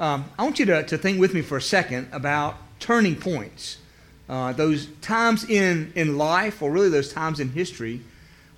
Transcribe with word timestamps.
Um, 0.00 0.26
I 0.38 0.44
want 0.44 0.60
you 0.60 0.66
to, 0.66 0.84
to 0.84 0.96
think 0.96 1.18
with 1.18 1.34
me 1.34 1.42
for 1.42 1.56
a 1.56 1.62
second 1.62 2.08
about 2.12 2.56
turning 2.78 3.16
points. 3.16 3.78
Uh, 4.28 4.52
those 4.52 4.86
times 5.00 5.48
in, 5.48 5.92
in 5.96 6.16
life, 6.16 6.62
or 6.62 6.70
really 6.70 6.88
those 6.88 7.12
times 7.12 7.40
in 7.40 7.48
history, 7.48 8.00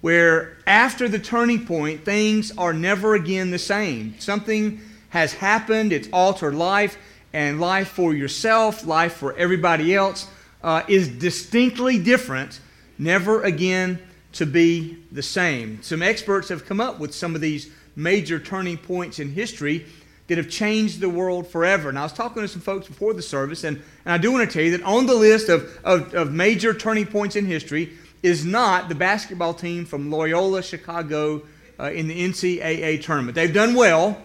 where 0.02 0.58
after 0.66 1.08
the 1.08 1.18
turning 1.18 1.64
point, 1.64 2.04
things 2.04 2.52
are 2.58 2.74
never 2.74 3.14
again 3.14 3.50
the 3.50 3.58
same. 3.58 4.18
Something 4.18 4.80
has 5.10 5.32
happened, 5.32 5.92
it's 5.92 6.08
altered 6.12 6.54
life, 6.54 6.98
and 7.32 7.60
life 7.60 7.88
for 7.88 8.12
yourself, 8.12 8.84
life 8.84 9.14
for 9.14 9.34
everybody 9.36 9.94
else, 9.94 10.28
uh, 10.62 10.82
is 10.88 11.08
distinctly 11.08 11.98
different, 11.98 12.60
never 12.98 13.42
again 13.44 13.98
to 14.32 14.44
be 14.44 14.98
the 15.10 15.22
same. 15.22 15.82
Some 15.82 16.02
experts 16.02 16.50
have 16.50 16.66
come 16.66 16.80
up 16.80 16.98
with 16.98 17.14
some 17.14 17.34
of 17.34 17.40
these 17.40 17.70
major 17.96 18.38
turning 18.38 18.76
points 18.76 19.18
in 19.18 19.30
history 19.30 19.86
that 20.30 20.38
have 20.38 20.48
changed 20.48 21.00
the 21.00 21.08
world 21.08 21.44
forever. 21.44 21.88
And 21.88 21.98
I 21.98 22.04
was 22.04 22.12
talking 22.12 22.40
to 22.40 22.46
some 22.46 22.60
folks 22.60 22.86
before 22.86 23.12
the 23.14 23.20
service, 23.20 23.64
and, 23.64 23.82
and 24.04 24.12
I 24.12 24.16
do 24.16 24.30
want 24.30 24.48
to 24.48 24.52
tell 24.52 24.62
you 24.64 24.78
that 24.78 24.84
on 24.84 25.06
the 25.06 25.14
list 25.14 25.48
of, 25.48 25.76
of, 25.82 26.14
of 26.14 26.32
major 26.32 26.72
turning 26.72 27.04
points 27.04 27.34
in 27.34 27.46
history 27.46 27.94
is 28.22 28.44
not 28.44 28.88
the 28.88 28.94
basketball 28.94 29.52
team 29.52 29.84
from 29.84 30.08
Loyola 30.08 30.62
Chicago 30.62 31.42
uh, 31.80 31.90
in 31.90 32.06
the 32.06 32.28
NCAA 32.28 33.02
tournament. 33.02 33.34
They've 33.34 33.52
done 33.52 33.74
well, 33.74 34.22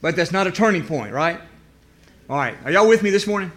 but 0.00 0.16
that's 0.16 0.32
not 0.32 0.46
a 0.46 0.50
turning 0.50 0.86
point, 0.86 1.12
right? 1.12 1.38
All 2.30 2.38
right, 2.38 2.56
are 2.64 2.70
y'all 2.70 2.88
with 2.88 3.02
me 3.02 3.10
this 3.10 3.26
morning? 3.26 3.52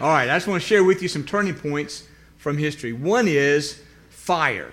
All 0.00 0.08
right, 0.08 0.28
I 0.28 0.34
just 0.34 0.48
want 0.48 0.60
to 0.60 0.66
share 0.66 0.82
with 0.82 1.00
you 1.00 1.06
some 1.06 1.22
turning 1.22 1.54
points 1.54 2.08
from 2.38 2.58
history. 2.58 2.92
One 2.92 3.28
is 3.28 3.80
fire. 4.10 4.72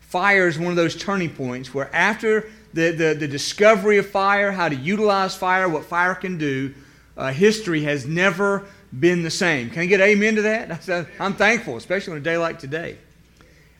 Fire 0.00 0.48
is 0.48 0.58
one 0.58 0.68
of 0.68 0.76
those 0.76 0.94
turning 0.94 1.30
points 1.30 1.72
where 1.72 1.88
after 1.96 2.50
the, 2.74 2.90
the, 2.90 3.14
the 3.14 3.28
discovery 3.28 3.98
of 3.98 4.08
fire, 4.08 4.52
how 4.52 4.68
to 4.68 4.76
utilize 4.76 5.34
fire, 5.34 5.68
what 5.68 5.84
fire 5.84 6.14
can 6.14 6.38
do, 6.38 6.74
uh, 7.16 7.32
history 7.32 7.82
has 7.82 8.06
never 8.06 8.64
been 8.98 9.22
the 9.22 9.30
same. 9.30 9.70
Can 9.70 9.82
I 9.82 9.86
get 9.86 10.00
amen 10.00 10.36
to 10.36 10.42
that? 10.42 11.06
I'm 11.20 11.34
thankful, 11.34 11.76
especially 11.76 12.12
on 12.12 12.18
a 12.18 12.22
day 12.22 12.38
like 12.38 12.58
today. 12.58 12.98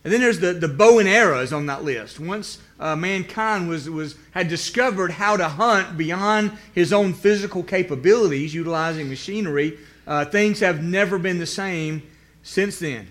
And 0.03 0.13
then 0.13 0.21
there's 0.21 0.39
the, 0.39 0.53
the 0.53 0.67
bow 0.67 0.99
and 0.99 1.09
arrows 1.09 1.51
on 1.51 1.65
that 1.65 1.83
list. 1.83 2.19
Once 2.19 2.59
uh, 2.79 2.95
mankind 2.95 3.67
was, 3.67 3.89
was, 3.89 4.15
had 4.31 4.47
discovered 4.47 5.11
how 5.11 5.35
to 5.35 5.47
hunt 5.47 5.97
beyond 5.97 6.53
his 6.73 6.93
own 6.93 7.13
physical 7.13 7.63
capabilities, 7.63 8.53
utilizing 8.53 9.09
machinery, 9.09 9.77
uh, 10.07 10.25
things 10.25 10.59
have 10.61 10.81
never 10.81 11.19
been 11.19 11.37
the 11.37 11.45
same 11.45 12.01
since 12.43 12.79
then. 12.79 13.07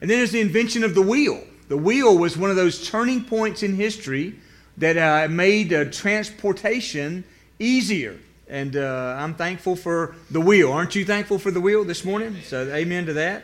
And 0.00 0.10
then 0.10 0.18
there's 0.18 0.32
the 0.32 0.40
invention 0.40 0.82
of 0.82 0.94
the 0.94 1.02
wheel. 1.02 1.42
The 1.68 1.76
wheel 1.76 2.18
was 2.18 2.36
one 2.36 2.50
of 2.50 2.56
those 2.56 2.88
turning 2.88 3.24
points 3.24 3.62
in 3.62 3.76
history 3.76 4.34
that 4.78 4.96
uh, 4.96 5.28
made 5.28 5.72
uh, 5.72 5.84
transportation 5.86 7.24
easier. 7.58 8.16
And 8.48 8.76
uh, 8.76 9.16
I'm 9.18 9.34
thankful 9.34 9.76
for 9.76 10.14
the 10.30 10.40
wheel. 10.40 10.72
Aren't 10.72 10.94
you 10.94 11.04
thankful 11.04 11.38
for 11.38 11.50
the 11.50 11.60
wheel 11.60 11.84
this 11.84 12.04
morning? 12.04 12.36
So, 12.44 12.62
amen 12.72 13.06
to 13.06 13.12
that. 13.14 13.42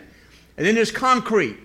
And 0.57 0.67
then 0.67 0.75
there's 0.75 0.91
concrete. 0.91 1.59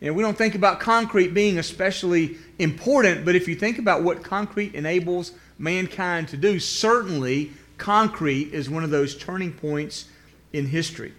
And 0.00 0.14
we 0.14 0.22
don't 0.22 0.36
think 0.36 0.54
about 0.54 0.80
concrete 0.80 1.34
being 1.34 1.58
especially 1.58 2.36
important, 2.58 3.24
but 3.24 3.34
if 3.34 3.48
you 3.48 3.54
think 3.54 3.78
about 3.78 4.02
what 4.02 4.22
concrete 4.22 4.74
enables 4.74 5.32
mankind 5.58 6.28
to 6.28 6.36
do, 6.36 6.60
certainly 6.60 7.52
concrete 7.78 8.52
is 8.52 8.68
one 8.68 8.84
of 8.84 8.90
those 8.90 9.16
turning 9.16 9.52
points 9.52 10.06
in 10.52 10.66
history. 10.66 11.12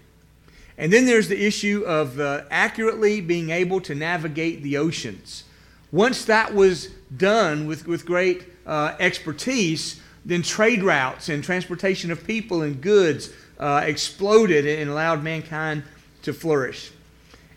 And 0.78 0.94
then 0.94 1.06
there's 1.06 1.30
the 1.30 1.46
issue 1.46 1.84
of 1.86 2.20
uh, 2.20 2.44
accurately 2.52 3.22
being 3.22 3.50
able 3.50 3.82
to 3.82 3.96
navigate 3.96 4.62
the 4.62 4.78
oceans. 4.78 5.46
Once 5.92 6.26
that 6.26 6.54
was 6.54 6.90
done 7.18 7.68
with, 7.68 7.88
with 7.88 8.06
great 8.06 8.44
uh, 8.66 8.96
expertise, 9.00 10.02
then 10.26 10.42
trade 10.42 10.84
routes 10.84 11.30
and 11.30 11.44
transportation 11.44 12.12
of 12.12 12.26
people 12.26 12.62
and 12.62 12.82
goods 12.82 13.32
uh, 13.60 13.84
exploded 13.86 14.66
and 14.66 14.90
allowed 14.90 15.24
mankind 15.24 15.84
to 16.24 16.34
flourish. 16.34 16.92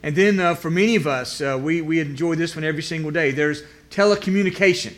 And 0.02 0.14
then 0.14 0.38
uh, 0.38 0.54
for 0.54 0.70
many 0.70 0.94
of 0.96 1.06
us, 1.06 1.40
uh, 1.40 1.58
we, 1.60 1.80
we 1.80 1.98
enjoy 1.98 2.34
this 2.34 2.54
one 2.54 2.64
every 2.64 2.82
single 2.82 3.10
day. 3.10 3.30
There's 3.30 3.62
telecommunication, 3.90 4.94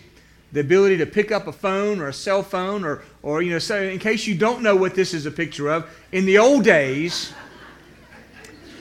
the 0.52 0.60
ability 0.60 0.98
to 0.98 1.06
pick 1.06 1.32
up 1.32 1.46
a 1.46 1.52
phone 1.52 2.00
or 2.00 2.08
a 2.08 2.12
cell 2.12 2.42
phone, 2.42 2.84
or, 2.84 3.02
or 3.22 3.40
you 3.40 3.50
know, 3.50 3.58
so 3.58 3.80
in 3.80 3.98
case 3.98 4.26
you 4.26 4.34
don't 4.34 4.62
know 4.62 4.76
what 4.76 4.94
this 4.94 5.14
is 5.14 5.24
a 5.24 5.30
picture 5.30 5.68
of, 5.68 5.88
in 6.12 6.26
the 6.26 6.38
old 6.38 6.64
days, 6.64 7.32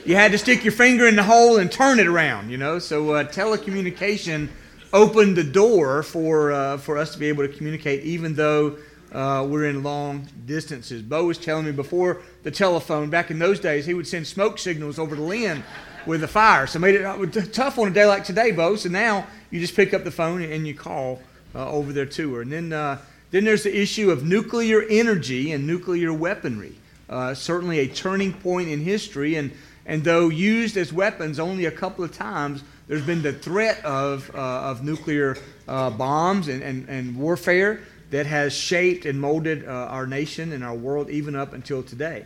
you 0.06 0.16
had 0.16 0.32
to 0.32 0.38
stick 0.38 0.64
your 0.64 0.74
finger 0.74 1.08
in 1.08 1.16
the 1.16 1.24
hole 1.24 1.58
and 1.58 1.72
turn 1.72 2.00
it 2.00 2.08
around, 2.08 2.50
you 2.50 2.58
know. 2.58 2.80
So 2.80 3.12
uh, 3.12 3.24
telecommunication 3.26 4.50
opened 4.94 5.36
the 5.36 5.44
door 5.44 6.04
for, 6.04 6.52
uh, 6.52 6.78
for 6.78 6.98
us 6.98 7.14
to 7.14 7.20
be 7.20 7.28
able 7.28 7.48
to 7.48 7.54
communicate, 7.54 8.04
even 8.04 8.34
though 8.34 8.78
uh, 9.12 9.46
we're 9.48 9.66
in 9.66 9.84
long 9.84 10.28
distances. 10.46 11.02
Bo 11.02 11.26
was 11.26 11.38
telling 11.38 11.66
me 11.66 11.72
before 11.72 12.22
the 12.44 12.52
telephone, 12.52 13.10
back 13.10 13.32
in 13.32 13.40
those 13.40 13.60
days, 13.60 13.86
he 13.86 13.94
would 13.94 14.08
send 14.08 14.26
smoke 14.28 14.58
signals 14.60 15.00
over 15.00 15.16
to 15.16 15.22
Lynn 15.22 15.64
with 16.06 16.24
a 16.24 16.28
fire. 16.28 16.68
So 16.68 16.80
made 16.80 16.96
it 16.96 17.54
tough 17.54 17.78
on 17.78 17.88
a 17.88 17.92
day 17.92 18.06
like 18.06 18.24
today, 18.24 18.52
Bo. 18.52 18.76
So 18.76 18.90
now 18.90 19.28
you 19.52 19.60
just 19.60 19.76
pick 19.76 19.94
up 19.94 20.04
the 20.04 20.12
phone 20.12 20.42
and 20.42 20.68
you 20.68 20.74
call 20.74 21.22
uh, 21.56 21.70
over 21.70 21.92
there 21.92 22.06
to 22.06 22.36
her. 22.36 22.42
And 22.42 22.52
then, 22.52 22.74
uh, 22.74 23.00
then 23.32 23.44
there's 23.44 23.64
the 23.64 23.76
issue 23.76 24.12
of 24.12 24.24
nuclear 24.24 24.84
energy 24.90 25.52
and 25.52 25.66
nuclear 25.66 26.14
weaponry. 26.14 26.76
Uh, 27.10 27.34
certainly 27.34 27.80
a 27.80 27.88
turning 27.88 28.34
point 28.34 28.70
in 28.70 28.80
history. 28.80 29.36
And 29.36 29.52
and 29.90 30.04
though 30.04 30.30
used 30.30 30.78
as 30.78 30.94
weapons 30.94 31.40
only 31.40 31.66
a 31.66 31.72
couple 31.72 32.06
of 32.06 32.14
times, 32.14 32.64
there's 32.90 33.06
been 33.06 33.22
the 33.22 33.34
threat 33.34 33.86
of, 33.86 34.32
uh, 34.34 34.40
of 34.40 34.84
nuclear 34.84 35.38
uh, 35.68 35.92
bombs 35.92 36.48
and, 36.48 36.64
and, 36.64 36.90
and 36.90 37.16
warfare 37.16 37.82
that 38.10 38.26
has 38.26 38.52
shaped 38.52 39.06
and 39.06 39.22
molded 39.22 39.64
uh, 39.64 39.72
our 39.72 40.08
nation 40.08 40.52
and 40.54 40.64
our 40.64 40.74
world 40.74 41.08
even 41.12 41.36
up 41.36 41.54
until 41.54 41.84
today. 41.84 42.26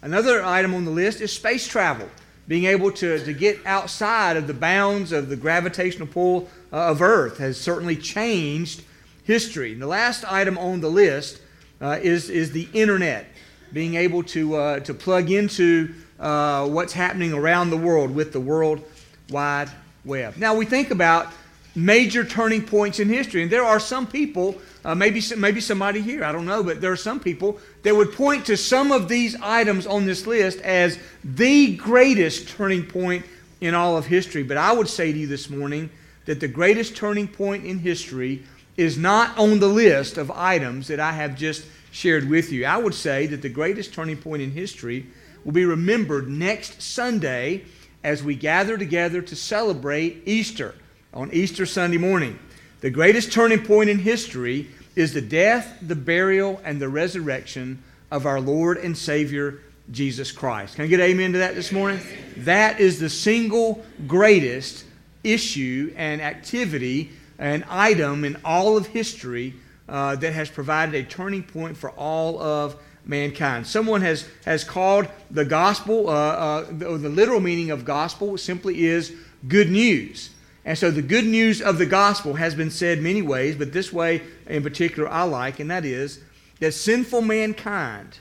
Another 0.00 0.42
item 0.42 0.72
on 0.72 0.86
the 0.86 0.90
list 0.90 1.20
is 1.20 1.30
space 1.30 1.68
travel. 1.68 2.08
Being 2.48 2.64
able 2.64 2.90
to, 2.92 3.22
to 3.22 3.32
get 3.34 3.58
outside 3.66 4.38
of 4.38 4.46
the 4.46 4.54
bounds 4.54 5.12
of 5.12 5.28
the 5.28 5.36
gravitational 5.36 6.08
pull 6.08 6.48
uh, 6.72 6.76
of 6.76 7.02
Earth 7.02 7.36
has 7.36 7.60
certainly 7.60 7.94
changed 7.94 8.82
history. 9.24 9.74
And 9.74 9.82
the 9.82 9.86
last 9.86 10.24
item 10.24 10.56
on 10.56 10.80
the 10.80 10.88
list 10.90 11.42
uh, 11.82 11.98
is, 12.02 12.30
is 12.30 12.52
the 12.52 12.66
internet. 12.72 13.26
Being 13.74 13.96
able 13.96 14.22
to, 14.22 14.56
uh, 14.56 14.80
to 14.80 14.94
plug 14.94 15.30
into 15.30 15.94
what's 16.16 16.94
happening 16.94 17.34
around 17.34 17.68
the 17.68 17.76
world 17.76 18.14
with 18.14 18.32
the 18.32 18.40
World 18.40 18.82
Wide 19.28 19.70
Web. 20.04 20.36
Now, 20.36 20.54
we 20.54 20.64
think 20.64 20.90
about 20.90 21.32
major 21.74 22.24
turning 22.24 22.62
points 22.62 23.00
in 23.00 23.08
history, 23.08 23.42
and 23.42 23.50
there 23.50 23.64
are 23.64 23.78
some 23.78 24.06
people, 24.06 24.60
uh, 24.84 24.94
maybe, 24.94 25.22
maybe 25.36 25.60
somebody 25.60 26.00
here, 26.00 26.24
I 26.24 26.32
don't 26.32 26.46
know, 26.46 26.62
but 26.62 26.80
there 26.80 26.92
are 26.92 26.96
some 26.96 27.20
people 27.20 27.60
that 27.82 27.94
would 27.94 28.12
point 28.12 28.46
to 28.46 28.56
some 28.56 28.92
of 28.92 29.08
these 29.08 29.36
items 29.40 29.86
on 29.86 30.06
this 30.06 30.26
list 30.26 30.60
as 30.60 30.98
the 31.22 31.76
greatest 31.76 32.48
turning 32.48 32.84
point 32.84 33.24
in 33.60 33.74
all 33.74 33.96
of 33.96 34.06
history. 34.06 34.42
But 34.42 34.56
I 34.56 34.72
would 34.72 34.88
say 34.88 35.12
to 35.12 35.18
you 35.18 35.26
this 35.26 35.50
morning 35.50 35.90
that 36.24 36.40
the 36.40 36.48
greatest 36.48 36.96
turning 36.96 37.28
point 37.28 37.64
in 37.64 37.78
history 37.78 38.42
is 38.76 38.96
not 38.96 39.36
on 39.38 39.60
the 39.60 39.68
list 39.68 40.16
of 40.16 40.30
items 40.30 40.88
that 40.88 41.00
I 41.00 41.12
have 41.12 41.36
just 41.36 41.64
shared 41.90 42.28
with 42.28 42.50
you. 42.50 42.64
I 42.64 42.78
would 42.78 42.94
say 42.94 43.26
that 43.26 43.42
the 43.42 43.48
greatest 43.48 43.92
turning 43.92 44.16
point 44.16 44.42
in 44.42 44.50
history 44.50 45.06
will 45.44 45.52
be 45.52 45.64
remembered 45.64 46.28
next 46.28 46.80
Sunday 46.80 47.64
as 48.02 48.22
we 48.22 48.34
gather 48.34 48.78
together 48.78 49.22
to 49.22 49.36
celebrate 49.36 50.22
Easter 50.26 50.74
on 51.12 51.30
Easter 51.32 51.66
Sunday 51.66 51.98
morning. 51.98 52.38
The 52.80 52.90
greatest 52.90 53.32
turning 53.32 53.64
point 53.64 53.90
in 53.90 53.98
history 53.98 54.70
is 54.96 55.12
the 55.12 55.20
death, 55.20 55.78
the 55.82 55.96
burial, 55.96 56.60
and 56.64 56.80
the 56.80 56.88
resurrection 56.88 57.82
of 58.10 58.26
our 58.26 58.40
Lord 58.40 58.78
and 58.78 58.96
Savior 58.96 59.60
Jesus 59.90 60.32
Christ. 60.32 60.76
Can 60.76 60.84
I 60.84 60.88
get 60.88 61.00
amen 61.00 61.32
to 61.32 61.38
that 61.38 61.54
this 61.54 61.72
morning? 61.72 62.00
That 62.38 62.80
is 62.80 62.98
the 62.98 63.10
single 63.10 63.84
greatest 64.06 64.84
issue 65.22 65.92
and 65.96 66.20
activity 66.20 67.10
and 67.38 67.64
item 67.68 68.24
in 68.24 68.36
all 68.44 68.76
of 68.76 68.86
history 68.86 69.54
uh, 69.88 70.16
that 70.16 70.32
has 70.32 70.48
provided 70.48 70.94
a 70.94 71.02
turning 71.02 71.42
point 71.42 71.76
for 71.76 71.90
all 71.90 72.40
of 72.40 72.76
mankind. 73.04 73.66
Someone 73.66 74.02
has, 74.02 74.28
has 74.44 74.64
called 74.64 75.08
the 75.30 75.44
gospel, 75.44 76.08
uh, 76.08 76.12
uh, 76.12 76.64
the, 76.70 76.96
the 76.98 77.08
literal 77.08 77.40
meaning 77.40 77.70
of 77.70 77.84
gospel 77.84 78.36
simply 78.38 78.84
is 78.86 79.14
good 79.48 79.70
news. 79.70 80.30
And 80.64 80.76
so 80.76 80.90
the 80.90 81.02
good 81.02 81.24
news 81.24 81.62
of 81.62 81.78
the 81.78 81.86
gospel 81.86 82.34
has 82.34 82.54
been 82.54 82.70
said 82.70 83.00
many 83.00 83.22
ways, 83.22 83.56
but 83.56 83.72
this 83.72 83.92
way 83.92 84.22
in 84.46 84.62
particular 84.62 85.08
I 85.08 85.22
like, 85.22 85.58
and 85.58 85.70
that 85.70 85.84
is 85.84 86.20
that 86.60 86.72
sinful 86.72 87.22
mankind, 87.22 88.18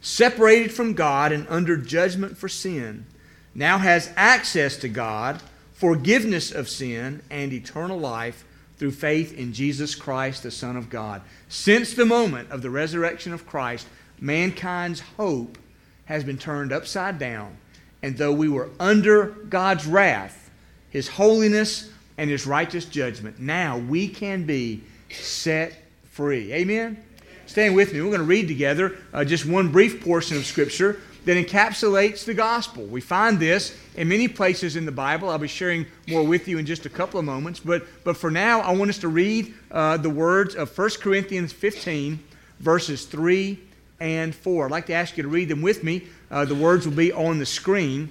separated 0.00 0.72
from 0.72 0.94
God 0.94 1.32
and 1.32 1.46
under 1.48 1.76
judgment 1.76 2.38
for 2.38 2.48
sin, 2.48 3.06
now 3.54 3.78
has 3.78 4.10
access 4.16 4.76
to 4.78 4.88
God, 4.88 5.42
forgiveness 5.72 6.52
of 6.52 6.68
sin, 6.68 7.22
and 7.30 7.52
eternal 7.52 7.98
life 7.98 8.44
through 8.78 8.92
faith 8.92 9.36
in 9.36 9.52
Jesus 9.52 9.94
Christ, 9.94 10.44
the 10.44 10.50
Son 10.50 10.76
of 10.76 10.88
God. 10.88 11.22
Since 11.48 11.94
the 11.94 12.06
moment 12.06 12.50
of 12.50 12.62
the 12.62 12.70
resurrection 12.70 13.32
of 13.32 13.46
Christ, 13.46 13.86
mankind's 14.22 15.00
hope 15.00 15.58
has 16.06 16.24
been 16.24 16.38
turned 16.38 16.72
upside 16.72 17.18
down. 17.18 17.56
And 18.02 18.16
though 18.16 18.32
we 18.32 18.48
were 18.48 18.70
under 18.80 19.26
God's 19.26 19.86
wrath, 19.86 20.50
His 20.90 21.08
holiness, 21.08 21.90
and 22.16 22.30
His 22.30 22.46
righteous 22.46 22.84
judgment, 22.84 23.38
now 23.38 23.78
we 23.78 24.08
can 24.08 24.44
be 24.44 24.82
set 25.10 25.74
free. 26.04 26.52
Amen? 26.52 27.02
stand 27.46 27.74
with 27.74 27.92
me. 27.92 28.00
We're 28.00 28.06
going 28.06 28.20
to 28.20 28.24
read 28.24 28.48
together 28.48 28.96
uh, 29.12 29.24
just 29.24 29.44
one 29.44 29.70
brief 29.70 30.02
portion 30.02 30.38
of 30.38 30.46
Scripture 30.46 31.00
that 31.26 31.36
encapsulates 31.36 32.24
the 32.24 32.32
gospel. 32.32 32.84
We 32.84 33.02
find 33.02 33.38
this 33.38 33.76
in 33.94 34.08
many 34.08 34.26
places 34.26 34.74
in 34.74 34.86
the 34.86 34.92
Bible. 34.92 35.28
I'll 35.28 35.38
be 35.38 35.48
sharing 35.48 35.84
more 36.08 36.24
with 36.24 36.48
you 36.48 36.56
in 36.56 36.64
just 36.64 36.86
a 36.86 36.88
couple 36.88 37.20
of 37.20 37.26
moments. 37.26 37.60
But, 37.60 37.84
but 38.04 38.16
for 38.16 38.30
now, 38.30 38.60
I 38.60 38.72
want 38.72 38.88
us 38.90 38.98
to 38.98 39.08
read 39.08 39.52
uh, 39.70 39.98
the 39.98 40.08
words 40.08 40.54
of 40.54 40.76
1 40.76 40.90
Corinthians 41.00 41.52
15, 41.52 42.18
verses 42.58 43.04
3 43.04 43.58
and 44.02 44.34
4. 44.34 44.66
I'd 44.66 44.70
like 44.70 44.86
to 44.86 44.92
ask 44.92 45.16
you 45.16 45.22
to 45.22 45.28
read 45.28 45.48
them 45.48 45.62
with 45.62 45.82
me. 45.82 46.02
Uh, 46.30 46.44
the 46.44 46.54
words 46.54 46.86
will 46.86 46.94
be 46.94 47.12
on 47.12 47.38
the 47.38 47.46
screen. 47.46 48.10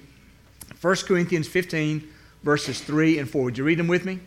1 0.80 0.96
Corinthians 1.06 1.46
15, 1.46 2.08
verses 2.42 2.80
3 2.80 3.18
and 3.18 3.30
4. 3.30 3.44
Would 3.44 3.58
you 3.58 3.64
read 3.64 3.78
them 3.78 3.88
with 3.88 4.04
me? 4.04 4.18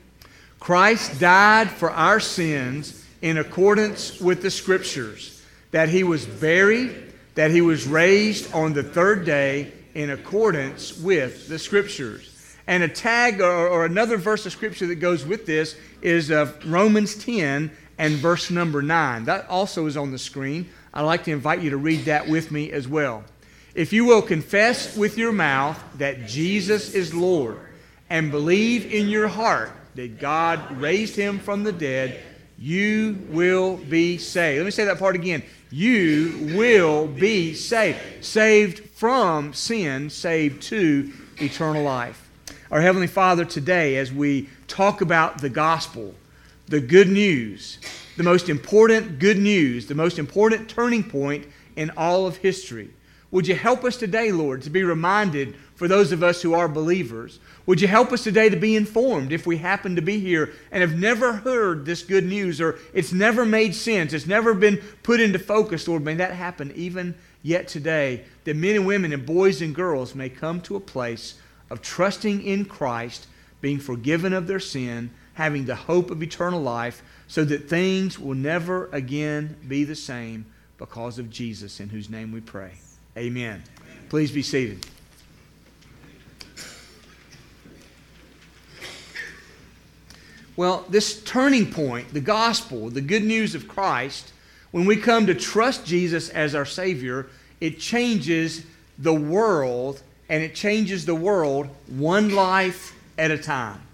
Christ 0.59 1.19
died 1.19 1.69
for 1.69 1.91
our 1.91 2.19
sins 2.19 3.03
in 3.21 3.37
accordance 3.37 4.21
with 4.21 4.41
the 4.41 4.51
Scriptures, 4.51 5.43
that 5.71 5.89
he 5.89 6.03
was 6.03 6.25
buried 6.25 7.05
that 7.35 7.51
he 7.51 7.61
was 7.61 7.85
raised 7.85 8.51
on 8.53 8.73
the 8.73 8.83
third 8.83 9.25
day 9.25 9.71
in 9.93 10.09
accordance 10.09 10.97
with 10.97 11.47
the 11.47 11.59
scriptures. 11.59 12.31
And 12.65 12.81
a 12.81 12.87
tag 12.87 13.41
or, 13.41 13.67
or 13.67 13.85
another 13.85 14.17
verse 14.17 14.45
of 14.45 14.51
scripture 14.51 14.87
that 14.87 14.95
goes 14.95 15.25
with 15.25 15.45
this 15.45 15.77
is 16.01 16.31
of 16.31 16.57
Romans 16.65 17.15
10 17.15 17.69
and 17.97 18.13
verse 18.15 18.49
number 18.49 18.81
9. 18.81 19.25
That 19.25 19.47
also 19.49 19.85
is 19.85 19.95
on 19.95 20.11
the 20.11 20.17
screen. 20.17 20.69
I'd 20.95 21.01
like 21.01 21.25
to 21.25 21.31
invite 21.31 21.61
you 21.61 21.71
to 21.71 21.77
read 21.77 22.05
that 22.05 22.29
with 22.29 22.51
me 22.51 22.71
as 22.71 22.87
well. 22.87 23.25
If 23.73 23.91
you 23.91 24.05
will 24.05 24.21
confess 24.21 24.95
with 24.95 25.17
your 25.17 25.33
mouth 25.33 25.83
that 25.97 26.25
Jesus 26.25 26.93
is 26.93 27.13
Lord 27.13 27.59
and 28.09 28.31
believe 28.31 28.91
in 28.91 29.09
your 29.09 29.27
heart 29.27 29.71
that 29.95 30.19
God 30.19 30.79
raised 30.79 31.17
him 31.17 31.39
from 31.39 31.63
the 31.63 31.73
dead, 31.73 32.21
you 32.57 33.17
will 33.29 33.75
be 33.75 34.17
saved. 34.17 34.59
Let 34.59 34.65
me 34.65 34.71
say 34.71 34.85
that 34.85 34.97
part 34.97 35.15
again 35.15 35.43
you 35.69 36.51
will 36.55 37.07
be 37.07 37.53
saved. 37.53 37.99
Saved 38.23 38.79
from 38.91 39.53
sin, 39.53 40.09
saved 40.09 40.61
to 40.63 41.11
eternal 41.41 41.83
life. 41.83 42.29
Our 42.71 42.79
Heavenly 42.79 43.07
Father, 43.07 43.43
today, 43.43 43.97
as 43.97 44.13
we 44.13 44.47
talk 44.67 45.01
about 45.01 45.41
the 45.41 45.49
gospel, 45.49 46.15
the 46.67 46.79
good 46.79 47.09
news, 47.09 47.79
the 48.17 48.23
most 48.23 48.49
important 48.49 49.19
good 49.19 49.37
news, 49.37 49.87
the 49.87 49.95
most 49.95 50.19
important 50.19 50.69
turning 50.69 51.03
point 51.03 51.45
in 51.75 51.91
all 51.97 52.27
of 52.27 52.37
history, 52.37 52.89
would 53.31 53.47
you 53.47 53.55
help 53.55 53.83
us 53.83 53.97
today, 53.97 54.31
Lord, 54.31 54.61
to 54.61 54.69
be 54.69 54.83
reminded 54.83 55.55
for 55.75 55.87
those 55.87 56.11
of 56.11 56.23
us 56.23 56.41
who 56.41 56.53
are 56.53 56.69
believers 56.69 57.39
would 57.65 57.81
you 57.81 57.87
help 57.87 58.11
us 58.11 58.23
today 58.23 58.49
to 58.49 58.55
be 58.55 58.75
informed 58.75 59.31
if 59.31 59.47
we 59.47 59.57
happen 59.57 59.95
to 59.95 60.01
be 60.01 60.19
here 60.19 60.53
and 60.71 60.81
have 60.81 60.99
never 60.99 61.33
heard 61.33 61.85
this 61.85 62.03
good 62.03 62.25
news 62.25 62.61
or 62.61 62.77
it's 62.93 63.11
never 63.11 63.43
made 63.43 63.73
sense, 63.73 64.13
it's 64.13 64.27
never 64.27 64.53
been 64.53 64.77
put 65.01 65.19
into 65.19 65.39
focus, 65.39 65.87
Lord? 65.87 66.03
May 66.03 66.13
that 66.15 66.33
happen 66.33 66.71
even 66.75 67.15
yet 67.41 67.67
today, 67.67 68.23
that 68.43 68.55
men 68.55 68.75
and 68.75 68.85
women 68.85 69.13
and 69.13 69.25
boys 69.25 69.61
and 69.61 69.73
girls 69.73 70.13
may 70.13 70.29
come 70.29 70.61
to 70.61 70.75
a 70.75 70.79
place 70.79 71.35
of 71.71 71.81
trusting 71.81 72.43
in 72.43 72.65
Christ, 72.65 73.25
being 73.61 73.79
forgiven 73.79 74.33
of 74.33 74.45
their 74.45 74.59
sin, 74.59 75.09
having 75.33 75.65
the 75.65 75.75
hope 75.75 76.11
of 76.11 76.21
eternal 76.21 76.61
life, 76.61 77.01
so 77.27 77.43
that 77.45 77.69
things 77.69 78.19
will 78.19 78.35
never 78.35 78.87
again 78.91 79.57
be 79.67 79.83
the 79.83 79.95
same 79.95 80.45
because 80.77 81.19
of 81.19 81.29
Jesus, 81.29 81.79
in 81.79 81.89
whose 81.89 82.09
name 82.09 82.31
we 82.31 82.41
pray. 82.41 82.71
Amen. 83.17 83.63
Please 84.09 84.31
be 84.31 84.41
seated. 84.41 84.85
Well, 90.57 90.85
this 90.89 91.21
turning 91.23 91.71
point, 91.71 92.13
the 92.13 92.21
gospel, 92.21 92.89
the 92.89 93.01
good 93.01 93.23
news 93.23 93.55
of 93.55 93.67
Christ, 93.67 94.31
when 94.71 94.85
we 94.85 94.95
come 94.95 95.25
to 95.27 95.35
trust 95.35 95.85
Jesus 95.85 96.29
as 96.29 96.55
our 96.55 96.65
Savior, 96.65 97.27
it 97.59 97.79
changes 97.79 98.65
the 98.97 99.13
world, 99.13 100.01
and 100.29 100.43
it 100.43 100.55
changes 100.55 101.05
the 101.05 101.15
world 101.15 101.67
one 101.87 102.33
life 102.33 102.93
at 103.17 103.31
a 103.31 103.37
time. 103.37 103.84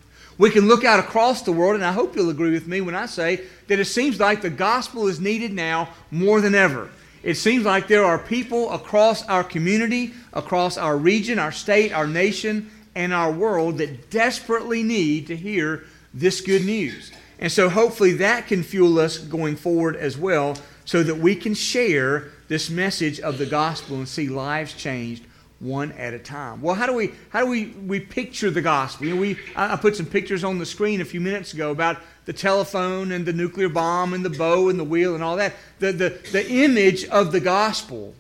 We 0.42 0.50
can 0.50 0.68
look 0.68 0.84
out 0.84 1.00
across 1.00 1.44
the 1.44 1.52
world, 1.52 1.76
and 1.76 1.86
I 1.86 1.92
hope 1.92 2.16
you'll 2.16 2.32
agree 2.32 2.50
with 2.50 2.66
me 2.66 2.82
when 2.82 2.96
I 2.96 3.06
say 3.06 3.42
that 3.68 3.78
it 3.78 3.86
seems 3.86 4.20
like 4.20 4.42
the 4.42 4.50
gospel 4.50 5.08
is 5.08 5.20
needed 5.20 5.54
now 5.54 5.90
more 6.10 6.42
than 6.42 6.56
ever. 6.56 6.90
It 7.22 7.36
seems 7.36 7.64
like 7.64 7.88
there 7.88 8.04
are 8.04 8.18
people 8.18 8.72
across 8.72 9.24
our 9.28 9.44
community, 9.44 10.16
across 10.34 10.80
our 10.80 10.98
region, 10.98 11.38
our 11.38 11.52
state, 11.52 11.94
our 11.94 12.08
nation, 12.08 12.72
and 12.96 13.14
our 13.14 13.32
world 13.32 13.78
that 13.78 14.10
desperately 14.10 14.82
need 14.82 15.28
to 15.28 15.36
hear 15.36 15.84
this 16.12 16.42
good 16.42 16.66
news. 16.66 17.12
And 17.38 17.52
so 17.52 17.70
hopefully 17.70 18.14
that 18.14 18.48
can 18.48 18.64
fuel 18.64 18.98
us 18.98 19.20
going 19.20 19.58
forward 19.58 19.96
as 19.96 20.18
well 20.18 20.58
so 20.86 21.04
that 21.04 21.20
we 21.20 21.36
can 21.36 21.54
share 21.54 22.30
this 22.48 22.68
message 22.68 23.20
of 23.20 23.38
the 23.38 23.46
gospel 23.46 23.98
and 23.98 24.10
see 24.10 24.28
lives 24.28 24.74
changed 24.74 25.24
one 25.62 25.92
at 25.94 26.14
a 26.14 26.20
time. 26.20 26.62
Well, 26.62 26.76
how 26.76 26.88
do 26.88 26.94
we 26.94 27.14
how 27.30 27.42
do 27.42 27.46
we, 27.46 27.68
we 27.68 28.00
picture 28.00 28.50
the 28.50 28.62
gospel? 28.62 29.06
You 29.06 29.16
know, 29.16 29.22
we 29.22 29.38
I 29.56 29.76
put 29.78 29.96
some 29.96 30.08
pictures 30.08 30.44
on 30.44 30.58
the 30.58 30.66
screen 30.66 31.02
a 31.02 31.06
few 31.06 31.22
minutes 31.22 31.54
ago 31.54 31.72
about 31.72 31.98
the 32.26 32.34
telephone 32.34 33.12
and 33.12 33.26
the 33.26 33.34
nuclear 33.34 33.70
bomb 33.70 34.14
and 34.14 34.26
the 34.26 34.30
bow 34.30 34.70
and 34.70 34.80
the 34.80 34.84
wheel 34.84 35.16
and 35.16 35.24
all 35.24 35.38
that. 35.38 35.54
The, 35.80 35.92
the, 35.92 36.10
the 36.32 36.50
image 36.50 37.06
of 37.06 37.32
the 37.32 37.40
gospel 37.40 38.14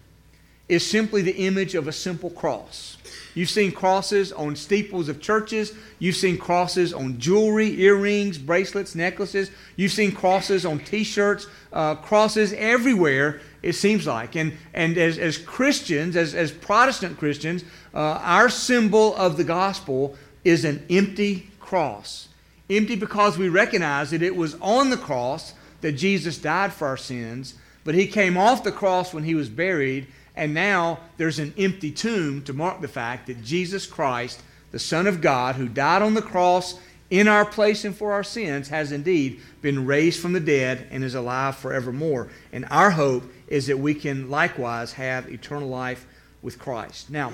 is 0.69 0.89
simply 0.89 1.21
the 1.21 1.35
image 1.35 1.75
of 1.75 1.87
a 1.87 1.91
simple 1.91 2.29
cross. 2.29 2.97
You've 3.33 3.49
seen 3.49 3.71
crosses 3.71 4.31
on 4.31 4.55
steeples 4.55 5.07
of 5.07 5.21
churches. 5.21 5.73
You've 5.99 6.15
seen 6.15 6.37
crosses 6.37 6.93
on 6.93 7.19
jewelry, 7.19 7.79
earrings, 7.81 8.37
bracelets, 8.37 8.93
necklaces. 8.95 9.51
You've 9.75 9.91
seen 9.91 10.11
crosses 10.11 10.65
on 10.65 10.79
t 10.79 11.03
shirts, 11.03 11.47
uh, 11.71 11.95
crosses 11.95 12.53
everywhere, 12.53 13.41
it 13.61 13.73
seems 13.73 14.07
like. 14.07 14.35
And, 14.35 14.57
and 14.73 14.97
as, 14.97 15.17
as 15.17 15.37
Christians, 15.37 16.15
as, 16.15 16.33
as 16.33 16.51
Protestant 16.51 17.17
Christians, 17.17 17.63
uh, 17.93 18.19
our 18.23 18.49
symbol 18.49 19.15
of 19.15 19.37
the 19.37 19.43
gospel 19.43 20.15
is 20.43 20.65
an 20.65 20.85
empty 20.89 21.49
cross. 21.59 22.27
Empty 22.69 22.95
because 22.95 23.37
we 23.37 23.49
recognize 23.49 24.11
that 24.11 24.21
it 24.21 24.35
was 24.35 24.55
on 24.61 24.89
the 24.89 24.97
cross 24.97 25.53
that 25.81 25.93
Jesus 25.93 26.37
died 26.37 26.73
for 26.73 26.87
our 26.87 26.97
sins, 26.97 27.55
but 27.83 27.95
he 27.95 28.07
came 28.07 28.37
off 28.37 28.63
the 28.63 28.71
cross 28.71 29.13
when 29.13 29.23
he 29.23 29.35
was 29.35 29.49
buried 29.49 30.07
and 30.35 30.53
now 30.53 30.99
there's 31.17 31.39
an 31.39 31.53
empty 31.57 31.91
tomb 31.91 32.41
to 32.43 32.53
mark 32.53 32.81
the 32.81 32.87
fact 32.87 33.27
that 33.27 33.43
Jesus 33.43 33.85
Christ, 33.85 34.41
the 34.71 34.79
Son 34.79 35.07
of 35.07 35.21
God, 35.21 35.55
who 35.55 35.67
died 35.67 36.01
on 36.01 36.13
the 36.13 36.21
cross 36.21 36.79
in 37.09 37.27
our 37.27 37.45
place 37.45 37.83
and 37.83 37.95
for 37.95 38.13
our 38.13 38.23
sins, 38.23 38.69
has 38.69 38.91
indeed 38.91 39.41
been 39.61 39.85
raised 39.85 40.21
from 40.21 40.33
the 40.33 40.39
dead 40.39 40.87
and 40.91 41.03
is 41.03 41.15
alive 41.15 41.57
forevermore. 41.57 42.29
And 42.53 42.65
our 42.71 42.91
hope 42.91 43.23
is 43.51 43.67
that 43.67 43.77
we 43.77 43.93
can 43.93 44.29
likewise 44.29 44.93
have 44.93 45.29
eternal 45.29 45.67
life 45.67 46.07
with 46.41 46.57
Christ. 46.57 47.09
Now, 47.09 47.33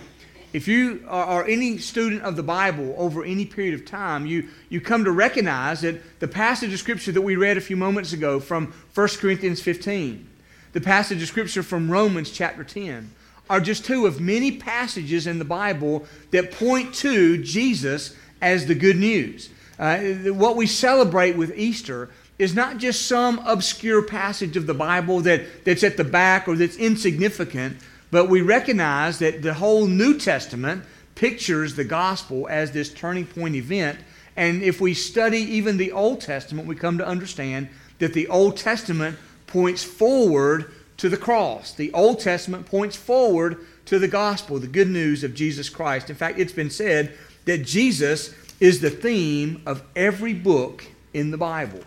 if 0.51 0.67
you 0.67 1.05
are, 1.07 1.45
any 1.45 1.77
student 1.77 2.23
of 2.23 2.35
the 2.35 2.41
Bible 2.41 2.95
over 2.97 3.23
any 3.23 3.45
period 3.45 3.75
of 3.75 3.85
time, 3.85 4.25
you, 4.25 4.47
you 4.69 4.81
come 4.81 5.03
to 5.03 5.11
recognize 5.11 5.81
that 5.81 6.19
the 6.19 6.27
passage 6.27 6.73
of 6.73 6.79
Scripture 6.79 7.11
that 7.11 7.21
we 7.21 7.35
read 7.35 7.57
a 7.57 7.61
few 7.61 7.77
moments 7.77 8.13
ago 8.13 8.39
from 8.39 8.73
1 8.95 9.07
Corinthians 9.19 9.61
15, 9.61 10.27
the 10.73 10.81
passage 10.81 11.21
of 11.21 11.27
Scripture 11.27 11.61
from 11.61 11.91
Romans 11.91 12.31
chapter 12.31 12.63
10 12.63 13.11
are 13.47 13.59
just 13.59 13.85
two 13.85 14.07
of 14.07 14.19
many 14.19 14.51
passages 14.57 15.27
in 15.27 15.37
the 15.37 15.45
Bible 15.45 16.07
that 16.31 16.51
point 16.51 16.95
to 16.95 17.41
Jesus 17.43 18.15
as 18.41 18.65
the 18.65 18.75
good 18.75 18.97
news. 18.97 19.49
Uh, 19.77 19.99
what 20.33 20.55
we 20.55 20.65
celebrate 20.65 21.37
with 21.37 21.55
Easter 21.55 22.09
is 22.39 22.53
not 22.53 22.77
just 22.77 23.07
some 23.07 23.39
obscure 23.45 24.01
passage 24.03 24.55
of 24.57 24.67
the 24.67 24.73
Bible 24.73 25.21
that, 25.21 25.65
that's 25.65 25.83
at 25.83 25.97
the 25.97 26.03
back 26.03 26.47
or 26.47 26.55
that's 26.55 26.77
insignificant, 26.77 27.77
but 28.11 28.29
we 28.29 28.41
recognize 28.41 29.19
that 29.19 29.41
the 29.41 29.55
whole 29.55 29.87
New 29.87 30.17
Testament 30.17 30.83
pictures 31.15 31.75
the 31.75 31.83
gospel 31.83 32.47
as 32.49 32.71
this 32.71 32.93
turning 32.93 33.25
point 33.25 33.55
event. 33.55 33.99
And 34.35 34.61
if 34.61 34.79
we 34.79 34.93
study 34.93 35.39
even 35.39 35.77
the 35.77 35.91
Old 35.91 36.21
Testament, 36.21 36.67
we 36.67 36.75
come 36.75 36.99
to 36.99 37.07
understand 37.07 37.69
that 37.97 38.13
the 38.13 38.27
Old 38.27 38.55
Testament 38.55 39.17
points 39.47 39.83
forward 39.83 40.71
to 40.97 41.09
the 41.09 41.17
cross. 41.17 41.73
The 41.73 41.91
Old 41.93 42.19
Testament 42.19 42.67
points 42.67 42.95
forward 42.95 43.65
to 43.85 43.97
the 43.97 44.07
gospel, 44.07 44.59
the 44.59 44.67
good 44.67 44.89
news 44.89 45.23
of 45.23 45.33
Jesus 45.33 45.69
Christ. 45.69 46.09
In 46.09 46.15
fact, 46.15 46.37
it's 46.37 46.53
been 46.53 46.69
said 46.69 47.17
that 47.45 47.65
Jesus 47.65 48.35
is 48.59 48.81
the 48.81 48.89
theme 48.89 49.61
of 49.65 49.83
every 49.95 50.33
book 50.33 50.85
in 51.13 51.31
the 51.31 51.37
Bible. 51.37 51.81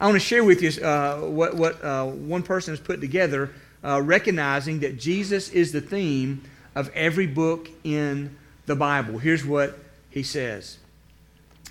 I 0.00 0.06
want 0.06 0.14
to 0.14 0.20
share 0.20 0.44
with 0.44 0.62
you 0.62 0.70
uh, 0.84 1.22
what, 1.22 1.56
what 1.56 1.84
uh, 1.84 2.06
one 2.06 2.44
person 2.44 2.72
has 2.72 2.80
put 2.80 3.00
together, 3.00 3.50
uh, 3.82 4.00
recognizing 4.00 4.80
that 4.80 4.98
Jesus 4.98 5.48
is 5.50 5.72
the 5.72 5.80
theme 5.80 6.44
of 6.74 6.90
every 6.94 7.26
book 7.26 7.68
in 7.82 8.36
the 8.66 8.76
Bible. 8.76 9.18
Here's 9.18 9.44
what 9.44 9.76
he 10.10 10.22
says 10.22 10.78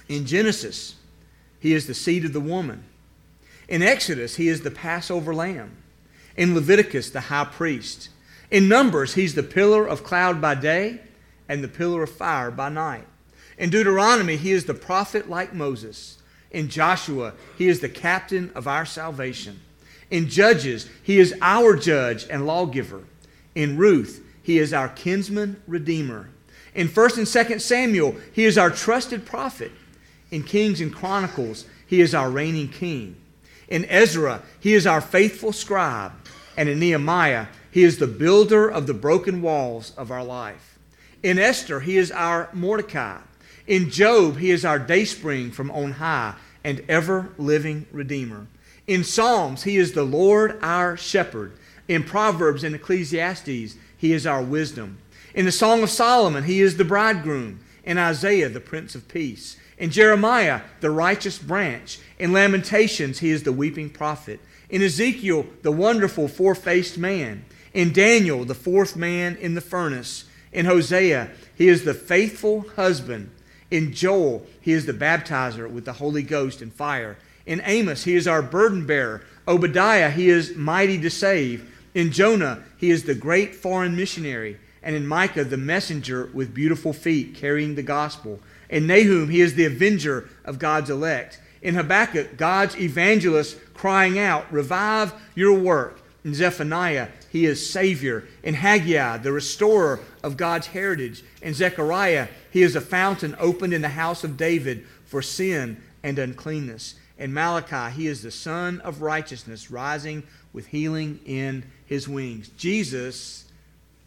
In 0.09 0.25
Genesis, 0.25 0.95
he 1.59 1.73
is 1.73 1.87
the 1.87 1.93
seed 1.93 2.25
of 2.25 2.33
the 2.33 2.41
woman. 2.41 2.83
In 3.69 3.81
Exodus, 3.81 4.35
he 4.35 4.49
is 4.49 4.61
the 4.61 4.71
Passover 4.71 5.33
lamb. 5.33 5.71
In 6.35 6.53
Leviticus, 6.53 7.09
the 7.09 7.21
high 7.21 7.45
priest. 7.45 8.09
In 8.51 8.67
Numbers, 8.67 9.13
he's 9.13 9.35
the 9.35 9.43
pillar 9.43 9.85
of 9.85 10.03
cloud 10.03 10.41
by 10.41 10.55
day 10.55 11.01
and 11.49 11.63
the 11.63 11.67
pillar 11.67 12.03
of 12.03 12.11
fire 12.11 12.51
by 12.51 12.69
night. 12.69 13.05
In 13.57 13.69
Deuteronomy, 13.69 14.37
he 14.37 14.51
is 14.51 14.65
the 14.65 14.73
prophet 14.73 15.29
like 15.29 15.53
Moses. 15.53 16.17
In 16.51 16.69
Joshua, 16.69 17.33
he 17.57 17.67
is 17.67 17.79
the 17.79 17.89
captain 17.89 18.51
of 18.55 18.67
our 18.67 18.85
salvation. 18.85 19.59
In 20.09 20.29
Judges, 20.29 20.89
he 21.03 21.19
is 21.19 21.35
our 21.41 21.75
judge 21.75 22.25
and 22.29 22.47
lawgiver. 22.47 23.03
In 23.55 23.77
Ruth, 23.77 24.23
he 24.41 24.57
is 24.59 24.73
our 24.73 24.87
kinsman 24.87 25.61
redeemer. 25.67 26.29
In 26.73 26.87
1st 26.87 27.17
and 27.17 27.27
2nd 27.27 27.61
Samuel, 27.61 28.15
he 28.31 28.45
is 28.45 28.57
our 28.57 28.69
trusted 28.69 29.25
prophet. 29.25 29.71
In 30.31 30.43
Kings 30.43 30.79
and 30.79 30.93
Chronicles, 30.93 31.65
he 31.85 32.01
is 32.01 32.13
our 32.13 32.29
reigning 32.29 32.69
king. 32.69 33.15
In 33.67 33.85
Ezra, 33.85 34.43
he 34.59 34.73
is 34.73 34.87
our 34.87 35.01
faithful 35.01 35.51
scribe. 35.51 36.13
And 36.55 36.69
in 36.69 36.79
Nehemiah, 36.79 37.47
he 37.71 37.83
is 37.83 37.97
the 37.97 38.07
builder 38.07 38.69
of 38.69 38.87
the 38.87 38.93
broken 38.93 39.41
walls 39.41 39.93
of 39.97 40.11
our 40.11 40.23
life. 40.23 40.79
In 41.23 41.39
Esther, 41.39 41.79
he 41.79 41.97
is 41.97 42.11
our 42.11 42.49
Mordecai. 42.53 43.19
In 43.67 43.89
Job, 43.89 44.37
he 44.37 44.49
is 44.49 44.63
our 44.63 44.79
dayspring 44.79 45.51
from 45.51 45.69
on 45.71 45.91
high 45.93 46.35
and 46.63 46.81
ever 46.87 47.29
living 47.37 47.85
Redeemer. 47.91 48.47
In 48.87 49.03
Psalms, 49.03 49.63
he 49.63 49.75
is 49.75 49.91
the 49.91 50.03
Lord 50.03 50.57
our 50.61 50.95
shepherd. 50.95 51.51
In 51.89 52.03
Proverbs 52.03 52.63
and 52.63 52.73
Ecclesiastes, 52.73 53.75
he 53.97 54.13
is 54.13 54.25
our 54.25 54.41
wisdom. 54.41 54.97
In 55.33 55.45
the 55.45 55.51
Song 55.51 55.83
of 55.83 55.89
Solomon, 55.89 56.45
he 56.45 56.61
is 56.61 56.77
the 56.77 56.85
bridegroom. 56.85 57.59
In 57.83 57.97
Isaiah, 57.97 58.49
the 58.49 58.61
Prince 58.61 58.95
of 58.95 59.07
Peace. 59.09 59.57
In 59.77 59.91
Jeremiah, 59.91 60.61
the 60.79 60.89
righteous 60.89 61.37
branch. 61.37 61.99
In 62.17 62.31
Lamentations, 62.31 63.19
he 63.19 63.31
is 63.31 63.43
the 63.43 63.51
weeping 63.51 63.89
prophet. 63.89 64.39
In 64.69 64.81
Ezekiel, 64.81 65.45
the 65.61 65.71
wonderful 65.71 66.27
four 66.29 66.55
faced 66.55 66.97
man. 66.97 67.43
In 67.73 67.91
Daniel, 67.91 68.45
the 68.45 68.55
fourth 68.55 68.95
man 68.95 69.35
in 69.35 69.55
the 69.55 69.61
furnace. 69.61 70.23
In 70.51 70.65
Hosea, 70.65 71.31
he 71.55 71.67
is 71.67 71.83
the 71.83 71.93
faithful 71.93 72.61
husband. 72.75 73.29
In 73.69 73.93
Joel, 73.93 74.45
he 74.61 74.71
is 74.71 74.85
the 74.85 74.93
baptizer 74.93 75.69
with 75.69 75.85
the 75.85 75.93
Holy 75.93 76.23
Ghost 76.23 76.61
and 76.61 76.73
fire. 76.73 77.17
In 77.45 77.61
Amos, 77.65 78.03
he 78.03 78.15
is 78.15 78.27
our 78.27 78.41
burden 78.41 78.85
bearer. 78.85 79.23
Obadiah, 79.47 80.09
he 80.09 80.29
is 80.29 80.55
mighty 80.55 80.99
to 81.01 81.09
save. 81.09 81.73
In 81.93 82.11
Jonah, 82.11 82.63
he 82.77 82.91
is 82.91 83.03
the 83.03 83.15
great 83.15 83.55
foreign 83.55 83.95
missionary. 83.95 84.57
And 84.83 84.95
in 84.95 85.07
Micah, 85.07 85.43
the 85.43 85.57
messenger 85.57 86.29
with 86.33 86.53
beautiful 86.53 86.93
feet 86.93 87.35
carrying 87.35 87.75
the 87.75 87.83
gospel. 87.83 88.39
In 88.69 88.87
Nahum, 88.87 89.29
he 89.29 89.41
is 89.41 89.55
the 89.55 89.65
avenger 89.65 90.29
of 90.45 90.59
God's 90.59 90.89
elect. 90.89 91.39
In 91.61 91.75
Habakkuk, 91.75 92.37
God's 92.37 92.77
evangelist 92.77 93.57
crying 93.73 94.19
out, 94.19 94.51
Revive 94.51 95.13
your 95.35 95.57
work. 95.57 96.01
In 96.23 96.33
Zephaniah, 96.33 97.07
he 97.31 97.45
is 97.45 97.69
Savior. 97.69 98.25
In 98.43 98.53
Haggai, 98.53 99.17
the 99.17 99.31
restorer 99.31 99.99
of 100.23 100.37
God's 100.37 100.67
heritage. 100.67 101.23
In 101.41 101.53
Zechariah, 101.53 102.27
he 102.57 102.63
is 102.63 102.75
a 102.75 102.81
fountain 102.81 103.35
opened 103.37 103.71
in 103.71 103.83
the 103.83 103.89
house 103.89 104.23
of 104.23 104.35
David 104.35 104.83
for 105.05 105.21
sin 105.21 105.79
and 106.01 106.17
uncleanness. 106.17 106.95
In 107.19 107.31
Malachi, 107.31 107.93
he 107.95 108.07
is 108.07 108.23
the 108.23 108.31
Sun 108.31 108.81
of 108.81 109.03
righteousness, 109.03 109.69
rising 109.69 110.23
with 110.53 110.65
healing 110.65 111.19
in 111.23 111.63
his 111.85 112.09
wings. 112.09 112.49
Jesus 112.57 113.45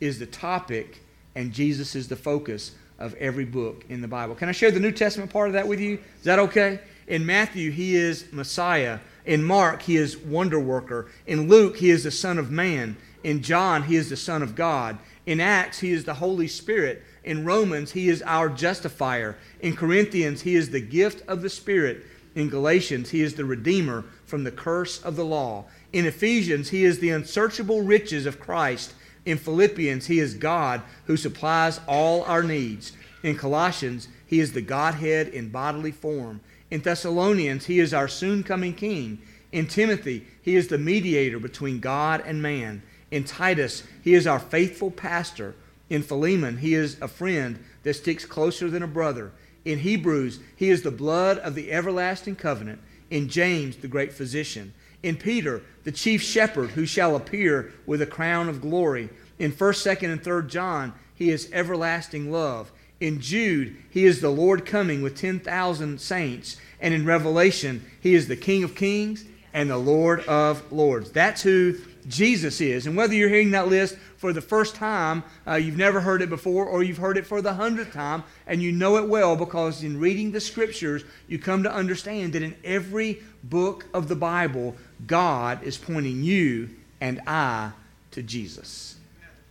is 0.00 0.18
the 0.18 0.26
topic, 0.26 1.00
and 1.36 1.52
Jesus 1.52 1.94
is 1.94 2.08
the 2.08 2.16
focus 2.16 2.72
of 2.98 3.14
every 3.20 3.44
book 3.44 3.84
in 3.88 4.00
the 4.00 4.08
Bible. 4.08 4.34
Can 4.34 4.48
I 4.48 4.52
share 4.52 4.72
the 4.72 4.80
New 4.80 4.90
Testament 4.90 5.30
part 5.30 5.46
of 5.46 5.52
that 5.52 5.68
with 5.68 5.78
you? 5.78 6.00
Is 6.18 6.24
that 6.24 6.40
okay? 6.40 6.80
In 7.06 7.24
Matthew, 7.24 7.70
he 7.70 7.94
is 7.94 8.32
Messiah. 8.32 8.98
In 9.26 9.44
Mark, 9.44 9.82
he 9.82 9.96
is 9.96 10.16
wonder 10.18 10.58
worker. 10.58 11.06
In 11.28 11.46
Luke, 11.46 11.76
he 11.76 11.90
is 11.90 12.02
the 12.02 12.10
Son 12.10 12.36
of 12.36 12.50
Man. 12.50 12.96
In 13.22 13.42
John, 13.42 13.84
he 13.84 13.96
is 13.96 14.08
the 14.08 14.16
Son 14.16 14.42
of 14.42 14.54
God. 14.54 14.98
In 15.26 15.40
Acts, 15.40 15.80
he 15.80 15.92
is 15.92 16.04
the 16.04 16.14
Holy 16.14 16.48
Spirit. 16.48 17.02
In 17.22 17.44
Romans, 17.44 17.92
he 17.92 18.08
is 18.08 18.22
our 18.22 18.48
justifier. 18.48 19.36
In 19.60 19.76
Corinthians, 19.76 20.42
he 20.42 20.54
is 20.54 20.70
the 20.70 20.80
gift 20.80 21.26
of 21.28 21.42
the 21.42 21.50
Spirit. 21.50 22.04
In 22.34 22.48
Galatians, 22.48 23.10
he 23.10 23.20
is 23.20 23.34
the 23.34 23.44
Redeemer 23.44 24.04
from 24.24 24.44
the 24.44 24.50
curse 24.50 25.02
of 25.02 25.16
the 25.16 25.24
law. 25.24 25.66
In 25.92 26.06
Ephesians, 26.06 26.70
he 26.70 26.84
is 26.84 26.98
the 26.98 27.10
unsearchable 27.10 27.82
riches 27.82 28.24
of 28.24 28.40
Christ. 28.40 28.94
In 29.26 29.36
Philippians, 29.36 30.06
he 30.06 30.18
is 30.18 30.34
God 30.34 30.82
who 31.04 31.16
supplies 31.16 31.80
all 31.86 32.22
our 32.24 32.42
needs. 32.42 32.92
In 33.22 33.36
Colossians, 33.36 34.08
he 34.26 34.40
is 34.40 34.52
the 34.52 34.62
Godhead 34.62 35.28
in 35.28 35.50
bodily 35.50 35.92
form. 35.92 36.40
In 36.70 36.80
Thessalonians, 36.80 37.66
he 37.66 37.80
is 37.80 37.92
our 37.92 38.08
soon 38.08 38.42
coming 38.42 38.72
King. 38.72 39.20
In 39.52 39.66
Timothy, 39.66 40.26
he 40.40 40.54
is 40.54 40.68
the 40.68 40.78
mediator 40.78 41.38
between 41.38 41.80
God 41.80 42.22
and 42.24 42.40
man. 42.40 42.82
In 43.10 43.24
Titus, 43.24 43.82
he 44.02 44.14
is 44.14 44.26
our 44.26 44.38
faithful 44.38 44.90
pastor. 44.90 45.54
In 45.88 46.02
Philemon, 46.02 46.58
he 46.58 46.74
is 46.74 46.96
a 47.00 47.08
friend 47.08 47.62
that 47.82 47.94
sticks 47.94 48.24
closer 48.24 48.70
than 48.70 48.82
a 48.82 48.88
brother. 48.88 49.32
In 49.64 49.80
Hebrews, 49.80 50.40
he 50.56 50.70
is 50.70 50.82
the 50.82 50.90
blood 50.90 51.38
of 51.38 51.54
the 51.54 51.72
everlasting 51.72 52.36
covenant. 52.36 52.80
In 53.10 53.28
James, 53.28 53.76
the 53.76 53.88
great 53.88 54.12
physician. 54.12 54.72
In 55.02 55.16
Peter, 55.16 55.62
the 55.84 55.92
chief 55.92 56.22
shepherd 56.22 56.70
who 56.70 56.86
shall 56.86 57.16
appear 57.16 57.72
with 57.86 58.02
a 58.02 58.06
crown 58.06 58.48
of 58.48 58.60
glory. 58.60 59.08
In 59.38 59.52
1st, 59.52 59.96
2nd, 59.96 60.12
and 60.12 60.22
3rd 60.22 60.48
John, 60.48 60.92
he 61.14 61.30
is 61.30 61.50
everlasting 61.52 62.30
love. 62.30 62.70
In 63.00 63.20
Jude, 63.20 63.76
he 63.90 64.04
is 64.04 64.20
the 64.20 64.30
Lord 64.30 64.66
coming 64.66 65.02
with 65.02 65.16
10,000 65.16 66.00
saints. 66.00 66.58
And 66.80 66.94
in 66.94 67.06
Revelation, 67.06 67.84
he 68.00 68.14
is 68.14 68.28
the 68.28 68.36
King 68.36 68.62
of 68.62 68.74
kings 68.74 69.24
and 69.52 69.68
the 69.68 69.78
Lord 69.78 70.20
of 70.26 70.70
lords. 70.70 71.10
That's 71.10 71.42
who 71.42 71.76
Jesus 72.08 72.60
is. 72.60 72.86
And 72.86 72.96
whether 72.96 73.14
you're 73.14 73.28
hearing 73.28 73.50
that 73.52 73.68
list 73.68 73.96
for 74.16 74.32
the 74.32 74.40
first 74.40 74.74
time, 74.74 75.22
uh, 75.46 75.54
you've 75.54 75.76
never 75.76 76.00
heard 76.00 76.22
it 76.22 76.28
before, 76.28 76.66
or 76.66 76.82
you've 76.82 76.98
heard 76.98 77.16
it 77.16 77.26
for 77.26 77.42
the 77.42 77.54
hundredth 77.54 77.92
time, 77.92 78.24
and 78.46 78.62
you 78.62 78.72
know 78.72 78.96
it 78.96 79.08
well 79.08 79.36
because 79.36 79.82
in 79.82 79.98
reading 79.98 80.32
the 80.32 80.40
scriptures, 80.40 81.04
you 81.28 81.38
come 81.38 81.62
to 81.62 81.72
understand 81.72 82.32
that 82.32 82.42
in 82.42 82.54
every 82.64 83.20
book 83.44 83.86
of 83.94 84.08
the 84.08 84.16
Bible, 84.16 84.76
God 85.06 85.62
is 85.62 85.76
pointing 85.76 86.22
you 86.22 86.70
and 87.00 87.20
I 87.26 87.72
to 88.12 88.22
Jesus. 88.22 88.96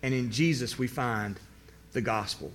And 0.01 0.13
in 0.13 0.31
Jesus, 0.31 0.77
we 0.77 0.87
find 0.87 1.39
the 1.93 2.01
gospel. 2.01 2.51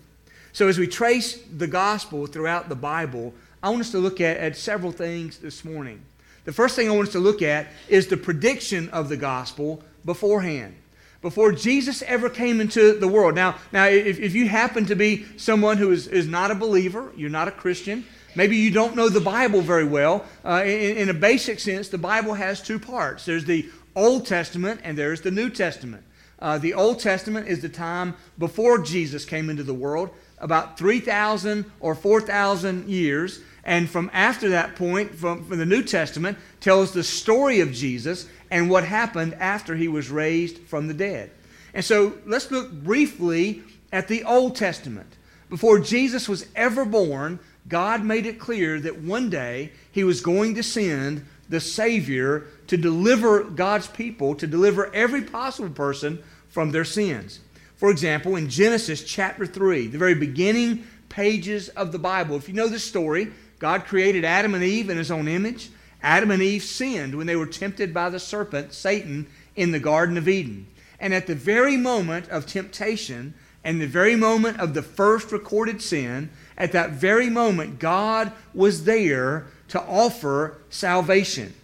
So, 0.53 0.69
as 0.69 0.79
we 0.79 0.87
trace 0.87 1.43
the 1.43 1.67
gospel 1.67 2.27
throughout 2.27 2.69
the 2.69 2.77
Bible, 2.77 3.35
I 3.63 3.71
want 3.71 3.81
us 3.81 3.91
to 3.91 3.99
look 3.99 4.21
at, 4.21 4.37
at 4.37 4.57
several 4.57 4.93
things 4.93 5.39
this 5.39 5.65
morning. 5.65 6.01
The 6.45 6.53
first 6.53 6.77
thing 6.77 6.89
I 6.89 6.93
want 6.93 7.09
us 7.09 7.13
to 7.13 7.21
look 7.21 7.43
at 7.43 7.69
is 7.89 8.07
the 8.07 8.17
prediction 8.17 8.89
of 8.91 9.09
the 9.09 9.17
gospel 9.17 9.83
beforehand. 10.05 10.77
Before 11.23 11.53
Jesus 11.53 12.03
ever 12.03 12.29
came 12.29 12.61
into 12.61 12.99
the 12.99 13.09
world. 13.09 13.35
Now, 13.35 13.57
now 13.73 13.87
if, 13.87 14.21
if 14.21 14.35
you 14.35 14.47
happen 14.47 14.85
to 14.87 14.95
be 14.95 15.25
someone 15.39 15.79
who 15.79 15.91
is, 15.91 16.07
is 16.07 16.29
not 16.29 16.51
a 16.51 16.55
believer, 16.55 17.11
you're 17.17 17.31
not 17.31 17.49
a 17.49 17.51
Christian, 17.51 18.05
maybe 18.35 18.57
you 18.57 18.71
don't 18.71 18.95
know 18.95 19.09
the 19.09 19.21
Bible 19.21 19.63
very 19.63 19.87
well, 19.87 20.27
uh, 20.45 20.63
in, 20.67 20.99
in 20.99 21.09
a 21.09 21.15
basic 21.15 21.61
sense, 21.61 21.89
the 21.89 21.97
Bible 21.97 22.35
has 22.35 22.61
two 22.61 22.79
parts 22.79 23.25
there's 23.25 23.47
the 23.47 23.71
Old 23.97 24.27
Testament 24.27 24.81
and 24.85 24.99
there's 24.99 25.23
the 25.23 25.31
New 25.31 25.49
Testament. 25.49 26.05
Uh, 26.39 26.59
the 26.59 26.75
Old 26.75 27.01
Testament 27.01 27.49
is 27.49 27.63
the 27.63 27.71
time 27.71 28.15
before 28.39 28.79
Jesus 28.79 29.25
came 29.25 29.49
into 29.49 29.63
the 29.63 29.73
world, 29.73 30.11
about 30.39 30.77
3,000 30.77 31.65
or 31.81 31.95
4,000 31.95 32.87
years. 32.87 33.41
And 33.65 33.89
from 33.89 34.11
after 34.13 34.51
that 34.51 34.77
point, 34.77 35.15
from, 35.15 35.45
from 35.45 35.59
the 35.59 35.67
New 35.67 35.83
Testament, 35.83 36.39
tells 36.61 36.93
the 36.93 37.03
story 37.03 37.61
of 37.61 37.73
Jesus 37.73 38.29
and 38.51 38.69
what 38.69 38.85
happened 38.85 39.35
after 39.35 39.75
he 39.75 39.89
was 39.89 40.11
raised 40.11 40.59
from 40.59 40.87
the 40.87 40.95
dead. 40.95 41.31
And 41.73 41.85
so 41.85 42.15
let's 42.27 42.51
look 42.51 42.71
briefly 42.71 43.63
at 43.93 44.09
the 44.09 44.25
Old 44.25 44.55
Testament. 44.55 45.17
Before 45.49 45.79
Jesus 45.79 46.29
was 46.29 46.47
ever 46.55 46.85
born, 46.85 47.39
God 47.69 48.05
made 48.05 48.27
it 48.27 48.39
clear 48.39 48.79
that 48.81 48.99
one 48.99 49.31
day 49.31 49.73
he 49.91 50.05
was 50.05 50.21
going 50.21 50.55
to 50.57 50.63
send 50.63 51.25
the 51.49 51.61
Savior 51.61 52.47
to 52.67 52.77
deliver 52.77 53.45
God's 53.45 53.87
people, 53.87 54.35
to 54.37 54.47
deliver 54.47 54.95
every 54.95 55.23
possible 55.23 55.71
person 55.71 56.23
from 56.49 56.71
their 56.71 56.85
sins. 56.85 57.41
For 57.77 57.91
example, 57.91 58.37
in 58.37 58.49
Genesis 58.49 59.03
chapter 59.05 59.47
3, 59.47 59.89
the 59.89 59.99
very 59.99 60.15
beginning 60.15 60.87
pages 61.09 61.69
of 61.71 61.93
the 61.93 61.99
Bible, 61.99 62.37
if 62.37 62.49
you 62.49 62.55
know 62.55 62.69
the 62.69 62.79
story, 62.79 63.33
God 63.65 63.87
created 63.87 64.27
Adam 64.27 64.53
and 64.53 64.63
Eve 64.63 64.91
in 64.91 64.99
his 64.99 65.11
own 65.11 65.27
image. 65.27 65.71
Adam 66.03 66.31
and 66.31 66.43
Eve 66.43 66.63
sinned 66.63 67.15
when 67.15 67.27
they 67.27 67.35
were 67.35 67.47
tempted 67.47 67.95
by 67.95 68.11
the 68.11 68.21
serpent, 68.21 68.75
Satan, 68.75 69.27
in 69.57 69.71
the 69.71 69.79
Garden 69.79 70.19
of 70.19 70.29
Eden. 70.29 70.67
And 71.01 71.15
at 71.15 71.27
the 71.27 71.35
very 71.35 71.79
moment 71.79 72.29
of 72.29 72.45
temptation, 72.45 73.33
and 73.65 73.81
the 73.81 73.87
very 73.87 74.17
moment 74.17 74.61
of 74.61 74.75
the 74.75 74.83
first 74.83 75.33
recorded 75.33 75.81
sin, 75.81 76.29
at 76.59 76.73
that 76.73 76.91
very 76.91 77.31
moment, 77.31 77.79
God 77.79 78.33
was 78.53 78.85
there 78.85 79.47
to 79.69 79.81
offer 79.81 80.59
salvation. 80.69 81.55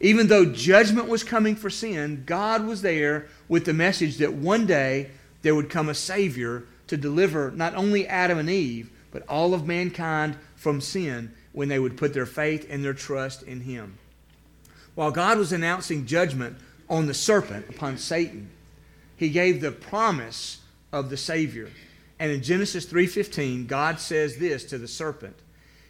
Even 0.00 0.28
though 0.28 0.46
judgment 0.46 1.08
was 1.08 1.22
coming 1.22 1.56
for 1.56 1.68
sin, 1.68 2.22
God 2.24 2.64
was 2.64 2.80
there 2.80 3.26
with 3.48 3.66
the 3.66 3.74
message 3.74 4.16
that 4.16 4.32
one 4.32 4.64
day 4.64 5.10
there 5.42 5.54
would 5.54 5.68
come 5.68 5.90
a 5.90 5.94
Savior 5.94 6.64
to 6.86 6.96
deliver 6.96 7.50
not 7.50 7.74
only 7.74 8.06
Adam 8.06 8.38
and 8.38 8.48
Eve, 8.48 8.90
but 9.10 9.28
all 9.28 9.52
of 9.52 9.66
mankind 9.66 10.38
from 10.56 10.80
sin 10.80 11.34
when 11.52 11.68
they 11.68 11.78
would 11.78 11.96
put 11.96 12.14
their 12.14 12.26
faith 12.26 12.66
and 12.70 12.84
their 12.84 12.94
trust 12.94 13.42
in 13.42 13.60
him. 13.60 13.98
While 14.94 15.10
God 15.10 15.38
was 15.38 15.52
announcing 15.52 16.06
judgment 16.06 16.56
on 16.88 17.06
the 17.06 17.14
serpent, 17.14 17.68
upon 17.68 17.98
Satan, 17.98 18.50
he 19.16 19.30
gave 19.30 19.60
the 19.60 19.72
promise 19.72 20.60
of 20.92 21.10
the 21.10 21.16
Savior. 21.16 21.70
And 22.18 22.30
in 22.30 22.42
Genesis 22.42 22.86
3:15, 22.86 23.66
God 23.66 24.00
says 24.00 24.36
this 24.36 24.64
to 24.64 24.78
the 24.78 24.88
serpent. 24.88 25.36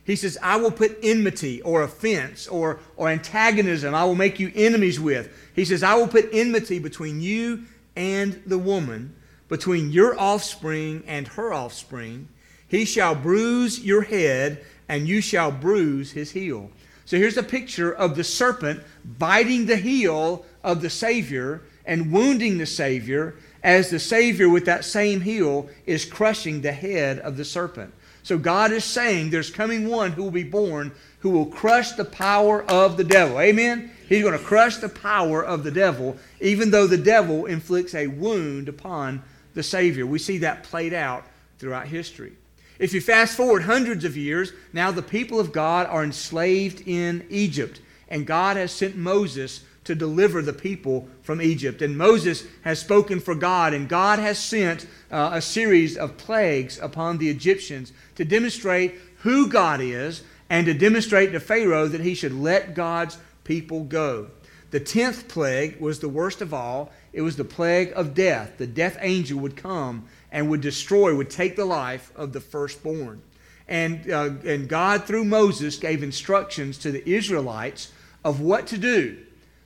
He 0.05 0.17
says, 0.17 0.39
I 0.43 0.57
will 0.57 0.71
put 0.71 0.99
enmity 1.03 1.63
or 1.63 1.83
offense 1.83 2.49
or, 2.49 2.81
or 2.97 3.09
antagonism, 3.09 3.95
I 3.95 4.05
will 4.05 4.15
make 4.15 4.41
you 4.41 4.51
enemies 4.55 4.99
with. 4.99 5.33
He 5.55 5.65
says, 5.65 5.83
I 5.83 5.95
will 5.95 6.09
put 6.09 6.31
enmity 6.33 6.79
between 6.79 7.21
you 7.21 7.65
and 7.95 8.43
the 8.47 8.59
woman, 8.59 9.15
between 9.49 9.91
your 9.91 10.19
offspring 10.19 11.05
and 11.07 11.29
her 11.29 11.53
offspring. 11.53 12.29
He 12.67 12.85
shall 12.85 13.15
bruise 13.15 13.85
your 13.85 14.03
head, 14.03 14.65
and 14.91 15.07
you 15.07 15.21
shall 15.21 15.53
bruise 15.53 16.11
his 16.11 16.33
heel. 16.33 16.69
So 17.05 17.17
here's 17.17 17.37
a 17.37 17.45
picture 17.45 17.93
of 17.93 18.17
the 18.17 18.25
serpent 18.25 18.83
biting 19.05 19.67
the 19.67 19.77
heel 19.77 20.45
of 20.65 20.83
the 20.83 20.91
Savior 20.91 21.63
and 21.87 22.11
wounding 22.11 22.59
the 22.59 22.67
Savior 22.67 23.37
as 23.63 23.89
the 23.89 24.01
Savior 24.01 24.49
with 24.49 24.65
that 24.65 24.85
same 24.85 25.21
heel 25.21 25.69
is 25.87 26.05
crushing 26.05 26.61
the 26.61 26.73
head 26.73 27.21
of 27.21 27.37
the 27.37 27.45
serpent. 27.45 27.95
So 28.25 28.37
God 28.37 28.73
is 28.73 28.85
saying 28.85 29.31
there's 29.31 29.51
coming 29.51 29.87
one 29.87 30.11
who 30.11 30.25
will 30.25 30.33
be 30.33 30.43
born 30.43 30.91
who 31.21 31.31
will 31.31 31.47
crush 31.47 31.93
the 31.93 32.05
power 32.05 32.65
of 32.65 32.97
the 32.97 33.05
devil. 33.05 33.39
Amen? 33.39 33.93
He's 34.09 34.23
going 34.23 34.37
to 34.37 34.45
crush 34.45 34.79
the 34.79 34.89
power 34.89 35.45
of 35.45 35.63
the 35.63 35.71
devil, 35.71 36.17
even 36.41 36.73
though 36.73 36.89
the 36.89 36.99
devil 36.99 37.47
inflicts 37.47 37.95
a 37.95 38.09
wound 38.09 38.69
upon 38.69 39.23
the 39.55 39.63
Savior. 39.63 40.05
We 40.05 40.19
see 40.19 40.39
that 40.39 40.65
played 40.65 40.95
out 40.95 41.25
throughout 41.59 41.87
history. 41.87 42.33
If 42.81 42.95
you 42.95 43.03
fast 43.03 43.37
forward 43.37 43.65
hundreds 43.65 44.07
of 44.07 44.17
years, 44.17 44.55
now 44.73 44.91
the 44.91 45.03
people 45.03 45.39
of 45.39 45.53
God 45.53 45.87
are 45.87 46.03
enslaved 46.03 46.83
in 46.89 47.27
Egypt, 47.29 47.79
and 48.09 48.27
God 48.27 48.57
has 48.57 48.73
sent 48.73 48.97
Moses 48.97 49.65
to 49.85 49.95
deliver 49.95 50.41
the 50.41 50.55
people 50.55 51.07
from 51.23 51.43
Egypt. 51.43 51.83
And 51.83 51.99
Moses 51.99 52.47
has 52.63 52.81
spoken 52.81 53.21
for 53.21 53.35
God, 53.35 53.75
and 53.75 53.87
God 53.87 54.19
has 54.19 54.39
sent 54.39 54.87
uh, 55.11 55.31
a 55.35 55.43
series 55.43 55.99
of 55.99 56.17
plagues 56.17 56.79
upon 56.79 57.19
the 57.19 57.29
Egyptians 57.29 57.93
to 58.15 58.25
demonstrate 58.25 58.95
who 59.19 59.47
God 59.49 59.83
is 59.83 60.23
and 60.49 60.65
to 60.65 60.73
demonstrate 60.73 61.33
to 61.33 61.41
Pharaoh 61.41 61.87
that 61.87 62.01
he 62.01 62.15
should 62.15 62.33
let 62.33 62.75
God's 62.75 63.19
people 63.45 63.85
go. 63.85 64.29
The 64.71 64.81
tenth 64.81 65.29
plague 65.29 65.81
was 65.81 65.99
the 65.99 66.09
worst 66.09 66.41
of 66.41 66.55
all. 66.55 66.93
It 67.13 67.23
was 67.23 67.37
the 67.37 67.45
plague 67.45 67.93
of 67.97 68.15
death. 68.15 68.59
The 68.59 68.67
death 68.67 68.97
angel 69.01 69.41
would 69.41 69.57
come 69.57 70.07
and 70.31 70.49
would 70.49 70.61
destroy, 70.61 71.15
would 71.15 71.31
take 71.31 71.57
the 71.57 71.65
life 71.65 72.13
of 72.15 72.33
the 72.33 72.41
firstborn. 72.41 73.23
And, 73.67 74.11
uh, 74.11 74.31
and 74.45 74.69
God, 74.69 75.05
through 75.05 75.25
Moses, 75.25 75.77
gave 75.77 76.03
instructions 76.03 76.79
to 76.79 76.93
the 76.93 77.09
Israelites 77.09 77.93
of 78.25 78.41
what 78.41 78.67
to 78.69 78.79
do 78.79 79.19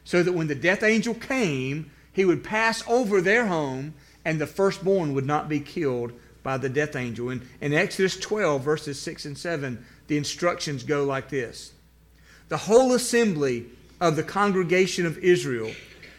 so 0.04 0.22
that 0.22 0.32
when 0.32 0.46
the 0.46 0.54
death 0.54 0.82
angel 0.82 1.14
came, 1.14 1.90
he 2.12 2.24
would 2.24 2.44
pass 2.44 2.86
over 2.86 3.20
their 3.20 3.46
home 3.46 3.94
and 4.24 4.40
the 4.40 4.46
firstborn 4.46 5.14
would 5.14 5.26
not 5.26 5.48
be 5.48 5.60
killed 5.60 6.12
by 6.42 6.58
the 6.58 6.68
death 6.68 6.96
angel. 6.96 7.30
In, 7.30 7.46
in 7.60 7.72
Exodus 7.72 8.18
12, 8.18 8.62
verses 8.62 9.00
6 9.00 9.24
and 9.24 9.36
7, 9.36 9.84
the 10.06 10.16
instructions 10.16 10.84
go 10.84 11.04
like 11.04 11.28
this 11.28 11.72
The 12.48 12.56
whole 12.56 12.92
assembly 12.92 13.66
of 14.00 14.16
the 14.16 14.22
congregation 14.22 15.06
of 15.06 15.18
Israel 15.18 15.72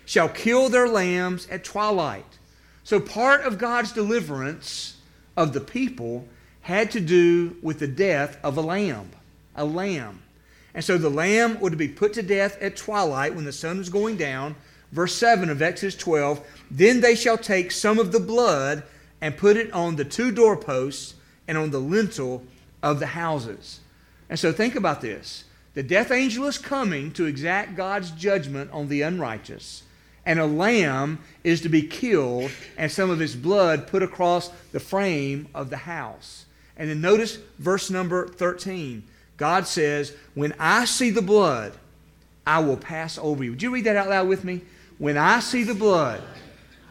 shall 0.06 0.30
kill 0.30 0.70
their 0.70 0.88
lambs 0.88 1.48
at 1.50 1.64
twilight. 1.64 2.26
So, 2.84 3.00
part 3.00 3.42
of 3.42 3.58
God's 3.58 3.92
deliverance 3.92 4.98
of 5.36 5.54
the 5.54 5.62
people 5.62 6.28
had 6.62 6.92
to 6.92 7.00
do 7.00 7.56
with 7.62 7.80
the 7.80 7.88
death 7.88 8.38
of 8.44 8.58
a 8.58 8.62
lamb. 8.62 9.12
A 9.56 9.66
lamb. 9.66 10.22
And 10.74 10.84
so 10.84 10.98
the 10.98 11.10
lamb 11.10 11.60
would 11.62 11.78
be 11.78 11.88
put 11.88 12.14
to 12.14 12.22
death 12.22 12.62
at 12.62 12.76
twilight 12.76 13.34
when 13.34 13.46
the 13.46 13.54
sun 13.54 13.78
was 13.78 13.90
going 13.90 14.18
down. 14.18 14.56
Verse 14.92 15.16
7 15.16 15.50
of 15.50 15.62
Exodus 15.62 15.96
12 15.96 16.46
Then 16.70 17.00
they 17.00 17.16
shall 17.16 17.38
take 17.38 17.72
some 17.72 17.98
of 17.98 18.12
the 18.12 18.20
blood 18.20 18.84
and 19.22 19.38
put 19.38 19.56
it 19.58 19.72
on 19.72 19.96
the 19.96 20.04
two 20.04 20.32
doorposts 20.32 21.16
and 21.48 21.58
on 21.58 21.72
the 21.72 21.80
lintel 21.80 22.44
of 22.84 23.00
the 23.00 23.08
houses. 23.08 23.80
And 24.30 24.38
so 24.38 24.52
think 24.52 24.76
about 24.76 25.02
this. 25.02 25.45
The 25.76 25.84
death 25.84 26.10
angel 26.10 26.46
is 26.46 26.58
coming 26.58 27.12
to 27.12 27.26
exact 27.26 27.76
God's 27.76 28.12
judgment 28.12 28.72
on 28.72 28.88
the 28.88 29.04
unrighteous. 29.04 29.84
And 30.26 30.40
a 30.40 30.46
lamb 30.46 31.20
is 31.44 31.62
to 31.62 31.70
be 31.70 31.84
killed 31.84 32.50
and 32.78 32.92
some 32.92 33.12
of 33.12 33.20
his 33.20 33.36
blood 33.36 33.86
put 33.86 34.02
across 34.02 34.50
the 34.72 34.80
frame 34.80 35.48
of 35.54 35.70
the 35.70 35.78
house. 35.78 36.46
And 36.78 36.90
then 36.90 37.02
notice 37.02 37.38
verse 37.60 37.92
number 37.92 38.28
13. 38.28 39.04
God 39.38 39.68
says, 39.68 40.16
When 40.34 40.56
I 40.60 40.86
see 40.86 41.12
the 41.12 41.22
blood, 41.22 41.74
I 42.48 42.60
will 42.60 42.78
pass 42.78 43.18
over 43.18 43.44
you. 43.44 43.52
Would 43.52 43.62
you 43.62 43.72
read 43.72 43.84
that 43.84 43.96
out 43.96 44.10
loud 44.10 44.28
with 44.28 44.44
me? 44.44 44.62
When 44.98 45.18
I 45.18 45.42
see 45.42 45.64
the 45.64 45.76
blood, 45.76 46.22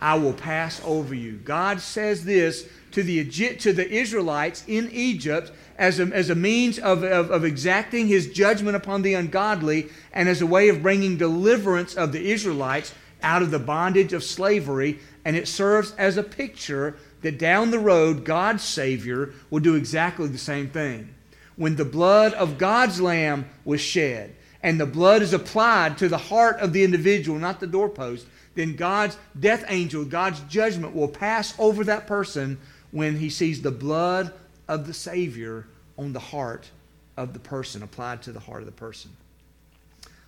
I 0.01 0.17
will 0.17 0.35
pass 0.35 0.81
over 0.85 1.15
you. 1.15 1.33
God 1.39 1.81
says 1.81 2.25
this 2.25 2.69
to 2.95 3.03
the, 3.03 3.25
to 3.57 3.73
the 3.73 3.91
Israelites 3.91 4.65
in 4.67 4.89
Egypt 4.93 5.53
as 5.77 5.99
a, 5.99 6.05
as 6.05 6.31
a 6.31 6.35
means 6.35 6.79
of, 6.79 7.03
of, 7.03 7.31
of 7.31 7.45
exacting 7.45 8.07
his 8.07 8.33
judgment 8.33 8.77
upon 8.77 9.03
the 9.03 9.15
ungodly 9.15 9.89
and 10.13 10.29
as 10.29 10.41
a 10.41 10.47
way 10.47 10.69
of 10.69 10.83
bringing 10.83 11.17
deliverance 11.17 11.95
of 11.95 12.13
the 12.13 12.31
Israelites 12.31 12.95
out 13.23 13.43
of 13.43 13.51
the 13.51 13.59
bondage 13.59 14.13
of 14.13 14.23
slavery. 14.23 15.01
And 15.25 15.37
it 15.37 15.49
serves 15.49 15.93
as 15.97 16.17
a 16.17 16.23
picture 16.23 16.97
that 17.23 17.39
down 17.39 17.71
the 17.71 17.79
road, 17.79 18.25
God's 18.25 18.63
Savior 18.63 19.33
will 19.51 19.61
do 19.61 19.75
exactly 19.75 20.29
the 20.29 20.39
same 20.39 20.69
thing 20.69 21.15
when 21.57 21.77
the 21.77 21.85
blood 21.85 22.33
of 22.35 22.59
God's 22.59 23.01
lamb 23.01 23.49
was 23.65 23.81
shed 23.81 24.35
and 24.63 24.81
the 24.81 24.87
blood 24.87 25.23
is 25.23 25.33
applied 25.33 25.99
to 25.99 26.09
the 26.09 26.19
heart 26.19 26.59
of 26.59 26.73
the 26.73 26.83
individual, 26.85 27.39
not 27.39 27.61
the 27.61 27.67
doorpost, 27.67 28.27
then 28.55 28.77
God's 28.77 29.17
death 29.39 29.65
angel, 29.69 30.05
God's 30.05 30.41
judgment 30.43 30.95
will 30.95 31.09
pass 31.09 31.55
over 31.59 31.85
that 31.85 32.07
person 32.07 32.59
when 32.95 33.17
he 33.17 33.29
sees 33.29 33.61
the 33.61 33.73
blood 33.73 34.33
of 34.69 34.87
the 34.87 34.95
Savior 34.95 35.67
on 35.99 36.13
the 36.13 36.21
heart 36.21 36.71
of 37.17 37.33
the 37.33 37.41
person, 37.41 37.83
applied 37.83 38.23
to 38.23 38.31
the 38.31 38.39
heart 38.39 38.61
of 38.61 38.67
the 38.67 38.73
person. 38.73 39.11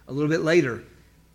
A 0.09 0.13
little 0.13 0.29
bit 0.29 0.41
later, 0.41 0.83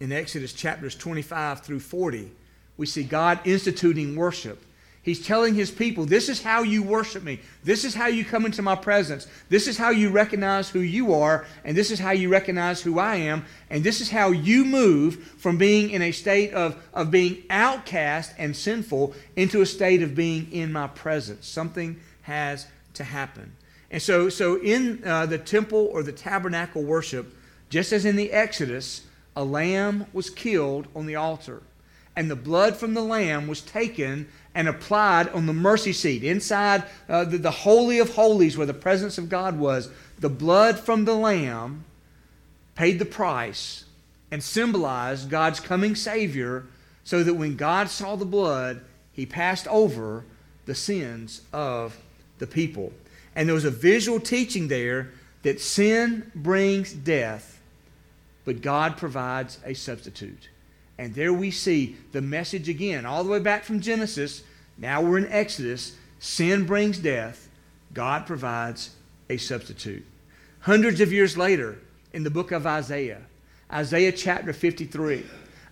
in 0.01 0.11
Exodus 0.11 0.51
chapters 0.51 0.93
25 0.93 1.61
through 1.61 1.79
40, 1.79 2.29
we 2.75 2.85
see 2.85 3.03
God 3.03 3.39
instituting 3.45 4.17
worship 4.17 4.61
He's 5.03 5.25
telling 5.25 5.55
his 5.55 5.71
people, 5.71 6.05
this 6.05 6.29
is 6.29 6.43
how 6.43 6.61
you 6.61 6.83
worship 6.83 7.23
me. 7.23 7.39
This 7.63 7.85
is 7.85 7.95
how 7.95 8.05
you 8.05 8.23
come 8.23 8.45
into 8.45 8.61
my 8.61 8.75
presence. 8.75 9.25
This 9.49 9.67
is 9.67 9.75
how 9.75 9.89
you 9.89 10.11
recognize 10.11 10.69
who 10.69 10.81
you 10.81 11.15
are, 11.15 11.47
and 11.65 11.75
this 11.75 11.89
is 11.89 11.97
how 11.97 12.11
you 12.11 12.29
recognize 12.29 12.81
who 12.81 12.99
I 12.99 13.15
am. 13.15 13.43
And 13.71 13.83
this 13.83 13.99
is 13.99 14.11
how 14.11 14.29
you 14.29 14.63
move 14.63 15.15
from 15.37 15.57
being 15.57 15.89
in 15.89 16.03
a 16.03 16.11
state 16.11 16.53
of, 16.53 16.81
of 16.93 17.09
being 17.09 17.41
outcast 17.49 18.33
and 18.37 18.55
sinful 18.55 19.15
into 19.35 19.61
a 19.61 19.65
state 19.65 20.03
of 20.03 20.13
being 20.13 20.51
in 20.51 20.71
my 20.71 20.85
presence. 20.85 21.47
Something 21.47 21.99
has 22.21 22.67
to 22.93 23.03
happen. 23.03 23.53
And 23.89 24.01
so, 24.01 24.29
so 24.29 24.61
in 24.61 25.01
uh, 25.03 25.25
the 25.25 25.39
temple 25.39 25.89
or 25.91 26.03
the 26.03 26.11
tabernacle 26.11 26.83
worship, 26.83 27.35
just 27.71 27.91
as 27.91 28.05
in 28.05 28.17
the 28.17 28.31
Exodus, 28.31 29.01
a 29.35 29.43
lamb 29.43 30.05
was 30.13 30.29
killed 30.29 30.87
on 30.95 31.07
the 31.07 31.15
altar. 31.15 31.63
And 32.15 32.29
the 32.29 32.35
blood 32.35 32.75
from 32.75 32.93
the 32.93 33.01
lamb 33.01 33.47
was 33.47 33.61
taken 33.61 34.27
and 34.53 34.67
applied 34.67 35.29
on 35.29 35.45
the 35.45 35.53
mercy 35.53 35.93
seat 35.93 36.23
inside 36.23 36.83
uh, 37.07 37.23
the, 37.23 37.37
the 37.37 37.51
Holy 37.51 37.99
of 37.99 38.15
Holies 38.15 38.57
where 38.57 38.67
the 38.67 38.73
presence 38.73 39.17
of 39.17 39.29
God 39.29 39.57
was. 39.57 39.89
The 40.19 40.29
blood 40.29 40.79
from 40.79 41.05
the 41.05 41.15
Lamb 41.15 41.85
paid 42.75 42.99
the 42.99 43.05
price 43.05 43.85
and 44.29 44.43
symbolized 44.43 45.29
God's 45.29 45.59
coming 45.59 45.95
Savior 45.95 46.65
so 47.03 47.23
that 47.23 47.33
when 47.33 47.55
God 47.55 47.89
saw 47.89 48.15
the 48.15 48.25
blood, 48.25 48.81
he 49.13 49.25
passed 49.25 49.67
over 49.67 50.25
the 50.65 50.75
sins 50.75 51.41
of 51.51 51.97
the 52.39 52.47
people. 52.47 52.93
And 53.35 53.47
there 53.47 53.55
was 53.55 53.65
a 53.65 53.71
visual 53.71 54.19
teaching 54.19 54.67
there 54.67 55.11
that 55.43 55.59
sin 55.59 56.31
brings 56.35 56.93
death, 56.93 57.61
but 58.45 58.61
God 58.61 58.97
provides 58.97 59.59
a 59.65 59.73
substitute. 59.73 60.49
And 61.01 61.15
there 61.15 61.33
we 61.33 61.49
see 61.49 61.97
the 62.11 62.21
message 62.21 62.69
again, 62.69 63.07
all 63.07 63.23
the 63.23 63.29
way 63.31 63.39
back 63.39 63.63
from 63.63 63.79
Genesis. 63.81 64.43
Now 64.77 65.01
we're 65.01 65.17
in 65.17 65.31
Exodus. 65.31 65.95
Sin 66.19 66.63
brings 66.67 66.99
death. 66.99 67.49
God 67.91 68.27
provides 68.27 68.91
a 69.27 69.37
substitute. 69.37 70.05
Hundreds 70.59 71.01
of 71.01 71.11
years 71.11 71.35
later, 71.35 71.79
in 72.13 72.21
the 72.21 72.29
book 72.29 72.51
of 72.51 72.67
Isaiah, 72.67 73.23
Isaiah 73.73 74.11
chapter 74.11 74.53
53, 74.53 75.25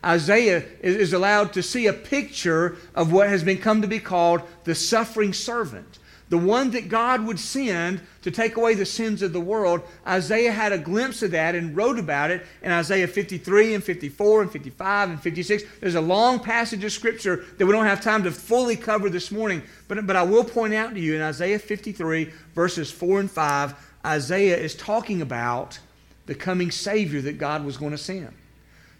Isaiah 0.04 0.64
is 0.82 1.14
allowed 1.14 1.54
to 1.54 1.62
see 1.62 1.86
a 1.86 1.94
picture 1.94 2.78
of 2.96 3.12
what 3.12 3.30
has 3.30 3.44
been 3.44 3.60
come 3.60 3.84
to 3.84 3.88
be 3.88 4.00
called 4.00 4.42
the 4.64 4.74
suffering 4.74 5.34
servant 5.34 6.00
the 6.30 6.38
one 6.38 6.72
that 6.72 6.90
God 6.90 7.26
would 7.26 7.40
send 7.40 8.02
to 8.22 8.32
take 8.32 8.56
away 8.56 8.76
the 8.76 8.86
sins 8.86 9.22
of 9.22 9.34
the 9.34 9.42
world. 9.42 9.82
Isaiah 10.06 10.52
had 10.52 10.72
a 10.72 10.78
glimpse 10.78 11.24
of 11.24 11.32
that 11.32 11.56
and 11.56 11.76
wrote 11.76 11.98
about 11.98 12.30
it 12.30 12.46
in 12.62 12.72
Isaiah 12.72 13.08
53 13.08 13.74
and 13.74 13.84
54 13.84 14.44
and 14.44 14.52
55 14.52 15.10
and 15.10 15.20
56. 15.20 15.64
There's 15.80 15.96
a 15.96 16.02
long 16.02 16.40
passage 16.40 16.84
of 16.84 16.92
scripture 16.92 17.46
that 17.58 17.66
we 17.66 17.72
don't 17.72 17.86
have 17.86 18.02
time 18.02 18.24
to 18.24 18.32
fully 18.32 18.76
cover 18.76 19.10
this 19.10 19.32
morning, 19.32 19.64
but, 19.88 20.06
but 20.06 20.16
I 20.16 20.24
will 20.24 20.44
point 20.44 20.76
out 20.76 20.94
to 20.94 21.00
you 21.00 21.16
in 21.16 21.22
Isaiah 21.22 21.60
53, 21.60 22.32
verses 22.54 22.92
4 22.92 23.22
and 23.22 23.32
5, 23.32 23.88
Isaiah 24.06 24.58
is 24.58 24.76
talking 24.76 25.22
about 25.22 25.80
the 26.28 26.36
coming 26.36 26.70
Savior 26.70 27.22
that 27.22 27.40
God 27.40 27.66
was 27.66 27.76
going 27.76 27.92
to 27.92 27.98
send. 27.98 28.32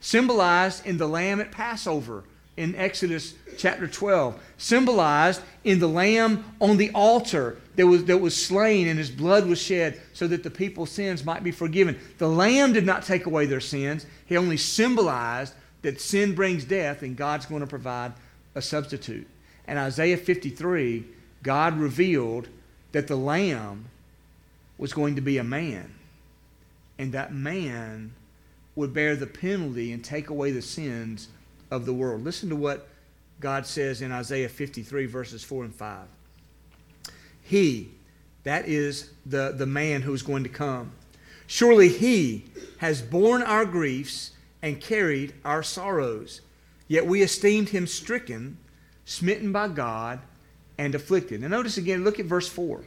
Symbolized 0.02 0.86
in 0.86 0.98
the 0.98 1.08
lamb 1.08 1.40
at 1.40 1.52
Passover 1.52 2.24
in 2.60 2.76
Exodus 2.76 3.36
chapter 3.58 3.88
12, 3.88 4.38
symbolized 4.58 5.42
in 5.64 5.80
the 5.80 5.88
lamb 5.88 6.44
on 6.60 6.76
the 6.76 6.92
altar 6.94 7.58
that 7.78 7.88
was, 7.88 8.04
that 8.04 8.18
was 8.18 8.36
slain 8.36 8.90
and 8.90 9.00
his 9.00 9.10
blood 9.10 9.48
was 9.48 9.62
shed 9.62 10.00
so 10.12 10.28
that 10.28 10.44
the 10.44 10.52
people's 10.52 10.92
sins 10.92 11.24
might 11.24 11.42
be 11.42 11.52
forgiven. 11.52 11.98
The 12.18 12.28
lamb 12.28 12.74
did 12.74 12.86
not 12.86 13.04
take 13.04 13.26
away 13.26 13.46
their 13.46 13.62
sins, 13.62 14.06
he 14.26 14.36
only 14.36 14.58
symbolized 14.58 15.54
that 15.84 16.02
sin 16.02 16.36
brings 16.36 16.66
death 16.66 17.02
and 17.02 17.16
God's 17.16 17.46
going 17.46 17.62
to 17.62 17.68
provide 17.68 18.12
a 18.56 18.62
substitute. 18.62 19.28
And 19.66 19.80
Isaiah 19.80 20.18
53, 20.18 21.06
God 21.42 21.78
revealed 21.78 22.50
that 22.92 23.08
the 23.08 23.16
lamb 23.16 23.86
was 24.78 24.92
going 24.92 25.16
to 25.16 25.22
be 25.22 25.38
a 25.38 25.44
man, 25.46 25.94
and 26.98 27.14
that 27.14 27.34
man 27.34 28.12
would 28.76 28.94
bear 28.94 29.16
the 29.16 29.28
penalty 29.28 29.94
and 29.94 30.04
take 30.04 30.30
away 30.30 30.52
the 30.52 30.62
sins 30.62 31.30
of 31.72 31.86
the 31.86 31.94
world. 31.94 32.24
Listen 32.24 32.50
to 32.50 32.56
what 32.56 32.88
God 33.40 33.66
says 33.66 34.02
in 34.02 34.12
Isaiah 34.12 34.50
53, 34.50 35.06
verses 35.06 35.44
4 35.44 35.66
and 35.66 35.76
5. 35.76 36.08
He, 37.42 37.92
that 38.44 38.68
is 38.68 39.12
the, 39.26 39.54
the 39.56 39.66
man 39.66 40.02
who 40.02 40.14
is 40.14 40.22
going 40.22 40.44
to 40.44 40.50
come, 40.50 40.92
surely 41.48 41.90
he 41.90 42.46
has 42.78 43.02
borne 43.02 43.42
our 43.42 43.66
griefs 43.66 44.32
and 44.62 44.80
carried 44.80 45.34
our 45.46 45.64
sorrows. 45.64 46.42
Yet 46.88 47.06
we 47.06 47.22
esteemed 47.22 47.70
him 47.70 47.88
stricken, 47.88 48.58
smitten 49.06 49.52
by 49.52 49.70
God, 49.70 50.20
and 50.78 50.96
afflicted. 50.96 51.42
Now 51.42 51.48
notice 51.48 51.78
again, 51.78 52.04
look 52.04 52.20
at 52.20 52.26
verse 52.26 52.48
4. 52.48 52.82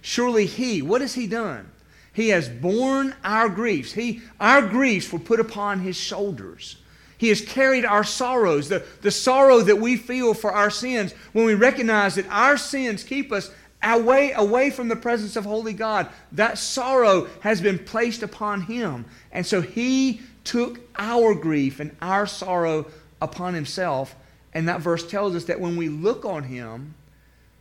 Surely 0.00 0.46
he, 0.46 0.80
what 0.80 1.00
has 1.00 1.14
he 1.14 1.26
done? 1.26 1.70
He 2.12 2.30
has 2.30 2.48
borne 2.48 3.14
our 3.22 3.48
griefs. 3.48 3.92
He, 3.92 4.22
our 4.40 4.62
griefs 4.62 5.12
were 5.12 5.18
put 5.18 5.40
upon 5.40 5.80
his 5.80 5.96
shoulders. 5.96 6.76
He 7.18 7.28
has 7.28 7.40
carried 7.40 7.84
our 7.84 8.04
sorrows, 8.04 8.68
the, 8.68 8.84
the 9.02 9.10
sorrow 9.10 9.60
that 9.60 9.76
we 9.76 9.96
feel 9.96 10.34
for 10.34 10.52
our 10.52 10.70
sins 10.70 11.12
when 11.32 11.44
we 11.44 11.54
recognize 11.54 12.14
that 12.14 12.28
our 12.30 12.56
sins 12.56 13.02
keep 13.02 13.32
us 13.32 13.50
away, 13.82 14.32
away 14.32 14.70
from 14.70 14.88
the 14.88 14.96
presence 14.96 15.36
of 15.36 15.44
holy 15.44 15.72
God. 15.72 16.08
That 16.32 16.58
sorrow 16.58 17.26
has 17.40 17.60
been 17.60 17.78
placed 17.78 18.22
upon 18.22 18.62
him. 18.62 19.04
And 19.32 19.44
so 19.44 19.60
he 19.60 20.20
took 20.44 20.80
our 20.96 21.34
grief 21.34 21.80
and 21.80 21.94
our 22.00 22.26
sorrow 22.26 22.86
upon 23.20 23.54
himself. 23.54 24.14
And 24.54 24.68
that 24.68 24.80
verse 24.80 25.08
tells 25.08 25.34
us 25.34 25.44
that 25.44 25.60
when 25.60 25.76
we 25.76 25.88
look 25.88 26.24
on 26.24 26.44
him, 26.44 26.94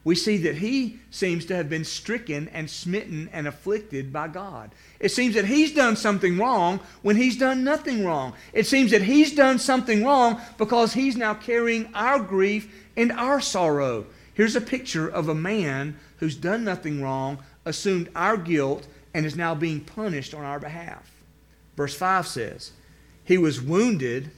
we 0.08 0.16
see 0.16 0.38
that 0.38 0.56
he 0.56 0.98
seems 1.12 1.44
to 1.44 1.54
have 1.54 1.70
been 1.70 1.84
stricken 1.84 2.48
and 2.54 2.70
smitten 2.70 3.30
and 3.34 3.46
afflicted 3.46 4.14
by 4.14 4.30
God. 4.30 4.72
It 5.02 5.10
seems 5.10 5.36
that 5.36 5.44
he's 5.44 5.74
done 5.74 5.98
something 5.98 6.38
wrong 6.38 6.80
when 7.02 7.18
he's 7.18 7.36
done 7.36 7.66
nothing 7.66 8.06
wrong. 8.06 8.32
It 8.54 8.66
seems 8.66 8.92
that 8.92 9.02
he's 9.02 9.36
done 9.36 9.60
something 9.60 10.06
wrong 10.06 10.40
because 10.58 10.94
he's 10.94 11.18
now 11.18 11.34
carrying 11.34 11.90
our 11.94 12.20
grief 12.20 12.74
and 12.96 13.12
our 13.12 13.42
sorrow. 13.42 14.06
Here's 14.34 14.56
a 14.56 14.62
picture 14.62 15.10
of 15.10 15.28
a 15.28 15.36
man 15.36 16.00
who's 16.20 16.38
done 16.38 16.64
nothing 16.64 17.02
wrong, 17.02 17.40
assumed 17.66 18.08
our 18.16 18.38
guilt, 18.38 18.88
and 19.14 19.26
is 19.26 19.36
now 19.36 19.56
being 19.56 19.82
punished 19.82 20.34
on 20.34 20.46
our 20.46 20.62
behalf. 20.62 21.12
Verse 21.76 21.94
5 21.94 22.26
says, 22.26 22.72
He 23.26 23.38
was 23.38 23.60
wounded 23.60 24.32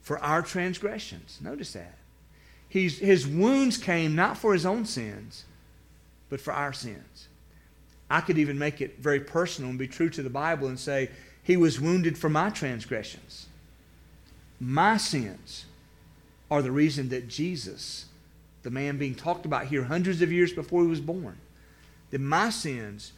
for 0.00 0.18
our 0.20 0.40
transgressions. 0.40 1.38
Notice 1.42 1.74
that. 1.74 1.98
He's, 2.72 3.00
his 3.00 3.26
wounds 3.26 3.76
came 3.76 4.14
not 4.14 4.38
for 4.38 4.54
his 4.54 4.64
own 4.64 4.86
sins, 4.86 5.44
but 6.30 6.40
for 6.40 6.54
our 6.54 6.72
sins. 6.72 7.28
I 8.08 8.22
could 8.22 8.38
even 8.38 8.58
make 8.58 8.80
it 8.80 8.98
very 8.98 9.20
personal 9.20 9.68
and 9.68 9.78
be 9.78 9.86
true 9.86 10.08
to 10.08 10.22
the 10.22 10.30
Bible 10.30 10.68
and 10.68 10.80
say, 10.80 11.10
He 11.42 11.58
was 11.58 11.78
wounded 11.78 12.16
for 12.16 12.30
my 12.30 12.48
transgressions. 12.48 13.44
My 14.58 14.96
sins 14.96 15.66
are 16.50 16.62
the 16.62 16.70
reason 16.70 17.10
that 17.10 17.28
Jesus, 17.28 18.06
the 18.62 18.70
man 18.70 18.96
being 18.96 19.16
talked 19.16 19.44
about 19.44 19.66
here 19.66 19.84
hundreds 19.84 20.22
of 20.22 20.32
years 20.32 20.54
before 20.54 20.80
he 20.80 20.88
was 20.88 21.00
born, 21.00 21.36
that 22.10 22.22
my 22.22 22.48
sins 22.48 23.12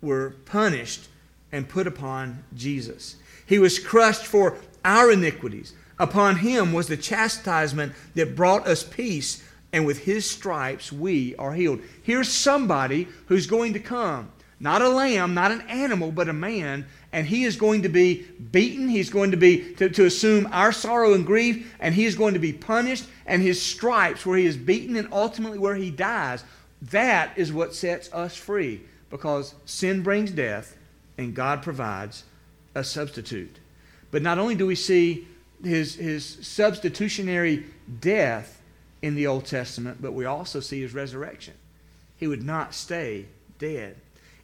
were 0.00 0.30
punished 0.46 1.08
and 1.52 1.68
put 1.68 1.86
upon 1.86 2.42
Jesus. 2.54 3.16
He 3.44 3.58
was 3.58 3.78
crushed 3.78 4.24
for 4.24 4.56
our 4.82 5.12
iniquities. 5.12 5.74
Upon 5.98 6.36
him 6.36 6.72
was 6.72 6.86
the 6.86 6.96
chastisement 6.96 7.92
that 8.14 8.36
brought 8.36 8.66
us 8.66 8.84
peace, 8.84 9.42
and 9.72 9.84
with 9.84 9.98
his 10.04 10.28
stripes 10.28 10.92
we 10.92 11.34
are 11.36 11.52
healed. 11.52 11.80
Here's 12.02 12.28
somebody 12.28 13.08
who's 13.26 13.46
going 13.46 13.72
to 13.72 13.80
come. 13.80 14.30
Not 14.60 14.82
a 14.82 14.88
lamb, 14.88 15.34
not 15.34 15.52
an 15.52 15.60
animal, 15.62 16.10
but 16.10 16.28
a 16.28 16.32
man. 16.32 16.86
And 17.12 17.26
he 17.26 17.44
is 17.44 17.56
going 17.56 17.82
to 17.82 17.88
be 17.88 18.26
beaten. 18.50 18.88
He's 18.88 19.10
going 19.10 19.30
to 19.30 19.36
be 19.36 19.72
to, 19.74 19.88
to 19.88 20.06
assume 20.06 20.48
our 20.50 20.72
sorrow 20.72 21.14
and 21.14 21.24
grief, 21.24 21.74
and 21.80 21.94
he 21.94 22.06
is 22.06 22.16
going 22.16 22.34
to 22.34 22.40
be 22.40 22.52
punished. 22.52 23.06
And 23.26 23.40
his 23.40 23.62
stripes, 23.62 24.26
where 24.26 24.38
he 24.38 24.46
is 24.46 24.56
beaten 24.56 24.96
and 24.96 25.08
ultimately 25.12 25.58
where 25.58 25.76
he 25.76 25.90
dies, 25.90 26.44
that 26.82 27.36
is 27.36 27.52
what 27.52 27.74
sets 27.74 28.12
us 28.12 28.36
free. 28.36 28.82
Because 29.10 29.54
sin 29.64 30.02
brings 30.02 30.30
death, 30.30 30.76
and 31.16 31.34
God 31.34 31.62
provides 31.62 32.24
a 32.74 32.84
substitute. 32.84 33.58
But 34.10 34.22
not 34.22 34.38
only 34.38 34.54
do 34.54 34.66
we 34.66 34.74
see 34.74 35.28
his, 35.62 35.94
his 35.94 36.24
substitutionary 36.42 37.66
death 38.00 38.60
in 39.02 39.14
the 39.14 39.26
Old 39.26 39.44
Testament, 39.44 39.98
but 40.00 40.12
we 40.12 40.24
also 40.24 40.60
see 40.60 40.80
his 40.80 40.94
resurrection. 40.94 41.54
He 42.16 42.26
would 42.26 42.42
not 42.42 42.74
stay 42.74 43.26
dead. 43.58 43.96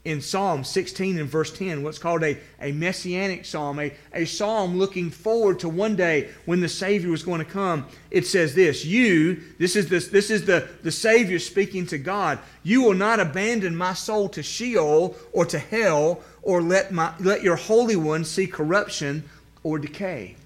In 0.05 0.21
Psalm 0.21 0.65
16 0.65 1.19
and 1.19 1.29
verse 1.29 1.51
10, 1.57 1.83
what's 1.83 1.99
called 1.99 2.23
a, 2.23 2.37
a 2.61 2.73
messianic 2.73 3.47
psalm, 3.47 3.81
a, 3.81 3.91
a 4.13 4.27
psalm 4.27 4.77
looking 4.77 5.09
forward 5.09 5.59
to 5.61 5.69
one 5.69 5.97
day 5.97 6.29
when 6.45 6.61
the 6.61 6.69
Savior 6.69 7.11
was 7.11 7.23
going 7.23 7.39
to 7.39 7.51
come, 7.51 7.87
it 8.11 8.27
says 8.27 8.55
this 8.55 8.85
You, 8.85 9.41
this 9.59 9.77
is, 9.77 9.89
this, 9.89 10.09
this 10.09 10.31
is 10.31 10.45
the, 10.45 10.69
the 10.83 10.93
Savior 10.93 11.39
speaking 11.39 11.87
to 11.87 11.97
God, 11.97 12.39
you 12.63 12.83
will 12.83 12.95
not 12.95 13.19
abandon 13.19 13.75
my 13.75 13.95
soul 13.95 14.29
to 14.31 14.43
Sheol 14.43 15.17
or 15.33 15.47
to 15.47 15.59
hell, 15.59 16.23
or 16.43 16.61
let, 16.61 16.93
my, 16.93 17.15
let 17.19 17.43
your 17.43 17.57
Holy 17.57 17.97
One 17.97 18.27
see 18.27 18.47
corruption 18.47 19.25
or 19.63 19.79
decay. 19.79 20.37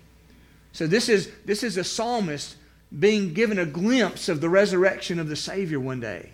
So 0.79 0.87
this 0.87 1.09
is, 1.09 1.29
this 1.45 1.65
is 1.65 1.77
a 1.77 1.83
psalmist 1.83 2.55
being 2.97 3.35
given 3.35 3.59
a 3.59 3.67
glimpse 3.67 4.29
of 4.29 4.41
the 4.41 4.49
resurrection 4.49 5.19
of 5.19 5.29
the 5.29 5.35
Savior 5.35 5.81
one 5.81 5.99
day. 5.99 6.31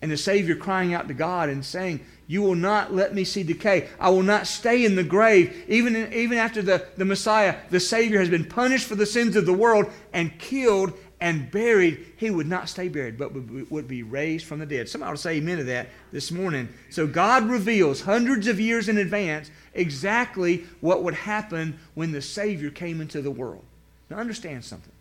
And 0.00 0.08
the 0.08 0.16
Savior 0.16 0.54
crying 0.54 0.94
out 0.94 1.08
to 1.08 1.14
God 1.14 1.48
and 1.48 1.64
saying, 1.64 2.06
You 2.28 2.42
will 2.42 2.54
not 2.54 2.94
let 2.94 3.12
me 3.12 3.24
see 3.24 3.42
decay. 3.42 3.88
I 3.98 4.10
will 4.10 4.22
not 4.22 4.46
stay 4.46 4.84
in 4.84 4.94
the 4.94 5.02
grave. 5.02 5.64
Even, 5.66 6.12
even 6.12 6.38
after 6.38 6.62
the, 6.62 6.86
the 6.96 7.04
Messiah, 7.04 7.56
the 7.70 7.80
Savior 7.80 8.20
has 8.20 8.28
been 8.28 8.44
punished 8.44 8.86
for 8.86 8.94
the 8.94 9.04
sins 9.04 9.34
of 9.34 9.46
the 9.46 9.52
world 9.52 9.86
and 10.12 10.38
killed 10.38 10.92
and 11.20 11.50
buried. 11.50 12.06
He 12.18 12.30
would 12.30 12.46
not 12.46 12.68
stay 12.68 12.86
buried, 12.86 13.18
but 13.18 13.32
would, 13.34 13.88
be 13.88 14.04
raised 14.04 14.46
from 14.46 14.60
the 14.60 14.66
dead. 14.66 14.88
Somebody 14.88 15.08
ought 15.08 15.16
to 15.16 15.22
say 15.22 15.38
amen 15.38 15.58
to 15.58 15.64
that 15.64 15.88
this 16.12 16.30
morning. 16.30 16.68
So 16.88 17.08
God 17.08 17.50
reveals 17.50 18.02
hundreds 18.02 18.46
of 18.46 18.60
years 18.60 18.88
in 18.88 18.98
advance 18.98 19.50
exactly 19.74 20.66
what 20.78 21.02
would 21.02 21.14
happen 21.14 21.80
when 21.94 22.12
the 22.12 22.22
Savior 22.22 22.70
came 22.70 23.00
into 23.00 23.22
the 23.22 23.32
world. 23.32 23.64
Now, 24.10 24.16
understand 24.18 24.64
something. 24.64 24.92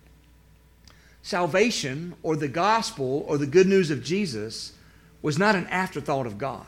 Salvation 1.22 2.16
or 2.24 2.36
the 2.36 2.48
gospel 2.48 3.26
or 3.28 3.38
the 3.38 3.48
good 3.48 3.68
news 3.68 3.92
of 3.92 4.04
Jesus 4.04 4.74
was 5.22 5.38
not 5.38 5.56
an 5.56 5.68
afterthought 5.68 6.26
of 6.26 6.38
God. 6.38 6.66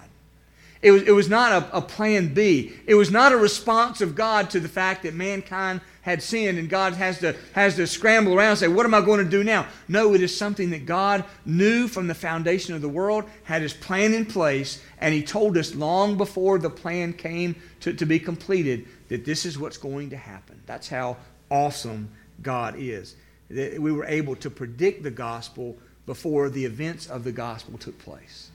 It 0.82 0.92
was, 0.92 1.02
it 1.04 1.12
was 1.12 1.28
not 1.28 1.52
a, 1.52 1.78
a, 1.78 1.82
plan 1.82 2.34
B. 2.34 2.72
It 2.86 2.96
was 2.96 3.12
not 3.12 3.34
a 3.34 3.38
response 3.38 4.00
of 4.00 4.16
God 4.16 4.50
to 4.52 4.62
the 4.62 4.70
fact 4.70 5.04
that 5.04 5.14
mankind 5.14 5.82
had 6.04 6.24
sinned 6.24 6.58
and 6.58 6.70
God 6.70 6.94
has 6.94 7.20
to, 7.20 7.36
has 7.54 7.76
to 7.76 7.86
scramble 7.86 8.34
around 8.34 8.52
and 8.52 8.60
say, 8.60 8.68
What 8.70 8.86
am 8.86 8.94
I 8.94 9.02
going 9.02 9.24
to 9.24 9.30
do 9.30 9.44
now? 9.44 9.68
No, 9.90 10.14
it 10.14 10.22
is 10.22 10.36
something 10.36 10.70
that 10.70 10.86
God 10.86 11.26
knew 11.46 11.90
from 11.90 12.08
the 12.08 12.16
foundation 12.16 12.76
of 12.76 12.82
the 12.82 12.88
world, 12.88 13.26
had 13.44 13.62
his 13.62 13.74
plan 13.74 14.14
in 14.14 14.26
place, 14.26 14.82
and 15.00 15.14
he 15.14 15.22
told 15.22 15.58
us 15.58 15.76
long 15.76 16.16
before 16.16 16.58
the 16.58 16.70
plan 16.70 17.12
came 17.12 17.58
to, 17.82 17.92
to 17.92 18.06
be 18.06 18.18
completed 18.18 18.88
that 19.10 19.26
this 19.26 19.46
is 19.46 19.60
what's 19.60 19.78
going 19.78 20.12
to 20.12 20.18
happen. 20.18 20.62
That's 20.66 20.88
how 20.88 21.18
awesome 21.52 22.10
God 22.42 22.76
is. 22.78 23.16
That 23.50 23.80
we 23.82 23.92
were 23.92 24.06
able 24.06 24.36
to 24.38 24.50
predict 24.50 25.04
the 25.04 25.12
gospel 25.12 25.78
before 26.06 26.50
the 26.50 26.66
events 26.66 27.08
of 27.08 27.24
the 27.24 27.32
gospel 27.32 27.78
took 27.78 27.98
place. 28.00 28.50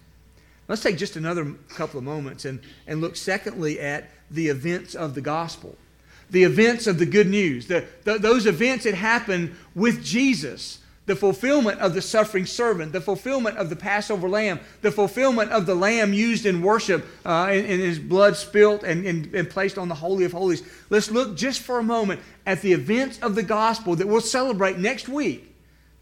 Let's 0.69 0.83
take 0.83 0.97
just 0.97 1.17
another 1.17 1.55
couple 1.69 1.99
of 1.99 2.05
moments 2.05 2.45
and, 2.45 2.61
and 2.87 3.01
look, 3.01 3.17
secondly, 3.17 3.81
at 3.81 4.11
the 4.31 4.49
events 4.49 4.95
of 4.95 5.15
the 5.15 5.21
gospel. 5.21 5.77
The 6.31 6.45
events 6.45 6.87
of 6.87 6.99
the 6.99 7.07
good 7.07 7.29
news, 7.29 7.67
the, 7.67 7.85
the, 8.05 8.19
those 8.19 8.47
events 8.47 8.85
that 8.85 8.95
happened 8.95 9.55
with 9.75 10.03
Jesus 10.03 10.79
the 11.07 11.15
fulfillment 11.17 11.81
of 11.81 11.95
the 11.95 12.01
suffering 12.01 12.47
servant, 12.47 12.93
the 12.93 13.01
fulfillment 13.01 13.59
of 13.59 13.69
the 13.69 13.77
Passover 13.77 14.29
lamb, 14.29 14.61
the 14.81 14.91
fulfillment 14.91 15.51
of 15.51 15.67
the 15.67 15.75
lamb 15.75 16.13
used 16.13 16.47
in 16.47 16.63
worship 16.63 17.05
uh, 17.27 17.47
and, 17.51 17.67
and, 17.67 17.81
his 17.81 17.99
blood 17.99 18.37
spilt 18.37 18.83
and, 18.83 19.07
and, 19.07 19.35
and 19.35 19.51
placed 19.51 19.77
on 19.77 19.89
the 19.89 19.95
Holy 19.95 20.25
of 20.25 20.33
Holies. 20.33 20.63
Let's 20.89 21.11
look 21.11 21.37
just 21.37 21.61
for 21.61 21.79
a 21.79 21.83
moment 21.83 22.21
at 22.47 22.63
the 22.63 22.73
events 22.73 23.19
of 23.21 23.35
the 23.35 23.43
gospel 23.43 23.97
that 23.97 24.09
we'll 24.09 24.21
celebrate 24.21 24.79
next 24.79 25.09
week 25.09 25.54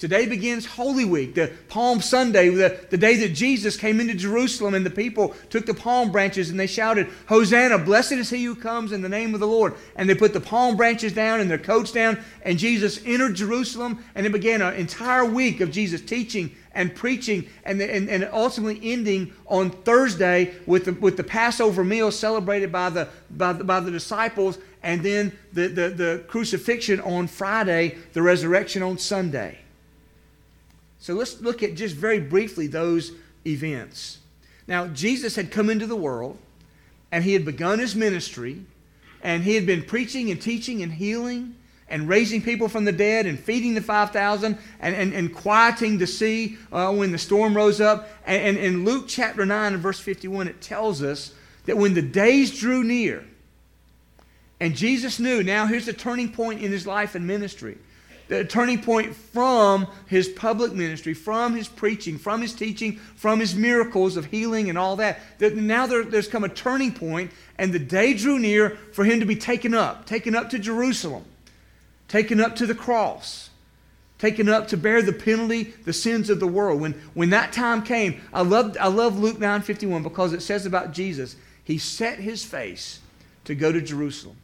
Today 0.02 0.26
begins 0.26 0.66
Holy 0.66 1.04
Week, 1.04 1.36
the 1.36 1.52
Palm 1.68 2.00
Sunday, 2.00 2.48
the, 2.48 2.76
the 2.90 2.98
day 2.98 3.14
that 3.18 3.34
Jesus 3.36 3.76
came 3.76 4.00
into 4.00 4.14
Jerusalem 4.14 4.74
and 4.74 4.84
the 4.84 4.90
people 4.90 5.28
took 5.48 5.64
the 5.64 5.74
palm 5.74 6.10
branches 6.10 6.50
and 6.50 6.58
they 6.58 6.66
shouted, 6.66 7.06
Hosanna, 7.28 7.78
blessed 7.78 8.10
is 8.10 8.28
he 8.28 8.42
who 8.42 8.56
comes 8.56 8.90
in 8.90 9.00
the 9.00 9.08
name 9.08 9.32
of 9.32 9.38
the 9.38 9.46
Lord. 9.46 9.74
And 9.94 10.10
they 10.10 10.16
put 10.16 10.32
the 10.32 10.40
palm 10.40 10.76
branches 10.76 11.12
down 11.12 11.38
and 11.38 11.48
their 11.48 11.56
coats 11.56 11.92
down, 11.92 12.18
and 12.42 12.58
Jesus 12.58 13.00
entered 13.06 13.36
Jerusalem, 13.36 14.02
and 14.16 14.26
it 14.26 14.32
began 14.32 14.60
an 14.60 14.74
entire 14.74 15.24
week 15.24 15.60
of 15.60 15.70
Jesus 15.70 16.00
teaching 16.00 16.50
and 16.72 16.92
preaching, 16.96 17.48
and, 17.62 17.80
and, 17.80 18.10
and 18.10 18.28
ultimately 18.32 18.80
ending 18.82 19.32
on 19.46 19.70
Thursday 19.70 20.52
with 20.66 20.86
the, 20.86 20.94
with 20.94 21.16
the 21.16 21.22
Passover 21.22 21.84
meal 21.84 22.10
celebrated 22.10 22.72
by 22.72 22.90
the, 22.90 23.08
by 23.30 23.52
the, 23.52 23.62
by 23.62 23.78
the 23.78 23.92
disciples, 23.92 24.58
and 24.82 25.04
then 25.04 25.30
the, 25.52 25.68
the, 25.68 25.88
the 25.90 26.24
crucifixion 26.26 27.00
on 27.02 27.28
Friday, 27.28 27.98
the 28.14 28.22
resurrection 28.22 28.82
on 28.82 28.98
Sunday. 28.98 29.61
So 31.02 31.14
let's 31.14 31.40
look 31.40 31.64
at 31.64 31.74
just 31.74 31.96
very 31.96 32.20
briefly 32.20 32.68
those 32.68 33.10
events. 33.44 34.18
Now, 34.68 34.86
Jesus 34.86 35.34
had 35.34 35.50
come 35.50 35.68
into 35.68 35.84
the 35.84 35.96
world 35.96 36.38
and 37.10 37.24
he 37.24 37.32
had 37.32 37.44
begun 37.44 37.80
his 37.80 37.96
ministry 37.96 38.64
and 39.20 39.42
he 39.42 39.56
had 39.56 39.66
been 39.66 39.82
preaching 39.82 40.30
and 40.30 40.40
teaching 40.40 40.80
and 40.80 40.92
healing 40.92 41.56
and 41.88 42.08
raising 42.08 42.40
people 42.40 42.68
from 42.68 42.84
the 42.84 42.92
dead 42.92 43.26
and 43.26 43.36
feeding 43.36 43.74
the 43.74 43.80
5,000 43.80 44.56
and, 44.78 44.94
and, 44.94 45.12
and 45.12 45.34
quieting 45.34 45.98
the 45.98 46.06
sea 46.06 46.56
uh, 46.70 46.94
when 46.94 47.10
the 47.10 47.18
storm 47.18 47.56
rose 47.56 47.80
up. 47.80 48.08
And, 48.24 48.56
and 48.56 48.58
in 48.58 48.84
Luke 48.84 49.06
chapter 49.08 49.44
9 49.44 49.72
and 49.72 49.82
verse 49.82 49.98
51, 49.98 50.46
it 50.46 50.60
tells 50.60 51.02
us 51.02 51.34
that 51.66 51.76
when 51.76 51.94
the 51.94 52.02
days 52.02 52.56
drew 52.56 52.84
near, 52.84 53.24
and 54.60 54.76
Jesus 54.76 55.18
knew, 55.18 55.42
now 55.42 55.66
here's 55.66 55.86
the 55.86 55.92
turning 55.92 56.30
point 56.30 56.62
in 56.62 56.70
his 56.70 56.86
life 56.86 57.16
and 57.16 57.26
ministry 57.26 57.76
the 58.28 58.44
turning 58.44 58.80
point 58.80 59.14
from 59.14 59.86
his 60.06 60.28
public 60.28 60.72
ministry, 60.72 61.14
from 61.14 61.54
his 61.54 61.68
preaching, 61.68 62.18
from 62.18 62.40
his 62.40 62.54
teaching, 62.54 62.96
from 63.16 63.40
his 63.40 63.54
miracles 63.54 64.16
of 64.16 64.26
healing 64.26 64.68
and 64.68 64.78
all 64.78 64.96
that. 64.96 65.20
That 65.38 65.56
now 65.56 65.86
there, 65.86 66.04
there's 66.04 66.28
come 66.28 66.44
a 66.44 66.48
turning 66.48 66.92
point, 66.92 67.30
and 67.58 67.72
the 67.72 67.78
day 67.78 68.14
drew 68.14 68.38
near 68.38 68.70
for 68.92 69.04
him 69.04 69.20
to 69.20 69.26
be 69.26 69.36
taken 69.36 69.74
up, 69.74 70.06
taken 70.06 70.34
up 70.34 70.50
to 70.50 70.58
Jerusalem, 70.58 71.24
taken 72.08 72.40
up 72.40 72.56
to 72.56 72.66
the 72.66 72.74
cross, 72.74 73.50
taken 74.18 74.48
up 74.48 74.68
to 74.68 74.76
bear 74.76 75.02
the 75.02 75.12
penalty, 75.12 75.74
the 75.84 75.92
sins 75.92 76.30
of 76.30 76.40
the 76.40 76.46
world. 76.46 76.80
When, 76.80 76.92
when 77.14 77.30
that 77.30 77.52
time 77.52 77.82
came, 77.82 78.20
I 78.32 78.42
love, 78.42 78.76
I 78.80 78.88
love 78.88 79.18
Luke 79.18 79.38
9:51 79.38 80.02
because 80.02 80.32
it 80.32 80.42
says 80.42 80.64
about 80.66 80.92
Jesus, 80.92 81.36
he 81.64 81.78
set 81.78 82.18
his 82.18 82.44
face 82.44 83.00
to 83.44 83.54
go 83.54 83.72
to 83.72 83.80
Jerusalem 83.80 84.36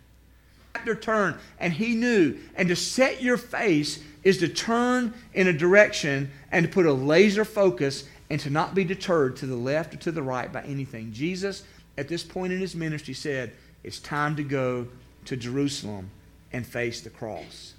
chapter 0.79 0.95
turn, 0.95 1.39
and 1.59 1.73
he 1.73 1.95
knew. 1.95 2.37
And 2.55 2.69
to 2.69 2.77
set 2.77 3.23
your 3.23 3.37
face 3.37 4.01
is 4.23 4.39
to 4.39 4.49
turn 4.49 5.13
in 5.35 5.49
a 5.49 5.53
direction 5.53 6.31
and 6.53 6.67
to 6.67 6.73
put 6.73 6.87
a 6.87 6.93
laser 6.93 7.45
focus 7.45 8.05
and 8.31 8.41
to 8.41 8.51
not 8.51 8.75
be 8.75 8.85
deterred 8.85 9.37
to 9.37 9.47
the 9.47 9.57
left 9.57 9.95
or 9.95 9.97
to 9.99 10.13
the 10.13 10.23
right 10.23 10.53
by 10.53 10.63
anything. 10.63 11.13
Jesus, 11.13 11.65
at 11.97 12.09
this 12.09 12.23
point 12.23 12.53
in 12.53 12.61
his 12.61 12.77
ministry, 12.77 13.15
said, 13.15 13.53
It's 13.83 13.99
time 13.99 14.37
to 14.37 14.45
go 14.45 14.87
to 15.25 15.37
Jerusalem 15.37 16.11
and 16.53 16.67
face 16.67 17.01
the 17.01 17.11
cross. 17.11 17.75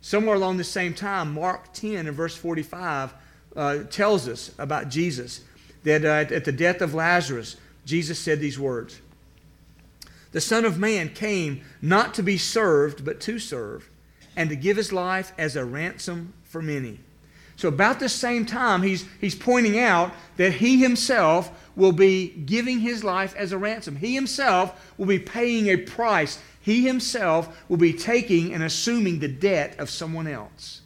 Somewhere 0.00 0.36
along 0.36 0.56
the 0.56 0.64
same 0.64 0.94
time, 0.94 1.34
Mark 1.34 1.72
10 1.74 2.06
and 2.06 2.16
verse 2.16 2.34
45 2.34 3.12
uh, 3.54 3.78
tells 3.90 4.28
us 4.28 4.52
about 4.58 4.88
Jesus 4.88 5.42
that 5.82 6.04
uh, 6.04 6.34
at 6.34 6.44
the 6.44 6.52
death 6.52 6.80
of 6.80 6.94
Lazarus, 6.94 7.56
Jesus 7.84 8.18
said 8.18 8.40
these 8.40 8.58
words 8.58 9.00
the 10.32 10.40
Son 10.40 10.64
of 10.64 10.78
Man 10.78 11.08
came 11.10 11.62
not 11.82 12.14
to 12.14 12.22
be 12.22 12.38
served, 12.38 13.04
but 13.04 13.20
to 13.22 13.38
serve, 13.38 13.88
and 14.36 14.48
to 14.50 14.56
give 14.56 14.76
his 14.76 14.92
life 14.92 15.32
as 15.36 15.56
a 15.56 15.64
ransom 15.64 16.34
for 16.44 16.62
many. 16.62 17.00
So, 17.56 17.68
about 17.68 18.00
the 18.00 18.08
same 18.08 18.46
time, 18.46 18.82
he's, 18.82 19.04
he's 19.20 19.34
pointing 19.34 19.78
out 19.78 20.12
that 20.36 20.54
he 20.54 20.80
himself 20.80 21.50
will 21.76 21.92
be 21.92 22.28
giving 22.28 22.80
his 22.80 23.04
life 23.04 23.34
as 23.36 23.52
a 23.52 23.58
ransom. 23.58 23.96
He 23.96 24.14
himself 24.14 24.94
will 24.96 25.06
be 25.06 25.18
paying 25.18 25.66
a 25.66 25.76
price. 25.76 26.38
He 26.62 26.86
himself 26.86 27.62
will 27.68 27.76
be 27.76 27.92
taking 27.92 28.54
and 28.54 28.62
assuming 28.62 29.18
the 29.18 29.28
debt 29.28 29.78
of 29.78 29.90
someone 29.90 30.26
else, 30.26 30.80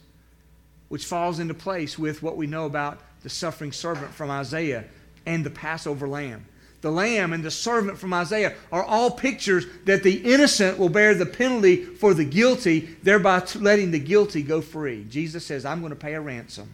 which 0.89 1.05
falls 1.05 1.39
into 1.39 1.53
place 1.53 1.97
with 1.97 2.21
what 2.21 2.35
we 2.35 2.45
know 2.45 2.65
about 2.65 2.99
the 3.23 3.29
suffering 3.29 3.71
servant 3.71 4.13
from 4.13 4.29
Isaiah 4.29 4.83
and 5.25 5.45
the 5.45 5.49
Passover 5.49 6.07
lamb 6.09 6.45
the 6.85 6.91
lamb 6.91 7.33
and 7.33 7.43
the 7.43 7.49
servant 7.49 7.97
from 7.97 8.13
Isaiah 8.13 8.53
are 8.71 8.83
all 8.83 9.09
pictures 9.09 9.65
that 9.85 10.03
the 10.03 10.17
innocent 10.17 10.77
will 10.77 10.87
bear 10.87 11.15
the 11.15 11.25
penalty 11.25 11.83
for 11.83 12.13
the 12.13 12.23
guilty, 12.23 12.81
thereby 13.01 13.43
letting 13.55 13.89
the 13.89 13.97
guilty 13.97 14.43
go 14.43 14.61
free. 14.61 15.03
Jesus 15.09 15.43
says, 15.43 15.65
I'm 15.65 15.79
going 15.79 15.89
to 15.89 15.95
pay 15.95 16.13
a 16.13 16.21
ransom, 16.21 16.71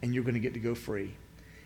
and 0.00 0.14
you're 0.14 0.24
going 0.24 0.36
to 0.36 0.40
get 0.40 0.54
to 0.54 0.58
go 0.58 0.74
free. 0.74 1.12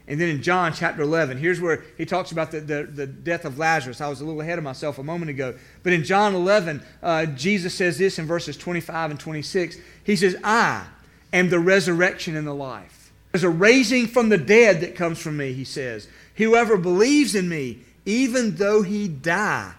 And 0.08 0.20
then 0.20 0.28
in 0.28 0.42
John 0.42 0.72
chapter 0.72 1.02
11, 1.02 1.38
here's 1.38 1.60
where 1.60 1.84
he 1.96 2.04
talks 2.04 2.32
about 2.32 2.50
the, 2.50 2.58
the, 2.58 2.82
the, 2.82 3.06
death 3.06 3.44
of 3.44 3.56
Lazarus. 3.56 4.00
I 4.00 4.08
was 4.08 4.20
a 4.20 4.24
little 4.24 4.40
ahead 4.40 4.58
of 4.58 4.64
myself 4.64 4.98
a 4.98 5.04
moment 5.04 5.30
ago. 5.30 5.54
But 5.84 5.92
in 5.92 6.02
John 6.02 6.34
11, 6.34 6.82
uh, 7.04 7.26
Jesus 7.26 7.72
says 7.72 7.98
this 7.98 8.18
in 8.18 8.26
verses 8.26 8.56
25 8.56 9.12
and 9.12 9.20
26. 9.20 9.76
He 10.02 10.16
says, 10.16 10.36
I 10.42 10.86
am 11.32 11.50
the 11.50 11.60
resurrection 11.60 12.34
and 12.34 12.46
the 12.46 12.54
life. 12.54 13.12
There's 13.30 13.44
a 13.44 13.48
raising 13.48 14.08
from 14.08 14.28
the 14.28 14.38
dead 14.38 14.80
that 14.80 14.96
comes 14.96 15.20
from 15.20 15.36
me, 15.36 15.52
he 15.52 15.64
says. 15.64 16.08
Whoever 16.36 16.76
believes 16.76 17.34
in 17.34 17.48
me, 17.48 17.80
even 18.04 18.56
though 18.56 18.82
he 18.82 19.08
die, 19.08 19.72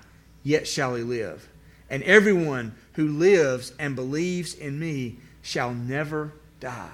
yet 0.43 0.67
shall 0.67 0.95
he 0.95 1.03
live. 1.03 1.47
And 1.89 2.03
everyone 2.03 2.75
who 2.93 3.07
lives 3.07 3.73
and 3.79 3.95
believes 3.95 4.53
in 4.53 4.79
me 4.79 5.17
shall 5.41 5.73
never 5.73 6.33
die. 6.59 6.89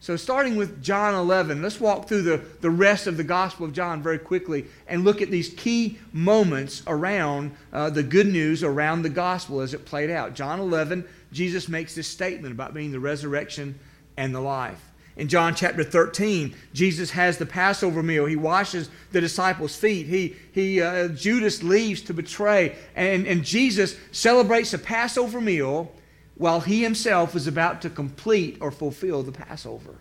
So, 0.00 0.16
starting 0.16 0.56
with 0.56 0.82
John 0.82 1.14
11, 1.14 1.62
let's 1.62 1.78
walk 1.78 2.08
through 2.08 2.22
the, 2.22 2.42
the 2.60 2.70
rest 2.70 3.06
of 3.06 3.16
the 3.16 3.22
Gospel 3.22 3.66
of 3.66 3.72
John 3.72 4.02
very 4.02 4.18
quickly 4.18 4.66
and 4.88 5.04
look 5.04 5.22
at 5.22 5.30
these 5.30 5.50
key 5.50 5.98
moments 6.12 6.82
around 6.88 7.54
uh, 7.72 7.88
the 7.90 8.02
good 8.02 8.26
news 8.26 8.64
around 8.64 9.02
the 9.02 9.08
Gospel 9.08 9.60
as 9.60 9.74
it 9.74 9.84
played 9.84 10.10
out. 10.10 10.34
John 10.34 10.58
11, 10.58 11.04
Jesus 11.30 11.68
makes 11.68 11.94
this 11.94 12.08
statement 12.08 12.52
about 12.52 12.74
being 12.74 12.90
the 12.90 12.98
resurrection 12.98 13.78
and 14.16 14.34
the 14.34 14.40
life. 14.40 14.91
In 15.16 15.28
John 15.28 15.54
chapter 15.54 15.84
13, 15.84 16.54
Jesus 16.72 17.10
has 17.10 17.36
the 17.36 17.44
Passover 17.44 18.02
meal. 18.02 18.24
He 18.24 18.36
washes 18.36 18.88
the 19.10 19.20
disciples' 19.20 19.76
feet. 19.76 20.06
He, 20.06 20.36
he, 20.52 20.80
uh, 20.80 21.08
Judas 21.08 21.62
leaves 21.62 22.00
to 22.02 22.14
betray. 22.14 22.76
And, 22.96 23.26
and 23.26 23.44
Jesus 23.44 23.96
celebrates 24.10 24.70
the 24.70 24.78
Passover 24.78 25.40
meal 25.40 25.92
while 26.36 26.60
he 26.60 26.82
himself 26.82 27.36
is 27.36 27.46
about 27.46 27.82
to 27.82 27.90
complete 27.90 28.56
or 28.60 28.70
fulfill 28.70 29.22
the 29.22 29.32
Passover. 29.32 29.96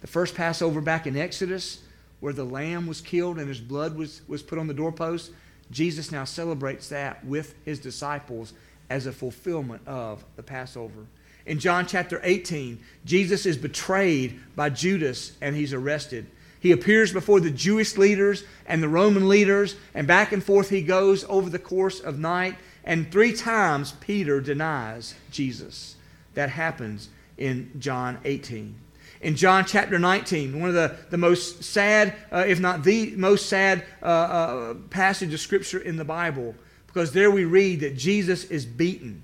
The 0.00 0.06
first 0.06 0.34
Passover 0.34 0.80
back 0.80 1.06
in 1.06 1.16
Exodus, 1.16 1.82
where 2.20 2.32
the 2.32 2.44
lamb 2.44 2.86
was 2.86 3.00
killed 3.02 3.38
and 3.38 3.48
his 3.48 3.60
blood 3.60 3.96
was, 3.96 4.22
was 4.28 4.42
put 4.42 4.58
on 4.58 4.66
the 4.66 4.74
doorpost, 4.74 5.30
Jesus 5.70 6.10
now 6.10 6.24
celebrates 6.24 6.88
that 6.88 7.22
with 7.24 7.54
his 7.64 7.78
disciples 7.78 8.54
as 8.88 9.06
a 9.06 9.12
fulfillment 9.12 9.86
of 9.86 10.24
the 10.36 10.42
Passover. 10.42 11.06
In 11.48 11.58
John 11.58 11.86
chapter 11.86 12.20
18, 12.22 12.78
Jesus 13.06 13.46
is 13.46 13.56
betrayed 13.56 14.38
by 14.54 14.68
Judas 14.68 15.32
and 15.40 15.56
he's 15.56 15.72
arrested. 15.72 16.26
He 16.60 16.72
appears 16.72 17.10
before 17.10 17.40
the 17.40 17.50
Jewish 17.50 17.96
leaders 17.96 18.44
and 18.66 18.82
the 18.82 18.88
Roman 18.88 19.28
leaders, 19.28 19.74
and 19.94 20.06
back 20.06 20.32
and 20.32 20.44
forth 20.44 20.68
he 20.68 20.82
goes 20.82 21.24
over 21.24 21.48
the 21.48 21.58
course 21.58 22.00
of 22.00 22.18
night. 22.18 22.56
And 22.84 23.10
three 23.10 23.32
times 23.32 23.92
Peter 23.92 24.42
denies 24.42 25.14
Jesus. 25.30 25.96
That 26.34 26.50
happens 26.50 27.08
in 27.38 27.70
John 27.78 28.18
18. 28.26 28.74
In 29.22 29.34
John 29.34 29.64
chapter 29.64 29.98
19, 29.98 30.60
one 30.60 30.68
of 30.68 30.74
the, 30.74 30.96
the 31.08 31.16
most 31.16 31.64
sad, 31.64 32.14
uh, 32.30 32.44
if 32.46 32.60
not 32.60 32.84
the 32.84 33.16
most 33.16 33.48
sad 33.48 33.86
uh, 34.02 34.04
uh, 34.04 34.74
passage 34.90 35.32
of 35.32 35.40
Scripture 35.40 35.78
in 35.78 35.96
the 35.96 36.04
Bible, 36.04 36.54
because 36.86 37.12
there 37.12 37.30
we 37.30 37.46
read 37.46 37.80
that 37.80 37.96
Jesus 37.96 38.44
is 38.44 38.66
beaten 38.66 39.22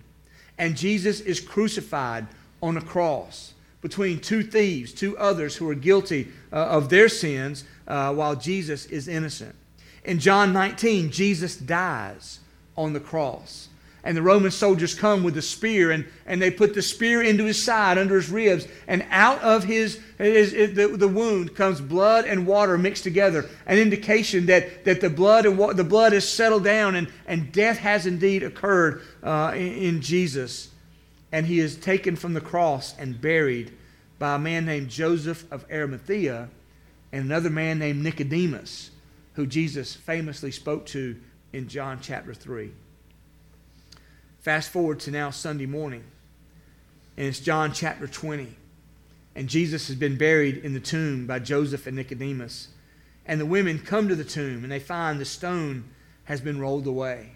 and 0.58 0.76
Jesus 0.76 1.20
is 1.20 1.40
crucified 1.40 2.26
on 2.62 2.76
a 2.76 2.80
cross 2.80 3.54
between 3.80 4.18
two 4.18 4.42
thieves, 4.42 4.92
two 4.92 5.16
others 5.18 5.56
who 5.56 5.68
are 5.68 5.74
guilty 5.74 6.28
uh, 6.52 6.56
of 6.56 6.88
their 6.88 7.08
sins, 7.08 7.64
uh, 7.86 8.14
while 8.14 8.34
Jesus 8.34 8.86
is 8.86 9.08
innocent. 9.08 9.54
In 10.04 10.18
John 10.18 10.52
19, 10.52 11.10
Jesus 11.10 11.56
dies 11.56 12.40
on 12.76 12.92
the 12.92 13.00
cross. 13.00 13.68
And 14.04 14.14
the 14.14 14.22
Roman 14.22 14.50
soldiers 14.50 14.94
come 14.94 15.24
with 15.24 15.36
a 15.38 15.42
spear 15.42 15.90
and, 15.90 16.04
and 16.26 16.40
they 16.40 16.50
put 16.50 16.74
the 16.74 16.82
spear 16.82 17.22
into 17.22 17.44
his 17.44 17.62
side, 17.62 17.96
under 17.96 18.16
his 18.16 18.30
ribs, 18.30 18.68
and 18.86 19.04
out 19.10 19.40
of 19.40 19.64
his, 19.64 19.98
his, 20.18 20.52
his 20.52 20.74
the, 20.74 20.88
the 20.88 21.08
wound 21.08 21.56
comes 21.56 21.80
blood 21.80 22.26
and 22.26 22.46
water 22.46 22.76
mixed 22.76 23.02
together, 23.02 23.48
an 23.64 23.78
indication 23.78 24.44
that, 24.46 24.84
that 24.84 25.00
the, 25.00 25.08
blood 25.08 25.46
and 25.46 25.56
wa- 25.56 25.72
the 25.72 25.84
blood 25.84 26.12
has 26.12 26.28
settled 26.28 26.64
down 26.64 26.94
and, 26.94 27.08
and 27.26 27.50
death 27.50 27.78
has 27.78 28.04
indeed 28.04 28.42
occurred 28.42 29.00
uh, 29.22 29.52
in, 29.54 29.72
in 29.72 30.00
Jesus. 30.02 30.68
And 31.32 31.46
he 31.46 31.58
is 31.58 31.74
taken 31.74 32.14
from 32.14 32.34
the 32.34 32.42
cross 32.42 32.94
and 32.98 33.18
buried 33.18 33.72
by 34.18 34.34
a 34.34 34.38
man 34.38 34.66
named 34.66 34.90
Joseph 34.90 35.50
of 35.50 35.64
Arimathea 35.72 36.50
and 37.10 37.24
another 37.24 37.50
man 37.50 37.78
named 37.78 38.02
Nicodemus, 38.02 38.90
who 39.32 39.46
Jesus 39.46 39.94
famously 39.94 40.50
spoke 40.50 40.84
to 40.86 41.16
in 41.54 41.68
John 41.68 42.00
chapter 42.02 42.34
3. 42.34 42.70
Fast 44.44 44.68
forward 44.68 45.00
to 45.00 45.10
now 45.10 45.30
Sunday 45.30 45.64
morning, 45.64 46.04
and 47.16 47.26
it's 47.26 47.40
John 47.40 47.72
chapter 47.72 48.06
20. 48.06 48.54
and 49.34 49.48
Jesus 49.48 49.86
has 49.86 49.96
been 49.96 50.18
buried 50.18 50.58
in 50.58 50.74
the 50.74 50.80
tomb 50.80 51.26
by 51.26 51.38
Joseph 51.38 51.86
and 51.86 51.96
Nicodemus. 51.96 52.68
And 53.24 53.40
the 53.40 53.46
women 53.46 53.78
come 53.78 54.06
to 54.06 54.14
the 54.14 54.22
tomb 54.22 54.62
and 54.62 54.70
they 54.70 54.80
find 54.80 55.18
the 55.18 55.24
stone 55.24 55.84
has 56.24 56.42
been 56.42 56.60
rolled 56.60 56.86
away. 56.86 57.30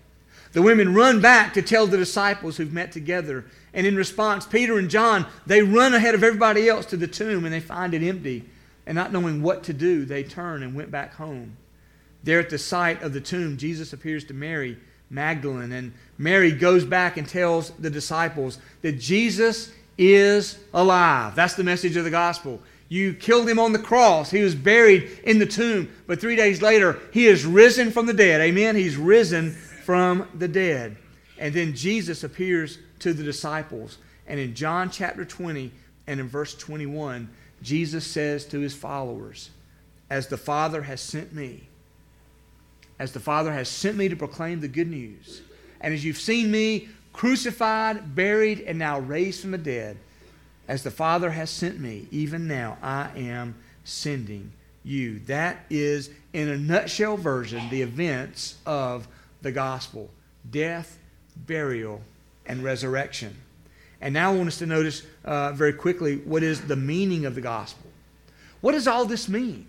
The 0.52 0.60
women 0.60 0.94
run 0.94 1.22
back 1.22 1.54
to 1.54 1.62
tell 1.62 1.86
the 1.86 1.96
disciples 1.96 2.58
who've 2.58 2.74
met 2.74 2.92
together. 2.92 3.46
And 3.72 3.86
in 3.86 3.96
response, 3.96 4.44
Peter 4.44 4.78
and 4.78 4.90
John, 4.90 5.24
they 5.46 5.62
run 5.62 5.94
ahead 5.94 6.14
of 6.14 6.22
everybody 6.22 6.68
else 6.68 6.84
to 6.86 6.98
the 6.98 7.08
tomb 7.08 7.46
and 7.46 7.54
they 7.54 7.60
find 7.60 7.94
it 7.94 8.02
empty. 8.02 8.44
And 8.86 8.94
not 8.94 9.14
knowing 9.14 9.42
what 9.42 9.64
to 9.64 9.72
do, 9.72 10.04
they 10.04 10.24
turn 10.24 10.62
and 10.62 10.74
went 10.74 10.90
back 10.90 11.14
home. 11.14 11.56
There 12.22 12.38
at 12.38 12.50
the 12.50 12.58
site 12.58 13.02
of 13.02 13.14
the 13.14 13.20
tomb, 13.22 13.56
Jesus 13.56 13.94
appears 13.94 14.24
to 14.24 14.34
Mary 14.34 14.76
Magdalene. 15.10 15.72
And 15.72 15.92
Mary 16.16 16.52
goes 16.52 16.84
back 16.84 17.16
and 17.16 17.28
tells 17.28 17.70
the 17.72 17.90
disciples 17.90 18.58
that 18.82 18.98
Jesus 18.98 19.72
is 19.96 20.58
alive. 20.72 21.34
That's 21.34 21.54
the 21.54 21.64
message 21.64 21.96
of 21.96 22.04
the 22.04 22.10
gospel. 22.10 22.60
You 22.88 23.12
killed 23.12 23.48
him 23.48 23.58
on 23.58 23.72
the 23.72 23.78
cross. 23.78 24.30
He 24.30 24.42
was 24.42 24.54
buried 24.54 25.20
in 25.24 25.38
the 25.38 25.46
tomb. 25.46 25.90
But 26.06 26.20
three 26.20 26.36
days 26.36 26.62
later, 26.62 26.98
he 27.12 27.26
is 27.26 27.44
risen 27.44 27.90
from 27.90 28.06
the 28.06 28.14
dead. 28.14 28.40
Amen? 28.40 28.76
He's 28.76 28.96
risen 28.96 29.52
from 29.52 30.26
the 30.34 30.48
dead. 30.48 30.96
And 31.38 31.52
then 31.54 31.74
Jesus 31.74 32.24
appears 32.24 32.78
to 33.00 33.12
the 33.12 33.22
disciples. 33.22 33.98
And 34.26 34.40
in 34.40 34.54
John 34.54 34.90
chapter 34.90 35.24
20 35.24 35.70
and 36.06 36.20
in 36.20 36.28
verse 36.28 36.54
21, 36.54 37.28
Jesus 37.62 38.06
says 38.06 38.46
to 38.46 38.60
his 38.60 38.74
followers, 38.74 39.50
As 40.08 40.28
the 40.28 40.36
Father 40.36 40.82
has 40.82 41.00
sent 41.00 41.34
me, 41.34 41.68
as 42.98 43.12
the 43.12 43.20
Father 43.20 43.52
has 43.52 43.68
sent 43.68 43.96
me 43.96 44.08
to 44.08 44.16
proclaim 44.16 44.60
the 44.60 44.68
good 44.68 44.88
news, 44.88 45.42
and 45.80 45.94
as 45.94 46.04
you've 46.04 46.18
seen 46.18 46.50
me 46.50 46.88
crucified, 47.12 48.14
buried, 48.14 48.60
and 48.60 48.78
now 48.78 49.00
raised 49.00 49.40
from 49.40 49.50
the 49.50 49.58
dead, 49.58 49.96
as 50.68 50.82
the 50.82 50.90
Father 50.90 51.30
has 51.30 51.50
sent 51.50 51.80
me, 51.80 52.06
even 52.10 52.46
now 52.46 52.78
I 52.82 53.10
am 53.16 53.56
sending 53.84 54.52
you. 54.84 55.18
That 55.20 55.64
is, 55.70 56.10
in 56.32 56.48
a 56.48 56.58
nutshell 56.58 57.16
version, 57.16 57.68
the 57.70 57.82
events 57.82 58.56
of 58.66 59.08
the 59.42 59.52
gospel 59.52 60.10
death, 60.50 60.98
burial, 61.36 62.00
and 62.46 62.62
resurrection. 62.62 63.36
And 64.00 64.14
now 64.14 64.32
I 64.32 64.36
want 64.36 64.48
us 64.48 64.58
to 64.58 64.66
notice 64.66 65.02
uh, 65.24 65.52
very 65.52 65.72
quickly 65.72 66.18
what 66.18 66.42
is 66.42 66.60
the 66.62 66.76
meaning 66.76 67.26
of 67.26 67.34
the 67.34 67.40
gospel. 67.40 67.90
What 68.60 68.72
does 68.72 68.86
all 68.86 69.04
this 69.04 69.28
mean? 69.28 69.66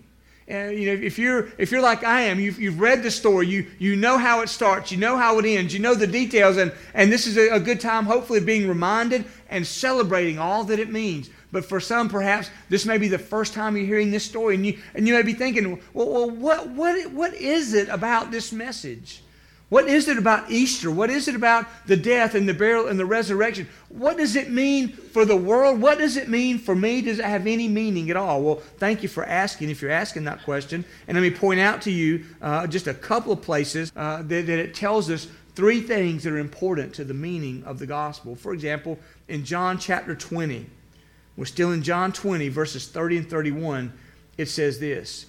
And, 0.50 0.76
you 0.76 0.86
know, 0.86 1.00
if 1.00 1.16
you're, 1.16 1.48
if 1.58 1.70
you're 1.70 1.80
like 1.80 2.02
I 2.02 2.22
am, 2.22 2.40
you've, 2.40 2.60
you've 2.60 2.80
read 2.80 3.04
the 3.04 3.10
story, 3.10 3.46
you, 3.46 3.66
you 3.78 3.94
know 3.94 4.18
how 4.18 4.40
it 4.40 4.48
starts, 4.48 4.90
you 4.90 4.98
know 4.98 5.16
how 5.16 5.38
it 5.38 5.44
ends, 5.44 5.72
you 5.72 5.78
know 5.78 5.94
the 5.94 6.08
details, 6.08 6.56
and, 6.56 6.72
and 6.92 7.12
this 7.12 7.28
is 7.28 7.36
a, 7.36 7.54
a 7.54 7.60
good 7.60 7.80
time, 7.80 8.04
hopefully, 8.04 8.40
of 8.40 8.46
being 8.46 8.66
reminded 8.66 9.24
and 9.48 9.64
celebrating 9.64 10.40
all 10.40 10.64
that 10.64 10.80
it 10.80 10.90
means. 10.90 11.30
But 11.52 11.64
for 11.64 11.78
some, 11.78 12.08
perhaps, 12.08 12.50
this 12.68 12.84
may 12.84 12.98
be 12.98 13.06
the 13.06 13.16
first 13.18 13.54
time 13.54 13.76
you're 13.76 13.86
hearing 13.86 14.10
this 14.10 14.24
story, 14.24 14.56
and 14.56 14.66
you, 14.66 14.80
and 14.94 15.06
you 15.06 15.14
may 15.14 15.22
be 15.22 15.34
thinking, 15.34 15.80
well, 15.94 16.10
well 16.10 16.30
what, 16.30 16.68
what, 16.70 17.12
what 17.12 17.34
is 17.34 17.72
it 17.72 17.88
about 17.88 18.32
this 18.32 18.50
message? 18.50 19.22
What 19.70 19.86
is 19.86 20.08
it 20.08 20.18
about 20.18 20.50
Easter? 20.50 20.90
What 20.90 21.10
is 21.10 21.28
it 21.28 21.36
about 21.36 21.64
the 21.86 21.96
death 21.96 22.34
and 22.34 22.48
the 22.48 22.52
burial 22.52 22.88
and 22.88 22.98
the 22.98 23.06
resurrection? 23.06 23.68
What 23.88 24.16
does 24.16 24.34
it 24.34 24.50
mean 24.50 24.88
for 24.88 25.24
the 25.24 25.36
world? 25.36 25.80
What 25.80 25.98
does 25.98 26.16
it 26.16 26.28
mean 26.28 26.58
for 26.58 26.74
me? 26.74 27.00
Does 27.00 27.20
it 27.20 27.24
have 27.24 27.46
any 27.46 27.68
meaning 27.68 28.10
at 28.10 28.16
all? 28.16 28.42
Well, 28.42 28.56
thank 28.56 29.04
you 29.04 29.08
for 29.08 29.24
asking 29.24 29.70
if 29.70 29.80
you're 29.80 29.92
asking 29.92 30.24
that 30.24 30.42
question. 30.42 30.84
And 31.06 31.14
let 31.14 31.22
me 31.22 31.30
point 31.30 31.60
out 31.60 31.82
to 31.82 31.92
you 31.92 32.24
uh, 32.42 32.66
just 32.66 32.88
a 32.88 32.94
couple 32.94 33.32
of 33.32 33.42
places 33.42 33.92
uh, 33.94 34.22
that, 34.22 34.46
that 34.46 34.58
it 34.58 34.74
tells 34.74 35.08
us 35.08 35.28
three 35.54 35.80
things 35.80 36.24
that 36.24 36.32
are 36.32 36.38
important 36.38 36.92
to 36.94 37.04
the 37.04 37.14
meaning 37.14 37.62
of 37.62 37.78
the 37.78 37.86
gospel. 37.86 38.34
For 38.34 38.52
example, 38.52 38.98
in 39.28 39.44
John 39.44 39.78
chapter 39.78 40.16
20, 40.16 40.66
we're 41.36 41.44
still 41.44 41.70
in 41.70 41.84
John 41.84 42.10
20, 42.10 42.48
verses 42.48 42.88
30 42.88 43.18
and 43.18 43.30
31, 43.30 43.92
it 44.36 44.46
says 44.46 44.80
this 44.80 45.26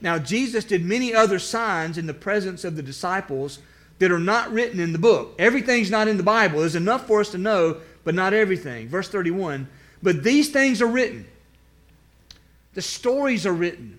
Now, 0.00 0.18
Jesus 0.18 0.64
did 0.64 0.84
many 0.84 1.14
other 1.14 1.38
signs 1.38 1.96
in 1.96 2.06
the 2.06 2.14
presence 2.14 2.64
of 2.64 2.74
the 2.74 2.82
disciples 2.82 3.60
that 4.04 4.12
are 4.12 4.18
not 4.18 4.52
written 4.52 4.80
in 4.80 4.92
the 4.92 4.98
book. 4.98 5.34
Everything's 5.38 5.90
not 5.90 6.08
in 6.08 6.18
the 6.18 6.22
Bible. 6.22 6.60
There's 6.60 6.74
enough 6.74 7.06
for 7.06 7.20
us 7.20 7.30
to 7.30 7.38
know, 7.38 7.78
but 8.04 8.14
not 8.14 8.34
everything. 8.34 8.86
Verse 8.86 9.08
31 9.08 9.66
But 10.02 10.22
these 10.22 10.50
things 10.50 10.82
are 10.82 10.86
written. 10.86 11.26
The 12.74 12.82
stories 12.82 13.46
are 13.46 13.52
written. 13.54 13.98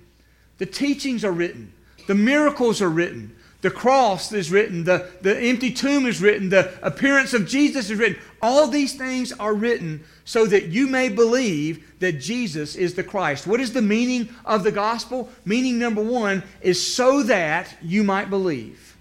The 0.60 0.68
teachings 0.68 1.26
are 1.26 1.32
written. 1.32 1.74
The 2.06 2.13
miracles 2.13 2.84
are 2.84 2.89
written. 2.89 3.36
The 3.62 3.72
cross 3.72 4.32
is 4.32 4.52
written. 4.52 4.84
The, 4.84 5.10
the 5.22 5.36
empty 5.36 5.72
tomb 5.72 6.06
is 6.06 6.22
written. 6.22 6.50
The 6.50 6.72
appearance 6.86 7.34
of 7.34 7.48
Jesus 7.48 7.89
is 7.89 7.98
written. 7.98 8.22
All 8.44 8.68
these 8.68 8.94
things 8.94 9.32
are 9.32 9.56
written 9.56 10.04
so 10.24 10.46
that 10.46 10.68
you 10.68 10.86
may 10.86 11.10
believe 11.10 11.96
that 12.00 12.20
Jesus 12.20 12.76
is 12.76 12.94
the 12.94 13.04
Christ. 13.04 13.48
What 13.48 13.60
is 13.60 13.74
the 13.74 13.82
meaning 13.82 14.30
of 14.46 14.63
the 14.63 14.72
gospel? 14.72 15.30
Meaning 15.46 15.80
number 15.80 16.04
one 16.04 16.44
is 16.62 16.96
so 16.96 17.24
that 17.24 17.76
you 17.82 18.04
might 18.04 18.30
believe. 18.30 18.94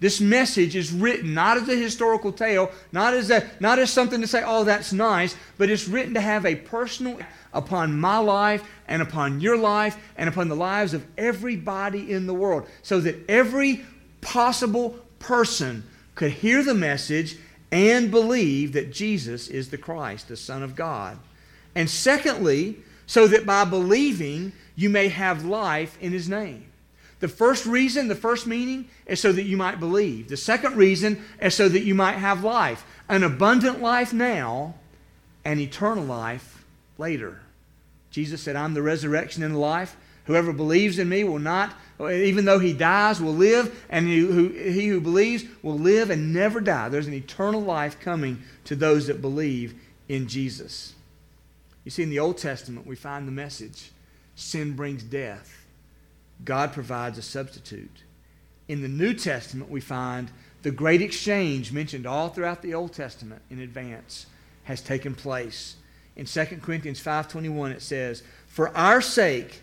This 0.00 0.20
message 0.20 0.76
is 0.76 0.92
written 0.92 1.34
not 1.34 1.56
as 1.56 1.68
a 1.68 1.74
historical 1.74 2.32
tale, 2.32 2.70
not 2.92 3.14
as, 3.14 3.30
a, 3.30 3.48
not 3.58 3.78
as 3.78 3.92
something 3.92 4.20
to 4.20 4.28
say, 4.28 4.42
oh, 4.46 4.64
that's 4.64 4.92
nice, 4.92 5.36
but 5.56 5.70
it's 5.70 5.88
written 5.88 6.14
to 6.14 6.20
have 6.20 6.46
a 6.46 6.54
personal 6.54 7.18
upon 7.52 7.98
my 7.98 8.18
life 8.18 8.62
and 8.86 9.02
upon 9.02 9.40
your 9.40 9.56
life 9.56 9.96
and 10.16 10.28
upon 10.28 10.48
the 10.48 10.56
lives 10.56 10.94
of 10.94 11.04
everybody 11.16 12.12
in 12.12 12.26
the 12.26 12.34
world 12.34 12.66
so 12.82 13.00
that 13.00 13.16
every 13.28 13.84
possible 14.20 14.98
person 15.18 15.82
could 16.14 16.30
hear 16.30 16.62
the 16.62 16.74
message 16.74 17.36
and 17.72 18.10
believe 18.10 18.72
that 18.72 18.92
Jesus 18.92 19.48
is 19.48 19.70
the 19.70 19.78
Christ, 19.78 20.28
the 20.28 20.36
Son 20.36 20.62
of 20.62 20.76
God. 20.76 21.18
And 21.74 21.90
secondly, 21.90 22.78
so 23.06 23.26
that 23.26 23.46
by 23.46 23.64
believing 23.64 24.52
you 24.76 24.90
may 24.90 25.08
have 25.08 25.44
life 25.44 25.98
in 26.00 26.12
His 26.12 26.28
name. 26.28 26.67
The 27.20 27.28
first 27.28 27.66
reason, 27.66 28.08
the 28.08 28.14
first 28.14 28.46
meaning, 28.46 28.88
is 29.06 29.20
so 29.20 29.32
that 29.32 29.42
you 29.42 29.56
might 29.56 29.80
believe. 29.80 30.28
The 30.28 30.36
second 30.36 30.76
reason 30.76 31.22
is 31.42 31.54
so 31.54 31.68
that 31.68 31.82
you 31.82 31.94
might 31.94 32.16
have 32.16 32.44
life 32.44 32.84
an 33.08 33.24
abundant 33.24 33.80
life 33.80 34.12
now 34.12 34.74
and 35.44 35.58
eternal 35.58 36.04
life 36.04 36.64
later. 36.98 37.40
Jesus 38.10 38.42
said, 38.42 38.54
I'm 38.56 38.74
the 38.74 38.82
resurrection 38.82 39.42
and 39.42 39.54
the 39.54 39.58
life. 39.58 39.96
Whoever 40.24 40.52
believes 40.52 40.98
in 40.98 41.08
me 41.08 41.24
will 41.24 41.38
not, 41.38 41.74
even 41.98 42.44
though 42.44 42.58
he 42.58 42.74
dies, 42.74 43.18
will 43.18 43.34
live, 43.34 43.84
and 43.88 44.06
he 44.06 44.18
who, 44.18 44.48
he 44.48 44.88
who 44.88 45.00
believes 45.00 45.44
will 45.62 45.78
live 45.78 46.10
and 46.10 46.34
never 46.34 46.60
die. 46.60 46.90
There's 46.90 47.06
an 47.06 47.14
eternal 47.14 47.62
life 47.62 47.98
coming 47.98 48.42
to 48.64 48.76
those 48.76 49.06
that 49.06 49.22
believe 49.22 49.74
in 50.06 50.28
Jesus. 50.28 50.94
You 51.84 51.90
see, 51.90 52.02
in 52.02 52.10
the 52.10 52.18
Old 52.18 52.36
Testament, 52.36 52.86
we 52.86 52.94
find 52.94 53.26
the 53.26 53.32
message 53.32 53.90
sin 54.34 54.76
brings 54.76 55.02
death. 55.02 55.57
God 56.44 56.72
provides 56.72 57.18
a 57.18 57.22
substitute. 57.22 58.04
In 58.68 58.82
the 58.82 58.88
New 58.88 59.14
Testament, 59.14 59.70
we 59.70 59.80
find 59.80 60.30
the 60.62 60.70
great 60.70 61.00
exchange 61.00 61.72
mentioned 61.72 62.06
all 62.06 62.28
throughout 62.28 62.62
the 62.62 62.74
Old 62.74 62.92
Testament 62.92 63.42
in 63.50 63.60
advance 63.60 64.26
has 64.64 64.80
taken 64.80 65.14
place. 65.14 65.76
In 66.16 66.26
2 66.26 66.62
Corinthians 66.62 67.00
5:21 67.00 67.72
it 67.72 67.82
says, 67.82 68.22
"For 68.46 68.76
our 68.76 69.00
sake 69.00 69.62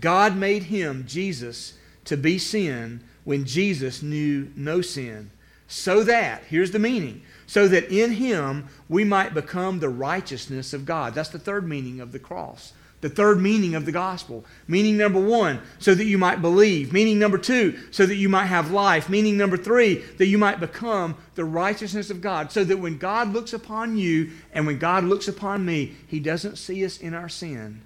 God 0.00 0.36
made 0.36 0.64
him 0.64 1.04
Jesus 1.06 1.74
to 2.04 2.16
be 2.16 2.38
sin 2.38 3.02
when 3.24 3.44
Jesus 3.44 4.02
knew 4.02 4.50
no 4.54 4.80
sin, 4.80 5.30
so 5.66 6.04
that 6.04 6.44
here's 6.48 6.70
the 6.70 6.78
meaning, 6.78 7.22
so 7.46 7.66
that 7.66 7.90
in 7.90 8.12
him 8.12 8.66
we 8.88 9.02
might 9.04 9.34
become 9.34 9.80
the 9.80 9.88
righteousness 9.88 10.72
of 10.72 10.86
God." 10.86 11.14
That's 11.14 11.30
the 11.30 11.38
third 11.38 11.68
meaning 11.68 12.00
of 12.00 12.12
the 12.12 12.18
cross. 12.18 12.72
The 13.02 13.08
third 13.10 13.40
meaning 13.40 13.74
of 13.74 13.84
the 13.84 13.92
gospel. 13.92 14.44
Meaning 14.66 14.96
number 14.96 15.20
one, 15.20 15.60
so 15.78 15.94
that 15.94 16.04
you 16.04 16.16
might 16.16 16.40
believe. 16.40 16.92
Meaning 16.92 17.18
number 17.18 17.38
two, 17.38 17.78
so 17.90 18.06
that 18.06 18.16
you 18.16 18.28
might 18.28 18.46
have 18.46 18.70
life. 18.70 19.08
Meaning 19.08 19.36
number 19.36 19.56
three, 19.56 19.96
that 20.16 20.26
you 20.26 20.38
might 20.38 20.60
become 20.60 21.16
the 21.34 21.44
righteousness 21.44 22.10
of 22.10 22.20
God. 22.20 22.50
So 22.50 22.64
that 22.64 22.78
when 22.78 22.96
God 22.96 23.32
looks 23.32 23.52
upon 23.52 23.96
you 23.96 24.30
and 24.52 24.66
when 24.66 24.78
God 24.78 25.04
looks 25.04 25.28
upon 25.28 25.64
me, 25.64 25.94
He 26.06 26.20
doesn't 26.20 26.56
see 26.56 26.84
us 26.84 26.98
in 26.98 27.12
our 27.12 27.28
sin, 27.28 27.82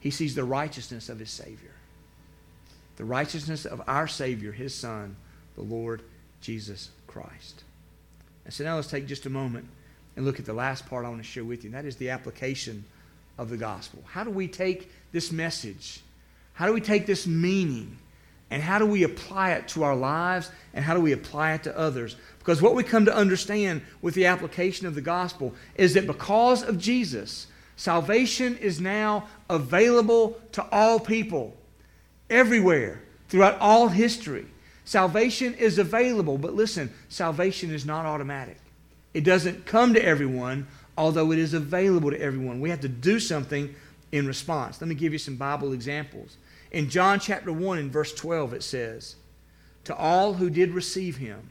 He 0.00 0.10
sees 0.10 0.34
the 0.34 0.44
righteousness 0.44 1.08
of 1.08 1.18
His 1.20 1.30
Savior. 1.30 1.74
The 2.96 3.04
righteousness 3.04 3.64
of 3.64 3.80
our 3.86 4.08
Savior, 4.08 4.50
His 4.50 4.74
Son, 4.74 5.16
the 5.54 5.62
Lord 5.62 6.02
Jesus 6.40 6.90
Christ. 7.06 7.62
And 8.44 8.52
so 8.52 8.64
now 8.64 8.74
let's 8.74 8.88
take 8.88 9.06
just 9.06 9.26
a 9.26 9.30
moment 9.30 9.68
and 10.16 10.24
look 10.26 10.40
at 10.40 10.46
the 10.46 10.52
last 10.52 10.86
part 10.86 11.04
I 11.04 11.08
want 11.08 11.22
to 11.22 11.28
share 11.28 11.44
with 11.44 11.62
you, 11.62 11.68
and 11.68 11.74
that 11.74 11.84
is 11.84 11.94
the 11.96 12.10
application 12.10 12.84
of 13.38 13.48
the 13.50 13.56
gospel? 13.56 14.02
How 14.06 14.24
do 14.24 14.30
we 14.30 14.48
take 14.48 14.90
this 15.12 15.32
message? 15.32 16.00
How 16.52 16.66
do 16.66 16.72
we 16.72 16.80
take 16.80 17.06
this 17.06 17.26
meaning? 17.26 17.98
And 18.50 18.62
how 18.62 18.78
do 18.78 18.86
we 18.86 19.04
apply 19.04 19.52
it 19.52 19.68
to 19.68 19.84
our 19.84 19.94
lives? 19.94 20.50
And 20.74 20.84
how 20.84 20.94
do 20.94 21.00
we 21.00 21.12
apply 21.12 21.54
it 21.54 21.62
to 21.64 21.78
others? 21.78 22.16
Because 22.38 22.60
what 22.60 22.74
we 22.74 22.82
come 22.82 23.04
to 23.04 23.14
understand 23.14 23.82
with 24.02 24.14
the 24.14 24.26
application 24.26 24.86
of 24.86 24.94
the 24.94 25.00
gospel 25.00 25.54
is 25.76 25.94
that 25.94 26.06
because 26.06 26.62
of 26.62 26.78
Jesus, 26.78 27.46
salvation 27.76 28.56
is 28.56 28.80
now 28.80 29.28
available 29.50 30.40
to 30.52 30.66
all 30.72 30.98
people, 30.98 31.56
everywhere, 32.30 33.02
throughout 33.28 33.58
all 33.60 33.88
history. 33.88 34.46
Salvation 34.84 35.52
is 35.54 35.78
available, 35.78 36.38
but 36.38 36.54
listen, 36.54 36.90
salvation 37.10 37.70
is 37.70 37.84
not 37.84 38.06
automatic. 38.06 38.56
It 39.12 39.24
doesn't 39.24 39.66
come 39.66 39.92
to 39.94 40.02
everyone 40.02 40.66
although 40.98 41.30
it 41.30 41.38
is 41.38 41.54
available 41.54 42.10
to 42.10 42.20
everyone. 42.20 42.60
We 42.60 42.70
have 42.70 42.80
to 42.80 42.88
do 42.88 43.20
something 43.20 43.72
in 44.10 44.26
response. 44.26 44.80
Let 44.80 44.88
me 44.88 44.96
give 44.96 45.12
you 45.12 45.18
some 45.18 45.36
Bible 45.36 45.72
examples. 45.72 46.36
In 46.72 46.90
John 46.90 47.20
chapter 47.20 47.52
1 47.52 47.78
and 47.78 47.92
verse 47.92 48.12
12, 48.12 48.52
it 48.52 48.62
says, 48.64 49.14
To 49.84 49.94
all 49.94 50.34
who 50.34 50.50
did 50.50 50.74
receive 50.74 51.16
him, 51.16 51.50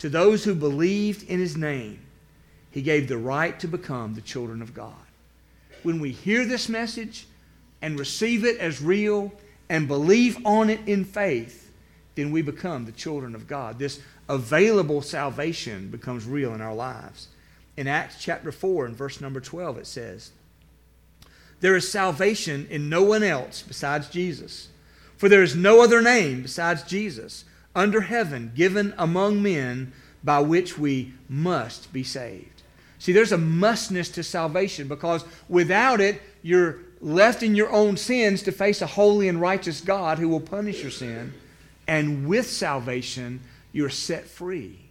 to 0.00 0.08
those 0.08 0.44
who 0.44 0.54
believed 0.54 1.30
in 1.30 1.38
his 1.38 1.56
name, 1.56 2.00
he 2.72 2.82
gave 2.82 3.06
the 3.08 3.16
right 3.16 3.58
to 3.60 3.68
become 3.68 4.14
the 4.14 4.20
children 4.20 4.60
of 4.60 4.74
God. 4.74 4.94
When 5.84 6.00
we 6.00 6.10
hear 6.10 6.44
this 6.44 6.68
message 6.68 7.26
and 7.80 7.98
receive 7.98 8.44
it 8.44 8.58
as 8.58 8.82
real 8.82 9.32
and 9.68 9.86
believe 9.86 10.44
on 10.44 10.70
it 10.70 10.80
in 10.86 11.04
faith, 11.04 11.72
then 12.16 12.32
we 12.32 12.42
become 12.42 12.84
the 12.84 12.92
children 12.92 13.36
of 13.36 13.46
God. 13.46 13.78
This 13.78 14.00
available 14.28 15.02
salvation 15.02 15.88
becomes 15.88 16.26
real 16.26 16.52
in 16.52 16.60
our 16.60 16.74
lives. 16.74 17.28
In 17.76 17.86
Acts 17.86 18.16
chapter 18.18 18.50
4 18.50 18.86
and 18.86 18.96
verse 18.96 19.20
number 19.20 19.40
12, 19.40 19.78
it 19.78 19.86
says, 19.86 20.30
There 21.60 21.76
is 21.76 21.90
salvation 21.90 22.66
in 22.70 22.88
no 22.88 23.02
one 23.02 23.22
else 23.22 23.62
besides 23.62 24.08
Jesus. 24.08 24.68
For 25.16 25.28
there 25.28 25.42
is 25.42 25.56
no 25.56 25.82
other 25.82 26.00
name 26.00 26.42
besides 26.42 26.82
Jesus 26.82 27.44
under 27.74 28.02
heaven 28.02 28.52
given 28.54 28.94
among 28.96 29.42
men 29.42 29.92
by 30.24 30.40
which 30.40 30.78
we 30.78 31.12
must 31.28 31.92
be 31.92 32.02
saved. 32.02 32.62
See, 32.98 33.12
there's 33.12 33.32
a 33.32 33.38
mustness 33.38 34.08
to 34.10 34.22
salvation 34.22 34.88
because 34.88 35.24
without 35.48 36.00
it, 36.00 36.20
you're 36.42 36.78
left 37.00 37.42
in 37.42 37.54
your 37.54 37.70
own 37.70 37.98
sins 37.98 38.42
to 38.42 38.52
face 38.52 38.80
a 38.80 38.86
holy 38.86 39.28
and 39.28 39.40
righteous 39.40 39.82
God 39.82 40.18
who 40.18 40.28
will 40.28 40.40
punish 40.40 40.82
your 40.82 40.90
sin. 40.90 41.34
And 41.86 42.26
with 42.26 42.50
salvation, 42.50 43.40
you're 43.72 43.90
set 43.90 44.24
free 44.24 44.85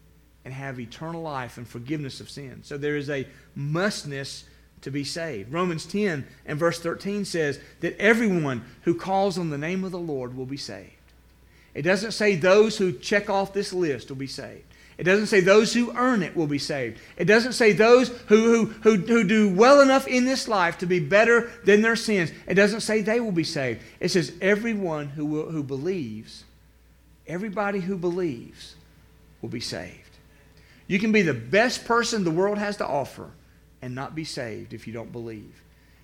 and 0.45 0.53
have 0.53 0.79
eternal 0.79 1.23
life 1.23 1.57
and 1.57 1.67
forgiveness 1.67 2.21
of 2.21 2.29
sin. 2.29 2.61
So 2.63 2.77
there 2.77 2.95
is 2.95 3.09
a 3.09 3.27
mustness 3.55 4.45
to 4.81 4.91
be 4.91 5.03
saved. 5.03 5.51
Romans 5.51 5.85
10 5.85 6.25
and 6.45 6.59
verse 6.59 6.79
13 6.79 7.25
says 7.25 7.59
that 7.81 7.99
everyone 7.99 8.63
who 8.83 8.93
calls 8.93 9.39
on 9.39 9.49
the 9.49 9.57
name 9.57 9.83
of 9.83 9.91
the 9.91 9.99
Lord 9.99 10.37
will 10.37 10.45
be 10.45 10.57
saved. 10.57 10.91
It 11.73 11.81
doesn't 11.81 12.11
say 12.11 12.35
those 12.35 12.77
who 12.77 12.93
check 12.93 13.29
off 13.29 13.51
this 13.51 13.73
list 13.73 14.09
will 14.09 14.15
be 14.15 14.27
saved. 14.27 14.63
It 14.97 15.03
doesn't 15.03 15.27
say 15.27 15.41
those 15.41 15.73
who 15.73 15.91
earn 15.97 16.23
it 16.23 16.37
will 16.37 16.47
be 16.47 16.59
saved. 16.59 16.99
It 17.17 17.25
doesn't 17.25 17.53
say 17.53 17.73
those 17.73 18.09
who, 18.27 18.65
who, 18.65 18.65
who, 18.65 18.95
who 18.95 19.23
do 19.25 19.53
well 19.53 19.81
enough 19.81 20.07
in 20.07 20.23
this 20.23 20.47
life 20.47 20.77
to 20.77 20.85
be 20.85 20.99
better 20.99 21.51
than 21.65 21.81
their 21.81 21.97
sins. 21.97 22.31
It 22.47 22.53
doesn't 22.53 22.81
say 22.81 23.01
they 23.01 23.19
will 23.19 23.33
be 23.33 23.43
saved. 23.43 23.81
It 23.99 24.09
says 24.09 24.31
everyone 24.39 25.07
who, 25.07 25.25
will, 25.25 25.49
who 25.49 25.63
believes, 25.63 26.45
everybody 27.27 27.81
who 27.81 27.97
believes 27.97 28.75
will 29.41 29.49
be 29.49 29.59
saved. 29.59 30.04
You 30.87 30.99
can 30.99 31.11
be 31.11 31.21
the 31.21 31.33
best 31.33 31.85
person 31.85 32.23
the 32.23 32.31
world 32.31 32.57
has 32.57 32.77
to 32.77 32.85
offer 32.85 33.31
and 33.81 33.95
not 33.95 34.15
be 34.15 34.23
saved 34.23 34.73
if 34.73 34.87
you 34.87 34.93
don't 34.93 35.11
believe. 35.11 35.61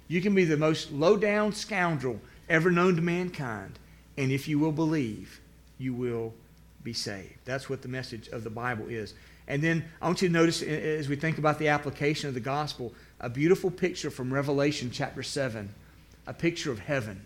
You 0.07 0.21
can 0.21 0.35
be 0.35 0.43
the 0.43 0.57
most 0.57 0.91
low 0.91 1.17
down 1.17 1.53
scoundrel 1.53 2.19
ever 2.49 2.69
known 2.69 2.95
to 2.95 3.01
mankind, 3.01 3.79
and 4.17 4.31
if 4.31 4.47
you 4.47 4.59
will 4.59 4.71
believe, 4.71 5.39
you 5.77 5.93
will 5.93 6.33
be 6.83 6.93
saved. 6.93 7.35
That's 7.45 7.69
what 7.69 7.81
the 7.81 7.87
message 7.87 8.27
of 8.29 8.43
the 8.43 8.49
Bible 8.49 8.87
is. 8.87 9.13
And 9.47 9.61
then 9.61 9.85
I 10.01 10.07
want 10.07 10.21
you 10.21 10.27
to 10.27 10.33
notice 10.33 10.61
as 10.61 11.09
we 11.09 11.15
think 11.15 11.37
about 11.37 11.59
the 11.59 11.69
application 11.69 12.27
of 12.27 12.33
the 12.33 12.39
gospel, 12.39 12.93
a 13.19 13.29
beautiful 13.29 13.71
picture 13.71 14.11
from 14.11 14.33
Revelation 14.33 14.91
chapter 14.91 15.23
7, 15.23 15.73
a 16.27 16.33
picture 16.33 16.71
of 16.71 16.79
heaven. 16.79 17.25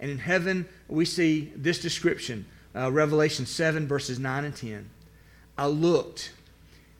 And 0.00 0.10
in 0.10 0.18
heaven, 0.18 0.66
we 0.88 1.04
see 1.04 1.52
this 1.54 1.80
description 1.80 2.46
uh, 2.74 2.90
Revelation 2.90 3.46
7, 3.46 3.86
verses 3.86 4.18
9 4.18 4.44
and 4.44 4.56
10. 4.56 4.88
I 5.58 5.66
looked, 5.66 6.32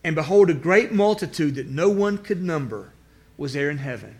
and 0.03 0.15
behold, 0.15 0.49
a 0.49 0.53
great 0.53 0.91
multitude 0.91 1.55
that 1.55 1.67
no 1.67 1.89
one 1.89 2.17
could 2.17 2.43
number 2.43 2.91
was 3.37 3.53
there 3.53 3.69
in 3.69 3.77
heaven. 3.77 4.19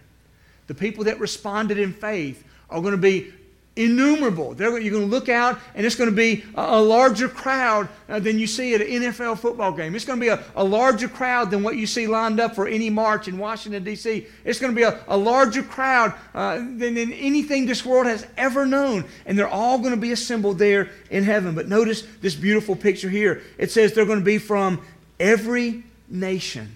The 0.68 0.76
people 0.76 1.04
that 1.06 1.20
responded 1.20 1.78
in 1.78 1.94
faith 1.94 2.44
are 2.70 2.82
going 2.82 2.94
to 2.94 2.98
be 2.98 3.34
innumerable. 3.76 4.54
They're, 4.54 4.78
you're 4.80 4.94
going 4.94 5.10
to 5.10 5.12
look 5.12 5.30
out, 5.30 5.60
and 5.74 5.86
it's 5.86 5.96
going 5.96 6.10
to 6.10 6.16
be 6.16 6.44
a, 6.56 6.62
a 6.62 6.82
larger 6.82 7.28
crowd 7.28 7.90
uh, 8.08 8.20
than 8.20 8.38
you 8.38 8.46
see 8.46 8.76
at 8.76 8.82
an 8.82 8.88
NFL 8.88 9.40
football 9.40 9.72
game. 9.72 9.96
It's 9.96 10.06
going 10.06 10.20
to 10.20 10.24
be 10.24 10.30
a, 10.30 10.44
a, 10.56 10.64
larger 10.64 11.08
crowd 11.08 11.50
than 11.50 11.64
what 11.64 11.76
you 11.76 11.88
see 11.88 12.06
lined 12.06 12.40
up 12.40 12.54
for 12.54 12.68
any 12.68 12.90
march 12.92 13.28
in 13.28 13.38
Washington, 13.38 13.84
D.C. 13.84 14.28
It's 14.46 14.60
going 14.60 14.74
to 14.74 14.76
be 14.76 14.84
a, 14.84 15.04
a 15.08 15.18
larger 15.18 15.64
crowd 15.64 16.14
uh, 16.36 16.58
than, 16.58 16.94
than 16.94 17.12
anything 17.14 17.66
this 17.66 17.84
world 17.84 18.06
has 18.06 18.28
ever 18.38 18.66
known. 18.66 19.06
And 19.26 19.38
they're 19.38 19.48
all 19.48 19.80
going 19.80 19.96
to 19.96 19.98
be 20.00 20.12
assembled 20.12 20.60
there 20.60 20.92
in 21.10 21.24
heaven. 21.24 21.56
But 21.56 21.68
notice 21.68 22.04
this 22.22 22.36
beautiful 22.36 22.76
picture 22.76 23.10
here. 23.10 23.42
It 23.58 23.72
says 23.72 23.94
they're 23.94 24.06
going 24.06 24.20
to 24.20 24.26
be 24.26 24.38
from 24.38 24.86
every 25.20 25.84
nation. 26.10 26.76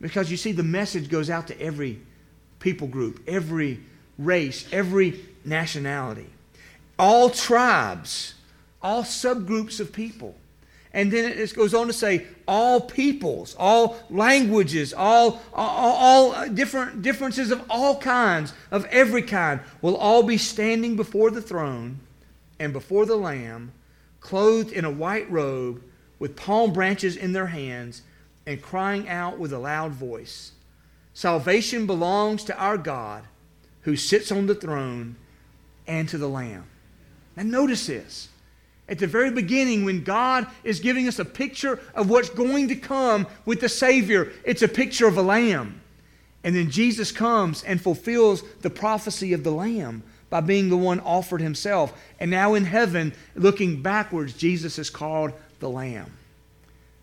Because 0.00 0.30
you 0.30 0.36
see, 0.36 0.52
the 0.52 0.62
message 0.62 1.08
goes 1.08 1.30
out 1.30 1.48
to 1.48 1.60
every 1.60 2.00
people 2.60 2.88
group, 2.88 3.22
every 3.26 3.80
race, 4.18 4.66
every 4.72 5.20
nationality, 5.44 6.28
all 6.98 7.30
tribes, 7.30 8.34
all 8.82 9.02
subgroups 9.02 9.80
of 9.80 9.92
people. 9.92 10.34
And 10.92 11.10
then 11.10 11.24
it 11.24 11.54
goes 11.54 11.74
on 11.74 11.88
to 11.88 11.92
say 11.92 12.26
all 12.46 12.80
peoples, 12.80 13.56
all 13.58 13.96
languages, 14.10 14.94
all, 14.94 15.42
all, 15.52 16.34
all, 16.34 16.48
different 16.50 17.02
differences 17.02 17.50
of 17.50 17.64
all 17.68 17.98
kinds, 17.98 18.52
of 18.70 18.84
every 18.86 19.22
kind, 19.22 19.60
will 19.82 19.96
all 19.96 20.22
be 20.22 20.38
standing 20.38 20.94
before 20.94 21.32
the 21.32 21.42
throne 21.42 21.98
and 22.60 22.72
before 22.72 23.06
the 23.06 23.16
Lamb, 23.16 23.72
clothed 24.20 24.70
in 24.70 24.84
a 24.84 24.90
white 24.90 25.28
robe, 25.30 25.82
with 26.18 26.36
palm 26.36 26.72
branches 26.72 27.16
in 27.16 27.32
their 27.32 27.46
hands, 27.46 28.02
and 28.46 28.60
crying 28.60 29.08
out 29.08 29.38
with 29.38 29.52
a 29.52 29.58
loud 29.58 29.92
voice 29.92 30.52
Salvation 31.14 31.86
belongs 31.86 32.42
to 32.44 32.58
our 32.58 32.76
God 32.76 33.22
who 33.82 33.94
sits 33.94 34.32
on 34.32 34.46
the 34.46 34.54
throne 34.54 35.14
and 35.86 36.08
to 36.08 36.18
the 36.18 36.28
Lamb. 36.28 36.64
Now, 37.36 37.44
notice 37.44 37.86
this. 37.86 38.28
At 38.88 38.98
the 38.98 39.06
very 39.06 39.30
beginning, 39.30 39.84
when 39.84 40.04
God 40.04 40.46
is 40.62 40.80
giving 40.80 41.08
us 41.08 41.18
a 41.18 41.24
picture 41.24 41.80
of 41.94 42.10
what's 42.10 42.28
going 42.28 42.68
to 42.68 42.76
come 42.76 43.26
with 43.46 43.60
the 43.60 43.68
Savior, 43.68 44.32
it's 44.44 44.62
a 44.62 44.68
picture 44.68 45.06
of 45.06 45.16
a 45.16 45.22
lamb. 45.22 45.80
And 46.42 46.54
then 46.54 46.70
Jesus 46.70 47.10
comes 47.10 47.62
and 47.62 47.80
fulfills 47.80 48.42
the 48.60 48.68
prophecy 48.68 49.32
of 49.32 49.44
the 49.44 49.52
lamb 49.52 50.02
by 50.28 50.40
being 50.40 50.68
the 50.68 50.76
one 50.76 51.00
offered 51.00 51.40
himself. 51.40 51.94
And 52.20 52.30
now 52.30 52.54
in 52.54 52.64
heaven, 52.64 53.14
looking 53.34 53.80
backwards, 53.80 54.34
Jesus 54.34 54.78
is 54.78 54.90
called 54.90 55.32
the 55.64 55.70
lamb. 55.70 56.12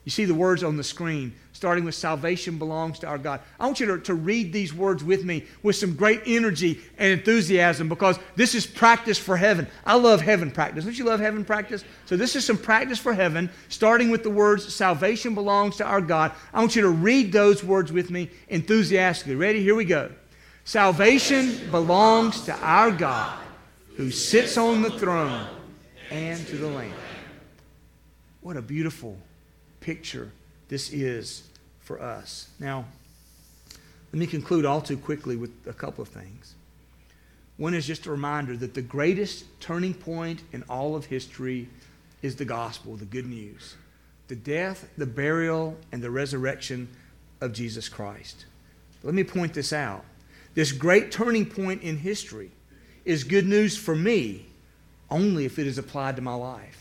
You 0.06 0.12
see 0.12 0.26
the 0.26 0.36
words 0.36 0.64
on 0.64 0.78
the 0.78 0.84
screen 0.84 1.34
starting 1.52 1.84
with 1.84 1.94
salvation 1.94 2.58
belongs 2.58 3.00
to 3.00 3.08
our 3.08 3.18
God. 3.18 3.40
I 3.60 3.66
want 3.66 3.80
you 3.80 3.86
to, 3.88 4.00
to 4.00 4.14
read 4.14 4.54
these 4.54 4.74
words 4.74 5.04
with 5.04 5.24
me 5.26 5.46
with 5.62 5.76
some 5.76 5.96
great 5.96 6.22
energy 6.26 6.80
and 6.98 7.12
enthusiasm 7.12 7.90
because 7.90 8.18
this 8.36 8.56
is 8.56 8.66
practice 8.66 9.18
for 9.18 9.38
heaven. 9.38 9.68
I 9.86 9.96
love 9.96 10.22
heaven 10.22 10.50
practice. 10.50 10.86
Don't 10.86 10.98
you 10.98 11.06
love 11.06 11.20
heaven 11.20 11.44
practice? 11.44 11.84
So, 12.06 12.18
this 12.18 12.36
is 12.36 12.46
some 12.46 12.58
practice 12.58 12.98
for 12.98 13.14
heaven, 13.14 13.50
starting 13.70 14.10
with 14.10 14.24
the 14.24 14.30
words 14.30 14.74
salvation 14.74 15.36
belongs 15.36 15.78
to 15.78 15.86
our 15.86 16.02
God. 16.02 16.32
I 16.54 16.60
want 16.60 16.76
you 16.76 16.82
to 16.84 16.90
read 16.90 17.32
those 17.32 17.64
words 17.64 17.92
with 17.92 18.10
me 18.10 18.30
enthusiastically. 18.50 19.36
Ready? 19.36 19.62
Here 19.62 19.76
we 19.76 19.86
go. 19.86 20.12
Salvation 20.66 21.70
belongs 21.70 22.42
to 22.46 22.56
our 22.58 22.92
God 22.92 23.40
who 23.98 24.10
sits 24.10 24.58
on 24.58 24.82
the 24.82 24.92
throne 24.92 25.48
and 26.12 26.46
to 26.48 26.58
the 26.58 26.68
Lamb. 26.68 26.94
What 28.42 28.58
a 28.58 28.62
beautiful 28.62 29.18
picture 29.80 30.32
this 30.68 30.92
is 30.92 31.44
for 31.80 32.02
us. 32.02 32.50
Now, 32.60 32.86
let 34.12 34.20
me 34.20 34.28
conclude 34.28 34.66
all 34.66 34.82
too 34.82 34.98
quickly 34.98 35.36
with 35.36 35.52
a 35.68 35.74
couple 35.74 36.02
of 36.02 36.10
things. 36.10 36.56
One 37.58 37.74
is 37.74 37.86
just 37.86 38.08
a 38.08 38.12
reminder 38.12 38.58
that 38.58 38.74
the 38.74 38.82
greatest 38.82 39.46
turning 39.60 39.94
point 39.94 40.42
in 40.52 40.64
all 40.64 40.96
of 40.96 41.06
history 41.06 41.70
is 42.22 42.36
the 42.36 42.46
gospel, 42.46 42.96
the 42.96 43.06
good 43.06 43.28
news 43.28 43.76
the 44.28 44.36
death, 44.38 44.88
the 44.98 45.06
burial, 45.06 45.76
and 45.92 46.02
the 46.02 46.10
resurrection 46.10 46.88
of 47.42 47.52
Jesus 47.52 47.90
Christ. 47.90 48.46
Let 49.04 49.14
me 49.14 49.26
point 49.26 49.54
this 49.54 49.74
out. 49.74 50.06
This 50.54 50.72
great 50.72 51.12
turning 51.12 51.46
point 51.46 51.82
in 51.82 51.98
history 51.98 52.52
is 53.04 53.26
good 53.26 53.46
news 53.46 53.78
for 53.78 53.94
me 53.94 54.46
only 55.10 55.44
if 55.44 55.60
it 55.60 55.68
is 55.68 55.78
applied 55.78 56.16
to 56.16 56.22
my 56.22 56.34
life. 56.34 56.81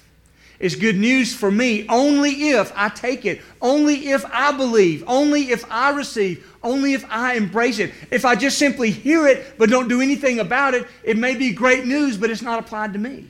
It's 0.60 0.76
good 0.76 0.96
news 0.98 1.34
for 1.34 1.50
me 1.50 1.86
only 1.88 2.50
if 2.50 2.70
I 2.76 2.90
take 2.90 3.24
it, 3.24 3.40
only 3.62 4.10
if 4.10 4.26
I 4.26 4.52
believe, 4.52 5.02
only 5.06 5.50
if 5.50 5.64
I 5.70 5.90
receive, 5.90 6.46
only 6.62 6.92
if 6.92 7.04
I 7.08 7.34
embrace 7.34 7.78
it. 7.78 7.94
If 8.10 8.26
I 8.26 8.36
just 8.36 8.58
simply 8.58 8.90
hear 8.90 9.26
it 9.26 9.54
but 9.56 9.70
don't 9.70 9.88
do 9.88 10.02
anything 10.02 10.38
about 10.38 10.74
it, 10.74 10.86
it 11.02 11.16
may 11.16 11.34
be 11.34 11.52
great 11.52 11.86
news, 11.86 12.18
but 12.18 12.28
it's 12.28 12.42
not 12.42 12.60
applied 12.60 12.92
to 12.92 12.98
me. 12.98 13.26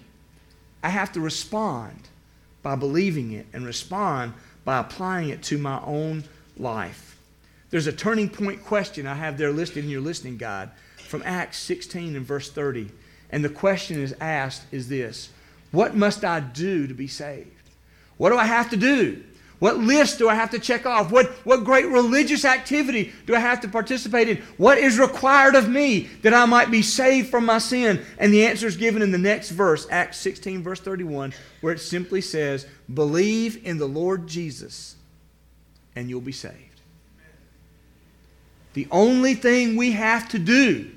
I 0.82 0.88
have 0.88 1.12
to 1.12 1.20
respond 1.20 2.08
by 2.64 2.74
believing 2.74 3.30
it 3.30 3.46
and 3.52 3.64
respond 3.64 4.34
by 4.64 4.78
applying 4.78 5.28
it 5.28 5.42
to 5.44 5.56
my 5.56 5.80
own 5.84 6.24
life. 6.56 7.16
There's 7.70 7.86
a 7.86 7.92
turning 7.92 8.28
point 8.28 8.64
question 8.64 9.06
I 9.06 9.14
have 9.14 9.38
there 9.38 9.52
listed 9.52 9.84
in 9.84 9.90
your 9.90 10.00
listening 10.00 10.36
guide 10.36 10.70
from 10.96 11.22
Acts 11.24 11.58
16 11.60 12.16
and 12.16 12.26
verse 12.26 12.50
30. 12.50 12.90
And 13.30 13.44
the 13.44 13.48
question 13.48 14.02
is 14.02 14.16
asked 14.20 14.64
is 14.72 14.88
this 14.88 15.30
what 15.70 15.94
must 15.94 16.24
I 16.24 16.40
do 16.40 16.86
to 16.86 16.94
be 16.94 17.06
saved? 17.06 17.50
What 18.16 18.30
do 18.30 18.36
I 18.36 18.44
have 18.44 18.70
to 18.70 18.76
do? 18.76 19.22
What 19.60 19.76
list 19.76 20.18
do 20.18 20.28
I 20.28 20.34
have 20.34 20.50
to 20.50 20.58
check 20.58 20.86
off? 20.86 21.12
What, 21.12 21.26
what 21.44 21.64
great 21.64 21.86
religious 21.86 22.46
activity 22.46 23.12
do 23.26 23.34
I 23.34 23.40
have 23.40 23.60
to 23.60 23.68
participate 23.68 24.28
in? 24.28 24.38
What 24.56 24.78
is 24.78 24.98
required 24.98 25.54
of 25.54 25.68
me 25.68 26.08
that 26.22 26.32
I 26.32 26.46
might 26.46 26.70
be 26.70 26.80
saved 26.80 27.28
from 27.28 27.44
my 27.44 27.58
sin? 27.58 28.02
And 28.16 28.32
the 28.32 28.46
answer 28.46 28.66
is 28.66 28.78
given 28.78 29.02
in 29.02 29.12
the 29.12 29.18
next 29.18 29.50
verse, 29.50 29.86
Acts 29.90 30.16
16, 30.16 30.62
verse 30.62 30.80
31, 30.80 31.34
where 31.60 31.74
it 31.74 31.78
simply 31.78 32.22
says, 32.22 32.66
Believe 32.92 33.64
in 33.66 33.76
the 33.76 33.86
Lord 33.86 34.26
Jesus, 34.26 34.96
and 35.94 36.08
you'll 36.08 36.22
be 36.22 36.32
saved. 36.32 36.80
The 38.72 38.88
only 38.90 39.34
thing 39.34 39.76
we 39.76 39.92
have 39.92 40.26
to 40.30 40.38
do 40.38 40.90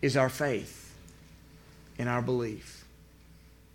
is 0.00 0.16
our 0.16 0.30
faith 0.30 0.94
and 1.98 2.08
our 2.08 2.22
belief. 2.22 2.79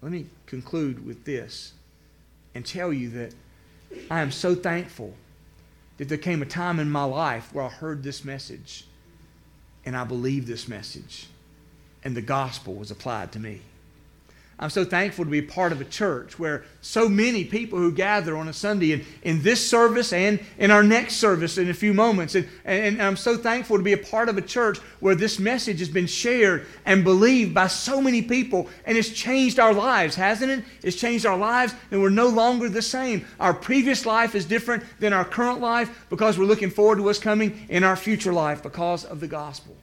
Let 0.05 0.11
me 0.11 0.27
conclude 0.45 1.03
with 1.03 1.25
this 1.25 1.73
and 2.53 2.63
tell 2.63 2.93
you 2.93 3.09
that 3.09 3.33
I 4.11 4.21
am 4.21 4.31
so 4.31 4.53
thankful 4.53 5.15
that 5.97 6.09
there 6.09 6.19
came 6.19 6.43
a 6.43 6.45
time 6.45 6.79
in 6.79 6.91
my 6.91 7.05
life 7.05 7.51
where 7.51 7.65
I 7.65 7.69
heard 7.69 8.03
this 8.03 8.23
message 8.23 8.85
and 9.83 9.97
I 9.97 10.03
believed 10.03 10.45
this 10.45 10.67
message 10.67 11.25
and 12.03 12.15
the 12.15 12.21
gospel 12.21 12.75
was 12.75 12.91
applied 12.91 13.31
to 13.31 13.39
me. 13.39 13.61
I'm 14.57 14.69
so 14.69 14.85
thankful 14.85 15.25
to 15.25 15.31
be 15.31 15.39
a 15.39 15.43
part 15.43 15.73
of 15.73 15.81
a 15.81 15.85
church 15.85 16.39
where 16.39 16.63
so 16.79 17.09
many 17.09 17.43
people 17.43 17.77
who 17.77 17.91
gather 17.91 18.37
on 18.37 18.47
a 18.47 18.53
Sunday 18.53 18.93
in, 18.93 19.05
in 19.23 19.41
this 19.41 19.69
service 19.69 20.13
and 20.13 20.39
in 20.57 20.71
our 20.71 20.81
next 20.81 21.17
service 21.17 21.57
in 21.57 21.69
a 21.69 21.73
few 21.73 21.93
moments. 21.93 22.35
And, 22.35 22.47
and 22.63 23.01
I'm 23.01 23.17
so 23.17 23.35
thankful 23.35 23.75
to 23.75 23.83
be 23.83 23.91
a 23.91 23.97
part 23.97 24.29
of 24.29 24.37
a 24.37 24.41
church 24.41 24.77
where 25.01 25.13
this 25.13 25.39
message 25.39 25.79
has 25.79 25.89
been 25.89 26.07
shared 26.07 26.67
and 26.85 27.03
believed 27.03 27.53
by 27.53 27.67
so 27.67 27.99
many 27.99 28.21
people 28.21 28.69
and 28.85 28.97
it's 28.97 29.09
changed 29.09 29.59
our 29.59 29.73
lives, 29.73 30.15
hasn't 30.15 30.51
it? 30.51 30.63
It's 30.81 30.95
changed 30.95 31.25
our 31.25 31.37
lives 31.37 31.75
and 31.91 32.01
we're 32.01 32.09
no 32.09 32.27
longer 32.29 32.69
the 32.69 32.81
same. 32.81 33.25
Our 33.41 33.53
previous 33.53 34.05
life 34.05 34.35
is 34.35 34.45
different 34.45 34.85
than 35.01 35.11
our 35.11 35.25
current 35.25 35.59
life 35.59 36.05
because 36.09 36.39
we're 36.39 36.45
looking 36.45 36.69
forward 36.69 36.95
to 36.97 37.03
what's 37.03 37.19
coming 37.19 37.65
in 37.67 37.83
our 37.83 37.97
future 37.97 38.31
life 38.31 38.63
because 38.63 39.03
of 39.03 39.19
the 39.19 39.27
gospel. 39.27 39.75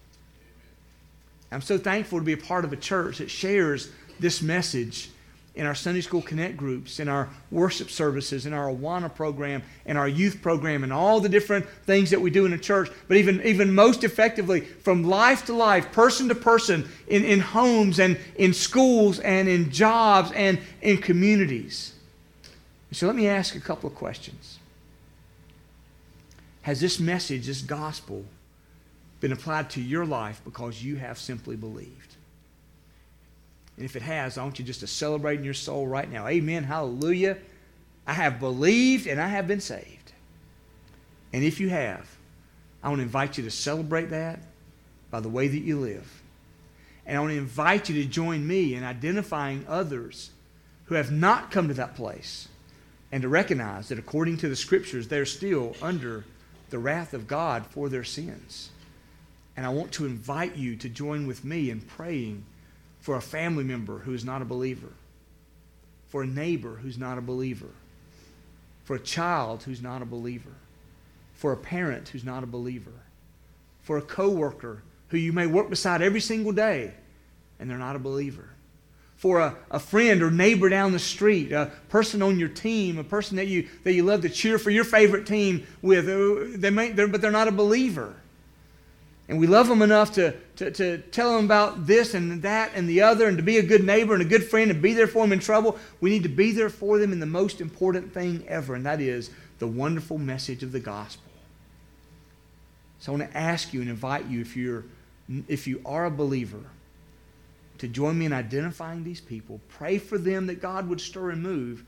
I'm 1.52 1.60
so 1.60 1.76
thankful 1.76 2.18
to 2.18 2.24
be 2.24 2.32
a 2.32 2.38
part 2.38 2.64
of 2.64 2.72
a 2.72 2.76
church 2.76 3.18
that 3.18 3.30
shares 3.30 3.90
this 4.22 4.40
message 4.40 5.10
in 5.54 5.66
our 5.66 5.74
Sunday 5.74 6.00
School 6.00 6.22
Connect 6.22 6.56
groups, 6.56 6.98
in 6.98 7.08
our 7.08 7.28
worship 7.50 7.90
services, 7.90 8.46
in 8.46 8.54
our 8.54 8.68
Awana 8.68 9.14
program, 9.14 9.62
in 9.84 9.98
our 9.98 10.08
youth 10.08 10.40
program, 10.40 10.82
and 10.82 10.92
all 10.92 11.20
the 11.20 11.28
different 11.28 11.68
things 11.84 12.08
that 12.10 12.20
we 12.20 12.30
do 12.30 12.46
in 12.46 12.54
a 12.54 12.58
church, 12.58 12.90
but 13.06 13.18
even, 13.18 13.42
even 13.42 13.74
most 13.74 14.02
effectively 14.02 14.62
from 14.62 15.04
life 15.04 15.44
to 15.46 15.52
life, 15.52 15.92
person 15.92 16.28
to 16.28 16.34
person, 16.34 16.88
in, 17.06 17.24
in 17.24 17.40
homes 17.40 18.00
and 18.00 18.18
in 18.36 18.54
schools 18.54 19.18
and 19.20 19.46
in 19.46 19.70
jobs 19.70 20.32
and 20.32 20.58
in 20.80 20.96
communities. 20.96 21.92
So 22.92 23.06
let 23.06 23.16
me 23.16 23.28
ask 23.28 23.54
a 23.54 23.60
couple 23.60 23.90
of 23.90 23.94
questions. 23.94 24.58
Has 26.62 26.80
this 26.80 26.98
message, 26.98 27.46
this 27.46 27.60
gospel, 27.60 28.24
been 29.20 29.32
applied 29.32 29.68
to 29.70 29.82
your 29.82 30.06
life 30.06 30.40
because 30.44 30.82
you 30.82 30.96
have 30.96 31.18
simply 31.18 31.56
believed? 31.56 32.11
And 33.76 33.84
if 33.84 33.96
it 33.96 34.02
has, 34.02 34.36
I 34.36 34.44
want 34.44 34.58
you 34.58 34.64
just 34.64 34.80
to 34.80 34.86
celebrate 34.86 35.38
in 35.38 35.44
your 35.44 35.54
soul 35.54 35.86
right 35.86 36.10
now. 36.10 36.26
Amen. 36.26 36.64
Hallelujah. 36.64 37.38
I 38.06 38.12
have 38.12 38.40
believed 38.40 39.06
and 39.06 39.20
I 39.20 39.28
have 39.28 39.46
been 39.46 39.60
saved. 39.60 40.12
And 41.32 41.42
if 41.42 41.60
you 41.60 41.70
have, 41.70 42.16
I 42.82 42.88
want 42.88 42.98
to 42.98 43.04
invite 43.04 43.38
you 43.38 43.44
to 43.44 43.50
celebrate 43.50 44.10
that 44.10 44.40
by 45.10 45.20
the 45.20 45.28
way 45.28 45.48
that 45.48 45.58
you 45.58 45.78
live. 45.78 46.22
And 47.06 47.16
I 47.16 47.20
want 47.20 47.32
to 47.32 47.38
invite 47.38 47.88
you 47.88 48.02
to 48.02 48.08
join 48.08 48.46
me 48.46 48.74
in 48.74 48.84
identifying 48.84 49.64
others 49.68 50.30
who 50.86 50.94
have 50.94 51.10
not 51.10 51.50
come 51.50 51.68
to 51.68 51.74
that 51.74 51.94
place 51.94 52.48
and 53.10 53.22
to 53.22 53.28
recognize 53.28 53.88
that 53.88 53.98
according 53.98 54.38
to 54.38 54.48
the 54.48 54.56
scriptures, 54.56 55.08
they're 55.08 55.26
still 55.26 55.74
under 55.80 56.24
the 56.70 56.78
wrath 56.78 57.14
of 57.14 57.26
God 57.26 57.66
for 57.66 57.88
their 57.88 58.04
sins. 58.04 58.70
And 59.56 59.66
I 59.66 59.68
want 59.70 59.92
to 59.92 60.06
invite 60.06 60.56
you 60.56 60.76
to 60.76 60.88
join 60.88 61.26
with 61.26 61.44
me 61.44 61.70
in 61.70 61.80
praying 61.80 62.44
for 63.02 63.16
a 63.16 63.20
family 63.20 63.64
member 63.64 63.98
who 63.98 64.14
is 64.14 64.24
not 64.24 64.40
a 64.40 64.44
believer, 64.44 64.92
for 66.06 66.22
a 66.22 66.26
neighbor 66.26 66.76
who's 66.76 66.96
not 66.96 67.18
a 67.18 67.20
believer, 67.20 67.70
for 68.84 68.94
a 68.94 69.00
child 69.00 69.64
who's 69.64 69.82
not 69.82 70.02
a 70.02 70.06
believer, 70.06 70.54
for 71.34 71.52
a 71.52 71.56
parent 71.56 72.08
who's 72.10 72.24
not 72.24 72.44
a 72.44 72.46
believer, 72.46 72.92
for 73.82 73.98
a 73.98 74.02
coworker 74.02 74.82
who 75.08 75.18
you 75.18 75.32
may 75.32 75.48
work 75.48 75.68
beside 75.68 76.00
every 76.00 76.20
single 76.20 76.52
day 76.52 76.94
and 77.58 77.68
they're 77.68 77.76
not 77.76 77.96
a 77.96 77.98
believer. 77.98 78.48
For 79.16 79.40
a, 79.40 79.56
a 79.70 79.80
friend 79.80 80.22
or 80.22 80.30
neighbor 80.30 80.68
down 80.68 80.92
the 80.92 80.98
street, 80.98 81.50
a 81.50 81.72
person 81.88 82.22
on 82.22 82.38
your 82.38 82.48
team, 82.48 82.98
a 82.98 83.04
person 83.04 83.36
that 83.36 83.46
you, 83.48 83.68
that 83.82 83.94
you 83.94 84.04
love 84.04 84.22
to 84.22 84.28
cheer 84.28 84.58
for 84.58 84.70
your 84.70 84.84
favorite 84.84 85.26
team 85.26 85.66
with, 85.80 86.08
uh, 86.08 86.56
they 86.56 86.70
may, 86.70 86.92
they're, 86.92 87.08
but 87.08 87.20
they're 87.20 87.32
not 87.32 87.48
a 87.48 87.52
believer 87.52 88.14
and 89.32 89.40
we 89.40 89.46
love 89.46 89.66
them 89.66 89.80
enough 89.80 90.12
to, 90.12 90.34
to, 90.56 90.70
to 90.72 90.98
tell 90.98 91.34
them 91.34 91.46
about 91.46 91.86
this 91.86 92.12
and 92.12 92.42
that 92.42 92.72
and 92.74 92.86
the 92.86 93.00
other 93.00 93.28
and 93.28 93.38
to 93.38 93.42
be 93.42 93.56
a 93.56 93.62
good 93.62 93.82
neighbor 93.82 94.12
and 94.12 94.20
a 94.20 94.26
good 94.26 94.44
friend 94.44 94.70
and 94.70 94.82
be 94.82 94.92
there 94.92 95.06
for 95.06 95.24
them 95.24 95.32
in 95.32 95.38
trouble, 95.38 95.78
we 96.02 96.10
need 96.10 96.24
to 96.24 96.28
be 96.28 96.52
there 96.52 96.68
for 96.68 96.98
them 96.98 97.14
in 97.14 97.18
the 97.18 97.24
most 97.24 97.58
important 97.58 98.12
thing 98.12 98.44
ever, 98.46 98.74
and 98.74 98.84
that 98.84 99.00
is 99.00 99.30
the 99.58 99.66
wonderful 99.66 100.18
message 100.18 100.62
of 100.62 100.70
the 100.70 100.80
gospel. 100.80 101.32
So 102.98 103.10
I 103.10 103.16
want 103.16 103.32
to 103.32 103.38
ask 103.38 103.72
you 103.72 103.80
and 103.80 103.88
invite 103.88 104.26
you, 104.26 104.42
if, 104.42 104.54
you're, 104.54 104.84
if 105.48 105.66
you 105.66 105.80
are 105.86 106.04
a 106.04 106.10
believer, 106.10 106.64
to 107.78 107.88
join 107.88 108.18
me 108.18 108.26
in 108.26 108.34
identifying 108.34 109.02
these 109.02 109.22
people. 109.22 109.62
Pray 109.70 109.96
for 109.96 110.18
them 110.18 110.46
that 110.48 110.60
God 110.60 110.90
would 110.90 111.00
stir 111.00 111.30
and 111.30 111.42
move, 111.42 111.84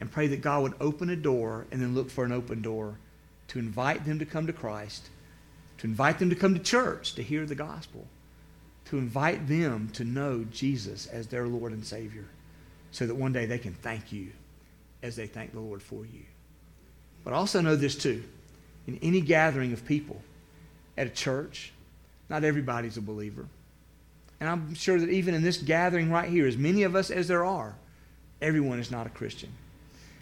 and 0.00 0.10
pray 0.10 0.26
that 0.28 0.40
God 0.40 0.62
would 0.62 0.74
open 0.80 1.10
a 1.10 1.16
door 1.16 1.66
and 1.70 1.82
then 1.82 1.94
look 1.94 2.08
for 2.08 2.24
an 2.24 2.32
open 2.32 2.62
door 2.62 2.96
to 3.48 3.58
invite 3.58 4.06
them 4.06 4.18
to 4.20 4.24
come 4.24 4.46
to 4.46 4.54
Christ 4.54 5.10
to 5.78 5.86
invite 5.86 6.18
them 6.18 6.30
to 6.30 6.36
come 6.36 6.54
to 6.54 6.60
church 6.60 7.14
to 7.14 7.22
hear 7.22 7.46
the 7.46 7.54
gospel, 7.54 8.06
to 8.86 8.98
invite 8.98 9.48
them 9.48 9.90
to 9.94 10.04
know 10.04 10.44
Jesus 10.44 11.06
as 11.06 11.26
their 11.28 11.46
Lord 11.46 11.72
and 11.72 11.84
Savior, 11.84 12.26
so 12.90 13.06
that 13.06 13.14
one 13.14 13.32
day 13.32 13.46
they 13.46 13.58
can 13.58 13.74
thank 13.74 14.12
you 14.12 14.30
as 15.02 15.16
they 15.16 15.26
thank 15.26 15.52
the 15.52 15.60
Lord 15.60 15.82
for 15.82 16.04
you. 16.04 16.22
But 17.24 17.34
also 17.34 17.60
know 17.60 17.76
this 17.76 17.96
too 17.96 18.24
in 18.86 18.98
any 19.02 19.20
gathering 19.20 19.72
of 19.72 19.84
people 19.84 20.20
at 20.96 21.06
a 21.06 21.10
church, 21.10 21.72
not 22.28 22.42
everybody's 22.42 22.96
a 22.96 23.02
believer. 23.02 23.46
And 24.40 24.48
I'm 24.48 24.74
sure 24.74 24.98
that 24.98 25.10
even 25.10 25.34
in 25.34 25.42
this 25.42 25.58
gathering 25.58 26.10
right 26.10 26.28
here, 26.28 26.46
as 26.46 26.56
many 26.56 26.84
of 26.84 26.96
us 26.96 27.10
as 27.10 27.28
there 27.28 27.44
are, 27.44 27.74
everyone 28.40 28.78
is 28.78 28.90
not 28.90 29.06
a 29.06 29.10
Christian. 29.10 29.50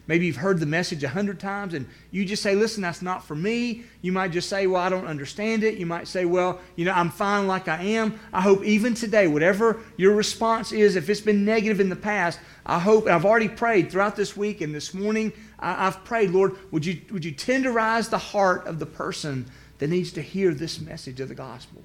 Maybe 0.08 0.26
you've 0.26 0.36
heard 0.36 0.60
the 0.60 0.66
message 0.66 1.02
a 1.02 1.08
hundred 1.08 1.40
times 1.40 1.74
and 1.74 1.86
you 2.12 2.24
just 2.24 2.42
say, 2.42 2.54
listen, 2.54 2.82
that's 2.82 3.02
not 3.02 3.24
for 3.24 3.34
me. 3.34 3.84
You 4.02 4.12
might 4.12 4.30
just 4.30 4.48
say, 4.48 4.66
well, 4.68 4.80
I 4.80 4.88
don't 4.88 5.06
understand 5.06 5.64
it. 5.64 5.78
You 5.78 5.86
might 5.86 6.06
say, 6.06 6.24
well, 6.24 6.60
you 6.76 6.84
know, 6.84 6.92
I'm 6.92 7.10
fine 7.10 7.48
like 7.48 7.66
I 7.66 7.82
am. 7.82 8.18
I 8.32 8.40
hope 8.40 8.62
even 8.64 8.94
today, 8.94 9.26
whatever 9.26 9.80
your 9.96 10.14
response 10.14 10.70
is, 10.70 10.94
if 10.94 11.10
it's 11.10 11.20
been 11.20 11.44
negative 11.44 11.80
in 11.80 11.88
the 11.88 11.96
past, 11.96 12.38
I 12.64 12.78
hope, 12.78 13.08
I've 13.08 13.24
already 13.24 13.48
prayed 13.48 13.90
throughout 13.90 14.14
this 14.14 14.36
week 14.36 14.60
and 14.60 14.72
this 14.72 14.94
morning, 14.94 15.32
I, 15.58 15.72
have 15.72 16.04
prayed, 16.04 16.30
Lord, 16.30 16.56
would 16.70 16.86
you, 16.86 17.00
would 17.10 17.24
you 17.24 17.32
tenderize 17.32 18.08
the 18.08 18.18
heart 18.18 18.66
of 18.66 18.78
the 18.78 18.86
person 18.86 19.46
that 19.78 19.88
needs 19.88 20.12
to 20.12 20.22
hear 20.22 20.54
this 20.54 20.80
message 20.80 21.20
of 21.20 21.28
the 21.28 21.34
gospel? 21.34 21.82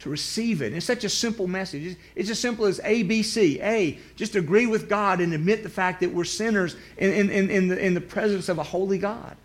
To 0.00 0.10
receive 0.10 0.62
it. 0.62 0.72
It's 0.72 0.86
such 0.86 1.04
a 1.04 1.08
simple 1.08 1.46
message. 1.46 1.96
It's 2.14 2.30
as 2.30 2.38
simple 2.38 2.66
as 2.66 2.80
A, 2.84 3.02
B, 3.02 3.22
C. 3.22 3.60
A, 3.62 3.98
just 4.14 4.36
agree 4.36 4.66
with 4.66 4.88
God 4.88 5.20
and 5.20 5.32
admit 5.32 5.62
the 5.62 5.70
fact 5.70 6.00
that 6.00 6.12
we're 6.12 6.24
sinners 6.24 6.76
in, 6.98 7.12
in, 7.12 7.30
in, 7.30 7.50
in, 7.50 7.68
the, 7.68 7.78
in 7.78 7.94
the 7.94 8.00
presence 8.00 8.48
of 8.48 8.58
a 8.58 8.62
holy 8.62 8.98
God. 8.98 9.36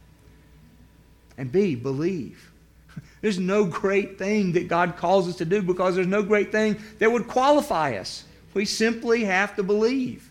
And 1.37 1.51
B, 1.51 1.75
believe. 1.75 2.51
There's 3.21 3.39
no 3.39 3.65
great 3.65 4.17
thing 4.17 4.51
that 4.53 4.67
God 4.67 4.97
calls 4.97 5.29
us 5.29 5.37
to 5.37 5.45
do 5.45 5.61
because 5.61 5.95
there's 5.95 6.07
no 6.07 6.23
great 6.23 6.51
thing 6.51 6.77
that 6.99 7.11
would 7.11 7.27
qualify 7.27 7.95
us. 7.95 8.25
We 8.53 8.65
simply 8.65 9.23
have 9.23 9.55
to 9.55 9.63
believe 9.63 10.29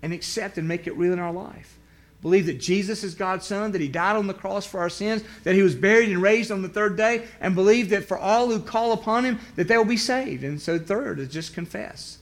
and 0.00 0.12
accept 0.12 0.56
and 0.56 0.66
make 0.66 0.86
it 0.86 0.96
real 0.96 1.12
in 1.12 1.18
our 1.18 1.32
life 1.32 1.76
believe 2.24 2.46
that 2.46 2.58
Jesus 2.58 3.04
is 3.04 3.14
God's 3.14 3.44
Son, 3.44 3.72
that 3.72 3.82
He 3.82 3.86
died 3.86 4.16
on 4.16 4.26
the 4.26 4.32
cross 4.32 4.64
for 4.64 4.80
our 4.80 4.88
sins, 4.88 5.22
that 5.42 5.54
He 5.54 5.60
was 5.60 5.74
buried 5.74 6.08
and 6.08 6.22
raised 6.22 6.50
on 6.50 6.62
the 6.62 6.70
third 6.70 6.96
day, 6.96 7.26
and 7.38 7.54
believe 7.54 7.90
that 7.90 8.06
for 8.06 8.16
all 8.16 8.48
who 8.48 8.60
call 8.60 8.92
upon 8.92 9.26
Him, 9.26 9.38
that 9.56 9.68
they 9.68 9.76
will 9.76 9.84
be 9.84 9.98
saved. 9.98 10.42
And 10.42 10.60
so, 10.60 10.78
third 10.78 11.18
is 11.20 11.28
just 11.28 11.52
confess. 11.52 12.16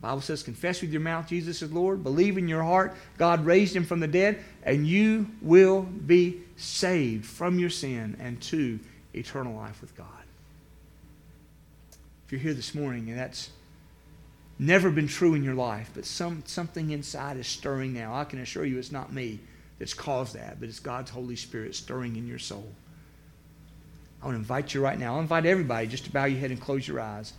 The 0.00 0.06
Bible 0.06 0.22
says, 0.22 0.42
confess 0.42 0.80
with 0.80 0.90
your 0.90 1.02
mouth 1.02 1.28
Jesus 1.28 1.60
is 1.60 1.70
Lord, 1.70 2.02
believe 2.02 2.38
in 2.38 2.48
your 2.48 2.62
heart 2.62 2.96
God 3.18 3.44
raised 3.44 3.76
Him 3.76 3.84
from 3.84 4.00
the 4.00 4.08
dead, 4.08 4.42
and 4.62 4.86
you 4.86 5.26
will 5.42 5.82
be 5.82 6.40
saved 6.56 7.26
from 7.26 7.58
your 7.58 7.68
sin 7.68 8.16
and 8.20 8.40
to 8.44 8.80
eternal 9.12 9.54
life 9.54 9.82
with 9.82 9.94
God. 9.98 10.06
If 12.24 12.32
you're 12.32 12.40
here 12.40 12.54
this 12.54 12.74
morning 12.74 13.10
and 13.10 13.18
that's 13.18 13.50
never 14.60 14.90
been 14.90 15.08
true 15.08 15.34
in 15.34 15.42
your 15.42 15.54
life, 15.54 15.90
but 15.94 16.04
some, 16.04 16.42
something 16.46 16.90
inside 16.90 17.38
is 17.38 17.46
stirring 17.46 17.94
now. 17.94 18.14
I 18.14 18.24
can 18.24 18.40
assure 18.40 18.64
you 18.64 18.78
it's 18.78 18.92
not 18.92 19.12
me 19.12 19.40
that's 19.78 19.94
caused 19.94 20.34
that, 20.34 20.60
but 20.60 20.68
it's 20.68 20.80
God's 20.80 21.10
Holy 21.10 21.36
Spirit 21.36 21.74
stirring 21.74 22.16
in 22.16 22.26
your 22.26 22.38
soul. 22.38 22.70
I 24.20 24.26
want 24.26 24.34
to 24.34 24.40
invite 24.40 24.74
you 24.74 24.82
right 24.82 24.98
now. 24.98 25.14
I'll 25.14 25.20
invite 25.20 25.46
everybody 25.46 25.86
just 25.86 26.04
to 26.04 26.12
bow 26.12 26.26
your 26.26 26.38
head 26.38 26.50
and 26.50 26.60
close 26.60 26.86
your 26.86 27.00
eyes 27.00 27.32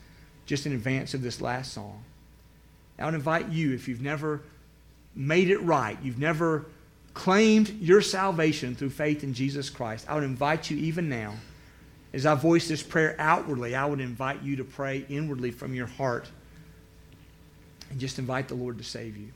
just 0.47 0.65
in 0.65 0.73
advance 0.73 1.13
of 1.13 1.21
this 1.21 1.39
last 1.39 1.73
song. 1.73 2.03
I 2.97 3.05
would 3.05 3.13
invite 3.13 3.49
you, 3.49 3.73
if 3.73 3.87
you've 3.87 4.01
never 4.01 4.41
made 5.15 5.49
it 5.49 5.59
right, 5.59 5.97
you've 6.01 6.19
never 6.19 6.65
claimed 7.13 7.69
your 7.81 8.01
salvation 8.01 8.75
through 8.75 8.89
faith 8.89 9.23
in 9.23 9.33
Jesus 9.33 9.69
Christ, 9.69 10.05
I 10.09 10.15
would 10.15 10.23
invite 10.23 10.71
you 10.71 10.77
even 10.77 11.09
now, 11.09 11.35
as 12.13 12.25
I 12.25 12.35
voice 12.35 12.67
this 12.67 12.83
prayer 12.83 13.15
outwardly, 13.19 13.75
I 13.75 13.85
would 13.85 13.99
invite 13.99 14.41
you 14.41 14.55
to 14.57 14.63
pray 14.63 15.05
inwardly 15.07 15.51
from 15.51 15.73
your 15.73 15.87
heart 15.87 16.27
and 17.91 17.99
just 17.99 18.17
invite 18.17 18.47
the 18.47 18.55
Lord 18.55 18.77
to 18.77 18.83
save 18.83 19.17
you. 19.17 19.27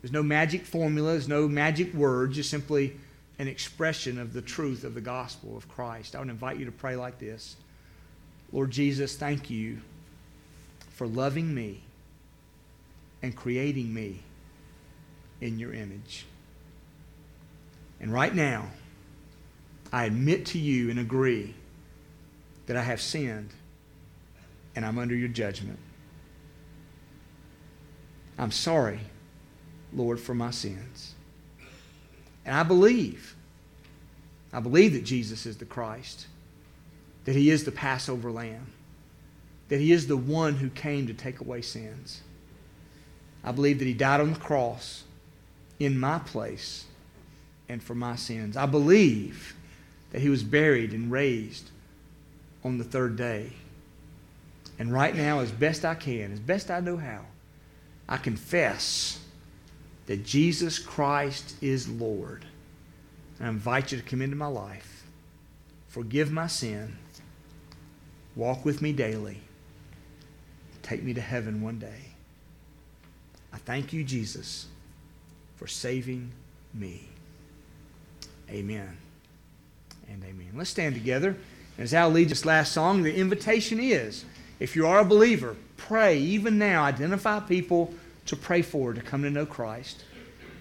There's 0.00 0.12
no 0.12 0.22
magic 0.22 0.64
formula, 0.64 1.12
there's 1.12 1.28
no 1.28 1.48
magic 1.48 1.92
words, 1.92 2.36
just 2.36 2.50
simply 2.50 2.96
an 3.38 3.48
expression 3.48 4.18
of 4.18 4.32
the 4.32 4.42
truth 4.42 4.84
of 4.84 4.94
the 4.94 5.00
gospel 5.00 5.56
of 5.56 5.68
Christ. 5.68 6.14
I 6.14 6.20
would 6.20 6.28
invite 6.28 6.58
you 6.58 6.66
to 6.66 6.72
pray 6.72 6.96
like 6.96 7.18
this 7.18 7.56
Lord 8.52 8.70
Jesus, 8.70 9.16
thank 9.16 9.50
you 9.50 9.80
for 10.90 11.06
loving 11.06 11.54
me 11.54 11.82
and 13.22 13.34
creating 13.34 13.92
me 13.92 14.20
in 15.40 15.58
your 15.58 15.72
image. 15.72 16.26
And 18.00 18.12
right 18.12 18.34
now, 18.34 18.66
I 19.92 20.04
admit 20.04 20.46
to 20.46 20.58
you 20.58 20.90
and 20.90 20.98
agree 20.98 21.54
that 22.66 22.76
I 22.76 22.82
have 22.82 23.00
sinned 23.00 23.50
and 24.76 24.84
I'm 24.84 24.98
under 24.98 25.14
your 25.14 25.28
judgment. 25.28 25.78
I'm 28.38 28.52
sorry, 28.52 29.00
Lord, 29.92 30.20
for 30.20 30.34
my 30.34 30.52
sins. 30.52 31.14
And 32.46 32.54
I 32.54 32.62
believe, 32.62 33.34
I 34.52 34.60
believe 34.60 34.92
that 34.92 35.04
Jesus 35.04 35.44
is 35.44 35.56
the 35.56 35.64
Christ, 35.64 36.26
that 37.24 37.34
he 37.34 37.50
is 37.50 37.64
the 37.64 37.72
Passover 37.72 38.30
lamb, 38.30 38.68
that 39.68 39.80
he 39.80 39.92
is 39.92 40.06
the 40.06 40.16
one 40.16 40.54
who 40.54 40.70
came 40.70 41.06
to 41.08 41.14
take 41.14 41.40
away 41.40 41.60
sins. 41.62 42.22
I 43.44 43.52
believe 43.52 43.80
that 43.80 43.84
he 43.84 43.92
died 43.92 44.20
on 44.20 44.32
the 44.32 44.38
cross 44.38 45.04
in 45.78 45.98
my 45.98 46.20
place 46.20 46.84
and 47.68 47.82
for 47.82 47.94
my 47.94 48.16
sins. 48.16 48.56
I 48.56 48.66
believe 48.66 49.54
that 50.12 50.22
he 50.22 50.28
was 50.28 50.42
buried 50.42 50.92
and 50.92 51.10
raised 51.10 51.70
on 52.64 52.78
the 52.78 52.84
third 52.84 53.16
day. 53.16 53.52
And 54.78 54.92
right 54.92 55.14
now, 55.14 55.40
as 55.40 55.50
best 55.50 55.84
I 55.84 55.94
can, 55.94 56.32
as 56.32 56.40
best 56.40 56.70
I 56.70 56.80
know 56.80 56.96
how, 56.96 57.24
I 58.08 58.16
confess 58.16 59.20
that 60.06 60.24
Jesus 60.24 60.78
Christ 60.78 61.54
is 61.60 61.88
Lord. 61.88 62.46
I 63.40 63.48
invite 63.48 63.92
you 63.92 63.98
to 63.98 64.04
come 64.04 64.22
into 64.22 64.36
my 64.36 64.46
life, 64.46 65.04
forgive 65.88 66.32
my 66.32 66.46
sin, 66.46 66.96
walk 68.34 68.64
with 68.64 68.80
me 68.80 68.92
daily, 68.92 69.42
take 70.82 71.02
me 71.02 71.12
to 71.14 71.20
heaven 71.20 71.62
one 71.62 71.78
day. 71.78 72.14
I 73.52 73.58
thank 73.58 73.92
you, 73.92 74.02
Jesus, 74.02 74.66
for 75.56 75.66
saving 75.66 76.32
me. 76.74 77.08
Amen 78.50 78.96
and 80.08 80.24
amen. 80.24 80.50
Let's 80.54 80.70
stand 80.70 80.94
together. 80.94 81.36
And 81.76 81.84
as 81.84 81.94
Al 81.94 82.10
leads 82.10 82.30
this 82.30 82.44
last 82.44 82.72
song, 82.72 83.02
the 83.02 83.14
invitation 83.14 83.78
is 83.78 84.24
if 84.60 84.74
you 84.74 84.86
are 84.86 85.00
a 85.00 85.04
believer, 85.04 85.56
pray 85.76 86.18
even 86.18 86.58
now. 86.58 86.84
Identify 86.84 87.40
people 87.40 87.94
to 88.26 88.36
pray 88.36 88.62
for 88.62 88.92
to 88.92 89.00
come 89.00 89.22
to 89.22 89.30
know 89.30 89.46
Christ. 89.46 90.04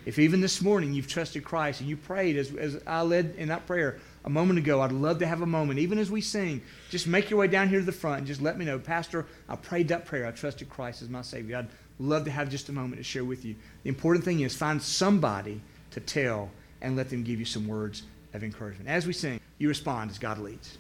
If 0.05 0.19
even 0.19 0.39
this 0.39 0.61
morning 0.61 0.93
you've 0.93 1.07
trusted 1.07 1.43
Christ 1.43 1.81
and 1.81 1.89
you 1.89 1.97
prayed 1.97 2.37
as, 2.37 2.53
as 2.55 2.81
I 2.87 3.01
led 3.01 3.35
in 3.37 3.49
that 3.49 3.67
prayer 3.67 3.99
a 4.23 4.29
moment 4.29 4.57
ago, 4.57 4.79
I'd 4.79 4.93
love 4.93 5.19
to 5.19 5.27
have 5.27 5.41
a 5.41 5.45
moment, 5.45 5.79
even 5.79 5.97
as 5.97 6.09
we 6.09 6.21
sing, 6.21 6.61
just 6.89 7.07
make 7.07 7.29
your 7.29 7.39
way 7.39 7.47
down 7.47 7.67
here 7.67 7.79
to 7.79 7.85
the 7.85 7.91
front 7.91 8.19
and 8.19 8.27
just 8.27 8.41
let 8.41 8.57
me 8.57 8.63
know, 8.63 8.79
Pastor, 8.79 9.25
I 9.49 9.57
prayed 9.57 9.89
that 9.89 10.05
prayer. 10.05 10.25
I 10.25 10.31
trusted 10.31 10.69
Christ 10.69 11.01
as 11.01 11.09
my 11.09 11.23
Savior. 11.23 11.57
I'd 11.57 11.67
love 11.99 12.23
to 12.23 12.31
have 12.31 12.49
just 12.49 12.69
a 12.69 12.71
moment 12.71 12.97
to 12.97 13.03
share 13.03 13.25
with 13.25 13.43
you. 13.43 13.55
The 13.83 13.89
important 13.89 14.23
thing 14.23 14.39
is 14.41 14.55
find 14.55 14.81
somebody 14.81 15.59
to 15.91 15.99
tell 15.99 16.51
and 16.81 16.95
let 16.95 17.09
them 17.09 17.23
give 17.23 17.39
you 17.39 17.45
some 17.45 17.67
words 17.67 18.03
of 18.33 18.43
encouragement. 18.43 18.89
As 18.89 19.07
we 19.07 19.13
sing, 19.13 19.41
you 19.57 19.67
respond 19.67 20.11
as 20.11 20.19
God 20.19 20.37
leads. 20.37 20.77